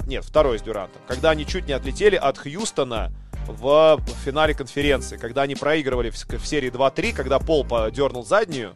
Нет, 0.07 0.23
второе 0.23 0.57
с 0.57 0.61
Дюрантом. 0.61 1.01
Когда 1.07 1.31
они 1.31 1.45
чуть 1.45 1.67
не 1.67 1.73
отлетели 1.73 2.15
от 2.15 2.37
Хьюстона 2.37 3.11
в 3.47 3.99
финале 4.23 4.53
конференции, 4.53 5.17
когда 5.17 5.41
они 5.41 5.55
проигрывали 5.55 6.09
в, 6.09 6.45
серии 6.45 6.71
2-3, 6.71 7.13
когда 7.13 7.39
Пол 7.39 7.65
дернул 7.91 8.25
заднюю, 8.25 8.75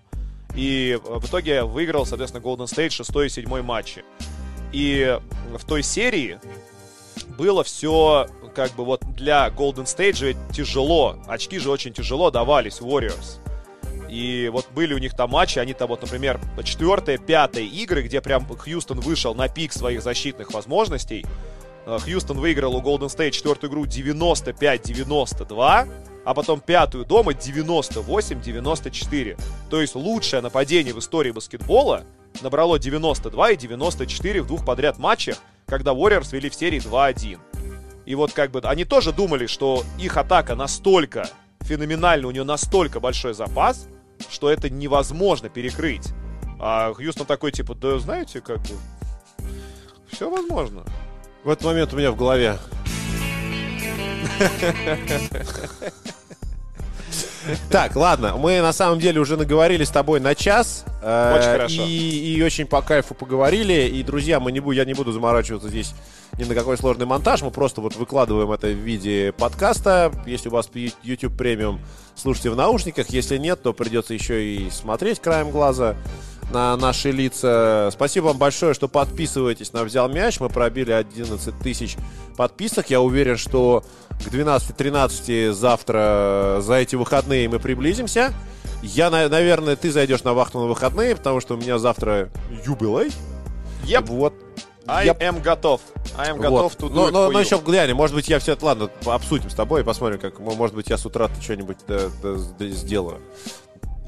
и 0.55 0.97
э, 1.01 1.20
в 1.20 1.26
итоге 1.26 1.63
выиграл, 1.63 2.05
соответственно, 2.05 2.41
Golden 2.41 2.65
State 2.65 2.89
6 2.89 3.09
и 3.09 3.30
7 3.30 3.61
матчи. 3.61 4.03
И 4.74 5.18
в 5.57 5.65
той 5.65 5.84
серии 5.84 6.39
было 7.38 7.63
все 7.63 8.28
как 8.55 8.72
бы 8.74 8.84
вот 8.84 9.01
для 9.15 9.47
Golden 9.49 9.86
State 9.86 10.15
же 10.15 10.36
тяжело. 10.51 11.18
Очки 11.28 11.59
же 11.59 11.70
очень 11.70 11.93
тяжело 11.93 12.32
давались 12.32 12.80
Warriors. 12.82 13.39
И 14.08 14.49
вот 14.51 14.68
были 14.74 14.93
у 14.93 14.97
них 14.97 15.16
там 15.16 15.30
матчи, 15.32 15.60
они 15.60 15.74
там 15.74 15.89
вот, 15.89 16.01
например, 16.01 16.39
четвертая, 16.64 17.18
пятая 17.18 17.64
игры, 17.64 18.03
где 18.03 18.22
прям 18.22 18.47
Хьюстон 18.47 19.01
вышел 19.01 19.36
на 19.36 19.49
пик 19.49 19.74
своих 19.74 20.01
защитных 20.01 20.53
возможностей. 20.53 21.26
Э, 21.86 21.99
Хьюстон 21.99 22.39
выиграл 22.39 22.74
у 22.76 22.82
Golden 22.82 23.08
State 23.08 23.32
четвертую 23.32 23.70
игру 23.70 23.84
95-92, 23.86 25.89
а 26.26 26.34
потом 26.34 26.62
пятую 26.62 27.05
дома 27.05 27.34
98-94. 27.34 29.38
То 29.70 29.82
есть 29.82 29.95
лучшее 29.95 30.41
нападение 30.41 30.93
в 30.93 30.99
истории 30.99 31.32
баскетбола 31.32 32.05
набрало 32.41 32.80
92 32.80 33.51
и 33.51 33.58
94 33.58 34.41
в 34.41 34.47
двух 34.47 34.66
подряд 34.66 34.97
матчах, 34.97 35.38
когда 35.66 35.91
Warriors 35.91 36.34
вели 36.34 36.49
в 36.49 36.55
серии 36.55 36.80
2-1. 36.80 37.39
И 38.05 38.16
вот 38.16 38.32
как 38.32 38.51
бы 38.51 38.62
они 38.62 38.86
тоже 38.86 39.12
думали, 39.12 39.47
что 39.47 39.84
их 39.99 40.16
атака 40.16 40.55
настолько 40.55 41.30
феноменальна, 41.62 42.28
у 42.28 42.32
нее 42.32 42.45
настолько 42.45 43.01
большой 43.01 43.34
запас, 43.34 43.89
что 44.30 44.49
это 44.49 44.70
невозможно 44.70 45.49
перекрыть. 45.49 46.09
А 46.59 46.93
Хьюстон 46.93 47.26
такой, 47.26 47.51
типа, 47.51 47.76
да 47.76 47.99
знаете, 47.99 48.41
как 48.41 48.59
бы, 48.61 48.76
все 50.11 50.30
возможно. 50.30 50.84
В 51.43 51.49
этот 51.49 51.65
момент 51.65 51.93
у 51.93 51.97
меня 51.97 52.11
в 52.11 52.15
голове. 52.15 52.57
Так, 57.70 57.95
ладно, 57.95 58.36
мы 58.38 58.62
на 58.62 58.74
самом 58.74 59.00
деле 59.00 59.20
уже 59.20 59.38
наговорили 59.38 59.84
с 59.84 59.89
тобой 59.89 60.20
на 60.20 60.36
час. 60.36 60.84
э, 61.02 61.36
Очень 61.38 61.52
хорошо. 61.52 61.82
И, 61.84 62.36
и 62.36 62.41
очень 62.43 62.66
по 62.66 62.82
кайфу 62.82 63.14
поговорили. 63.14 63.88
И, 63.88 64.04
друзья, 64.04 64.39
мы 64.39 64.52
не 64.52 64.60
бу- 64.60 64.74
я 64.74 64.86
не 64.86 64.93
буду 64.93 65.12
заморачиваться 65.12 65.70
здесь 65.70 65.93
ни 66.38 66.43
на 66.43 66.56
какой 66.56 66.78
сложный 66.78 67.06
монтаж. 67.06 67.41
Мы 67.41 67.52
просто 67.52 67.82
вот 67.82 67.95
выкладываем 67.95 68.52
это 68.52 68.68
в 68.68 68.72
виде 68.72 69.34
подкаста. 69.38 70.12
Если 70.26 70.50
у 70.50 70.52
вас 70.52 70.70
YouTube 71.04 71.36
премиум, 71.38 71.80
слушайте 72.16 72.50
в 72.50 72.56
наушниках. 72.56 73.10
Если 73.10 73.38
нет, 73.38 73.62
то 73.64 73.74
придется 73.74 74.14
еще 74.14 74.43
и 74.45 74.70
смотреть 74.70 75.20
краем 75.20 75.52
глаза 75.52 75.95
на 76.52 76.78
наши 76.78 77.12
лица. 77.12 77.89
Спасибо 77.91 78.26
вам 78.28 78.38
большое, 78.38 78.74
что 78.74 78.88
подписываетесь 78.88 79.74
на 79.74 79.84
«Взял 79.84 80.08
мяч». 80.08 80.39
Мы 80.39 80.48
пробили 80.50 80.91
11 80.91 81.60
тысяч 81.60 81.98
подписок. 82.38 82.89
Я 82.89 83.02
уверен, 83.02 83.36
что 83.36 83.84
к 84.24 84.28
12-13 84.30 85.51
завтра 85.51 86.57
за 86.61 86.76
эти 86.76 86.95
выходные 86.95 87.47
мы 87.49 87.59
приблизимся. 87.59 88.34
Я, 88.84 89.09
на- 89.09 89.28
наверное, 89.30 89.76
ты 89.76 89.91
зайдешь 89.91 90.24
на 90.24 90.34
вахту 90.34 90.59
на 90.59 90.65
выходные, 90.68 91.15
потому 91.15 91.39
что 91.41 91.55
у 91.55 91.57
меня 91.57 91.78
завтра 91.80 92.30
юбилей. 92.65 93.11
Еп, 93.84 94.07
Вот. 94.09 94.34
I 94.89 95.05
Я- 95.07 95.13
am 95.15 95.41
готов. 95.41 95.82
I 96.18 96.30
am 96.30 96.38
вот. 96.38 96.41
готов 96.43 96.76
to 96.78 96.88
do 96.88 96.93
но, 96.93 97.09
но, 97.11 97.30
но 97.32 97.39
еще 97.41 97.57
глянь, 97.57 97.91
может 97.93 98.15
быть, 98.15 98.30
я 98.30 98.39
все 98.39 98.53
это, 98.53 98.65
ладно, 98.65 98.89
обсудим 99.05 99.49
с 99.49 99.53
тобой 99.53 99.82
и 99.82 99.84
посмотрим, 99.84 100.18
как, 100.18 100.39
мо- 100.39 100.53
может 100.55 100.76
быть, 100.78 100.89
я 100.89 100.97
с 100.97 101.05
утра 101.05 101.30
что-нибудь 101.41 101.78
да, 101.89 102.03
да, 102.24 102.36
сделаю, 102.68 103.20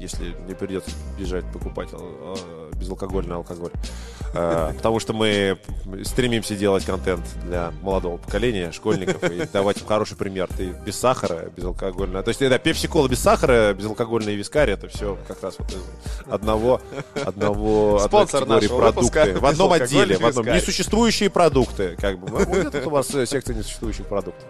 если 0.00 0.34
не 0.48 0.54
придется 0.54 0.90
бежать 1.18 1.44
покупать 1.52 1.90
а, 1.92 2.70
безалкогольный 2.74 3.36
алкоголь. 3.36 3.70
А, 4.34 4.72
Потому 4.72 4.98
что 4.98 5.12
мы 5.12 5.58
стремимся 6.04 6.56
делать 6.56 6.84
контент 6.84 7.24
для 7.44 7.72
молодого 7.82 8.16
поколения, 8.16 8.72
школьников, 8.72 9.22
и 9.30 9.46
давать 9.52 9.78
им 9.78 9.86
хороший 9.86 10.16
пример. 10.16 10.48
Ты 10.56 10.74
без 10.84 10.96
сахара, 10.96 11.50
безалкогольное. 11.54 12.22
То 12.22 12.28
есть, 12.30 12.40
да, 12.40 12.58
пепси-кола 12.58 13.08
без 13.08 13.20
сахара, 13.20 13.74
безалкогольный 13.74 14.34
вискарь, 14.34 14.70
это 14.70 14.88
все 14.88 15.18
как 15.28 15.42
раз 15.42 15.56
вот 15.58 15.70
из 15.70 15.82
одного, 16.28 16.80
одного 17.14 17.96
одной 17.96 18.08
Спонсор 18.08 18.46
категории 18.46 18.68
выпуска 18.68 19.20
продукты. 19.20 19.40
В 19.40 19.46
одном 19.46 19.72
отделе, 19.72 20.16
в 20.16 20.24
одном. 20.24 20.46
Несуществующие 20.46 21.30
продукты, 21.30 21.96
как 22.00 22.18
бы. 22.18 22.30
Ну, 22.30 22.54
это 22.54 22.86
у 22.86 22.90
вас 22.90 23.14
э, 23.14 23.26
секция 23.26 23.54
несуществующих 23.54 24.06
продуктов. 24.06 24.44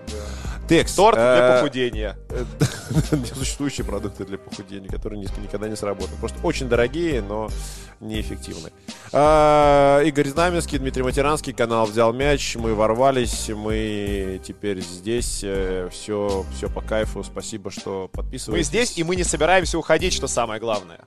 Текст. 0.70 0.96
Торт 0.96 1.16
для 1.16 1.36
Э, 1.36 1.56
похудения. 1.56 2.16
Несуществующие 3.12 3.84
продукты 3.84 4.24
для 4.24 4.38
похудения, 4.38 4.88
которые 4.88 5.20
ни- 5.20 5.42
никогда 5.42 5.68
не 5.68 5.76
сработают. 5.76 6.18
Просто 6.20 6.38
очень 6.42 6.68
дорогие, 6.68 7.22
но 7.22 7.48
неэффективны. 8.00 8.70
А, 9.12 10.00
Игорь 10.04 10.28
Знаменский, 10.28 10.78
Дмитрий 10.78 11.02
Матеранский, 11.02 11.52
канал 11.52 11.86
«Взял 11.86 12.12
мяч». 12.12 12.56
Мы 12.56 12.74
ворвались, 12.74 13.48
мы 13.50 14.40
теперь 14.44 14.80
здесь. 14.80 15.44
Все, 15.90 16.46
все 16.56 16.68
по 16.70 16.80
кайфу. 16.80 17.22
Спасибо, 17.24 17.70
что 17.70 18.08
Мы 18.12 18.22
подписываетесь. 18.22 18.68
здесь, 18.68 18.96
и 18.98 19.04
мы 19.04 19.16
не 19.16 19.24
собираемся 19.24 19.76
уходить, 19.78 20.12
что 20.14 20.28
самое 20.28 20.60
главное. 20.60 21.00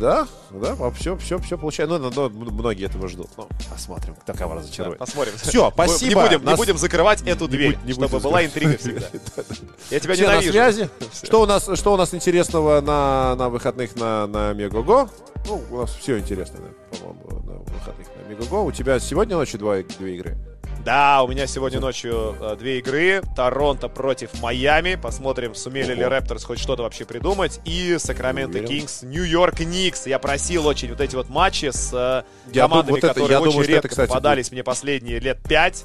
Да, 0.00 0.26
да, 0.50 0.74
все, 0.92 1.16
все, 1.18 1.38
все 1.38 1.56
получается. 1.58 1.98
Ну, 1.98 2.10
но, 2.10 2.28
но 2.28 2.50
многие 2.50 2.86
этого 2.86 3.06
ждут. 3.08 3.28
Ну, 3.36 3.46
посмотрим, 3.70 4.16
кого 4.36 4.54
разочарует. 4.54 4.98
Посмотрим. 4.98 5.34
Всё, 5.36 5.70
спасибо. 5.74 6.08
Не 6.22 6.26
будем, 6.26 6.40
не 6.40 6.46
Нас- 6.46 6.58
будем 6.58 6.78
закрывать 6.78 7.22
эту 7.22 7.44
Не 7.44 7.50
дверь, 7.50 7.76
будь- 7.76 7.84
не 7.84 7.92
чтобы 7.92 8.08
была 8.08 8.20
закрывать. 8.20 8.46
интрига 8.46 8.78
всегда. 8.78 9.01
Я 9.90 10.00
тебя 10.00 10.14
Все 10.14 10.26
на 10.28 10.40
связи. 10.42 10.88
Что 11.22 11.42
у 11.42 11.46
нас, 11.46 11.68
что 11.74 11.94
у 11.94 11.96
нас 11.96 12.14
интересного 12.14 12.80
на, 12.80 13.34
на 13.36 13.48
выходных 13.48 13.96
на, 13.96 14.26
на 14.26 14.52
Мегаго? 14.52 15.08
Ну, 15.46 15.62
у 15.70 15.80
нас 15.80 15.94
все 15.94 16.18
интересно, 16.18 16.60
по-моему, 16.90 17.46
на 17.46 17.58
выходных 17.58 18.06
на 18.16 18.28
Мегаго. 18.30 18.54
У 18.62 18.72
тебя 18.72 18.98
сегодня 19.00 19.36
ночью 19.36 19.58
два, 19.58 19.76
две 19.98 20.16
игры. 20.16 20.36
Да, 20.84 21.22
у 21.22 21.28
меня 21.28 21.46
сегодня 21.46 21.78
ночью 21.78 22.34
э, 22.40 22.56
две 22.58 22.78
игры. 22.80 23.22
Торонто 23.36 23.88
против 23.88 24.40
Майами. 24.42 24.96
Посмотрим, 24.96 25.54
сумели 25.54 25.94
ли 25.94 26.02
Ого. 26.02 26.10
Рэпторс 26.10 26.42
хоть 26.42 26.58
что-то 26.58 26.82
вообще 26.82 27.04
придумать. 27.04 27.60
И 27.64 27.96
Сакраменто. 27.98 28.58
Кингс, 28.60 29.02
Нью-Йорк 29.02 29.60
Никс. 29.60 30.06
Я 30.06 30.18
просил 30.18 30.66
очень 30.66 30.90
вот 30.90 31.00
эти 31.00 31.14
вот 31.14 31.28
матчи 31.28 31.70
с 31.70 31.90
э, 31.92 32.24
командами, 32.52 32.82
дум- 32.82 32.90
вот 32.90 32.98
это- 32.98 33.08
которые 33.08 33.30
я 33.30 33.40
очень 33.40 33.50
думаю, 33.52 33.64
что 33.64 33.72
это, 33.72 33.72
редко 33.74 33.88
кстати, 33.90 34.08
попадались 34.08 34.50
мне 34.50 34.64
последние 34.64 35.20
лет 35.20 35.38
пять. 35.48 35.84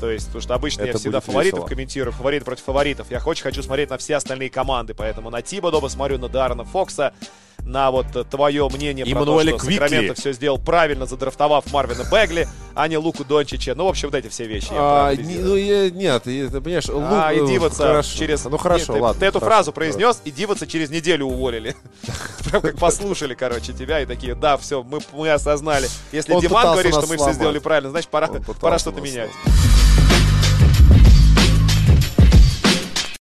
То 0.00 0.10
есть, 0.10 0.26
потому 0.26 0.42
что 0.42 0.54
обычно 0.54 0.82
я 0.82 0.90
Это 0.90 0.98
всегда 0.98 1.18
будет 1.18 1.26
фаворитов 1.26 1.58
весело. 1.60 1.68
комментирую, 1.68 2.12
фавориты 2.12 2.44
против 2.44 2.64
фаворитов. 2.64 3.06
Я 3.10 3.20
очень 3.24 3.42
хочу 3.42 3.62
смотреть 3.62 3.90
на 3.90 3.98
все 3.98 4.16
остальные 4.16 4.50
команды, 4.50 4.94
поэтому 4.94 5.30
на 5.30 5.42
Тибодо 5.42 5.80
посмотрю, 5.80 6.18
на 6.18 6.28
Даррена 6.28 6.64
Фокса, 6.64 7.12
на 7.66 7.90
вот 7.90 8.06
твое 8.28 8.68
мнение 8.68 9.06
про 9.06 9.12
Эммануэля 9.12 9.52
то, 9.52 9.58
что 9.58 9.66
Квикли. 9.66 9.82
Сакраменто 9.84 10.14
все 10.20 10.32
сделал 10.34 10.58
правильно, 10.58 11.06
задрафтовав 11.06 11.72
Марвина 11.72 12.04
Бегли, 12.12 12.46
а 12.74 12.86
не 12.88 12.98
Луку 12.98 13.24
Дончича. 13.24 13.74
Ну, 13.74 13.86
в 13.86 13.88
общем, 13.88 14.08
вот 14.10 14.16
эти 14.16 14.28
все 14.28 14.44
вещи. 14.44 14.68
я 14.70 15.06
А, 15.08 15.14
не- 15.14 15.36
ну, 15.38 15.56
я- 15.56 15.88
нет, 15.90 16.26
и- 16.26 16.46
ты 16.46 16.60
понимаешь, 16.60 16.84
А, 16.90 17.32
лу- 17.32 17.44
и 17.44 17.52
Диваться 17.54 17.82
хорошо. 17.84 18.18
через... 18.18 18.44
Ну 18.44 18.58
хорошо, 18.58 18.92
Нет, 18.92 18.96
ты- 18.96 19.02
ладно. 19.02 19.20
Ты 19.20 19.26
эту 19.26 19.38
хорошо, 19.40 19.50
фразу 19.54 19.72
хорошо. 19.72 19.92
произнес, 19.94 20.20
и 20.26 20.30
Диваться 20.30 20.66
через 20.66 20.90
неделю 20.90 21.24
уволили. 21.26 21.74
Прям 22.50 22.60
как 22.60 22.76
послушали, 22.76 23.32
короче, 23.32 23.72
тебя, 23.72 24.00
и 24.00 24.04
такие, 24.04 24.34
да, 24.34 24.58
все, 24.58 24.82
мы, 24.82 24.98
мы 25.14 25.30
осознали. 25.30 25.88
Если 26.12 26.34
Он 26.34 26.42
Диман 26.42 26.72
говорит, 26.72 26.92
что 26.92 27.06
мы 27.06 27.16
все 27.16 27.32
сделали 27.32 27.60
правильно, 27.60 27.88
значит, 27.90 28.10
пора, 28.10 28.28
пора 28.60 28.78
что-то 28.78 29.00
менять. 29.00 29.30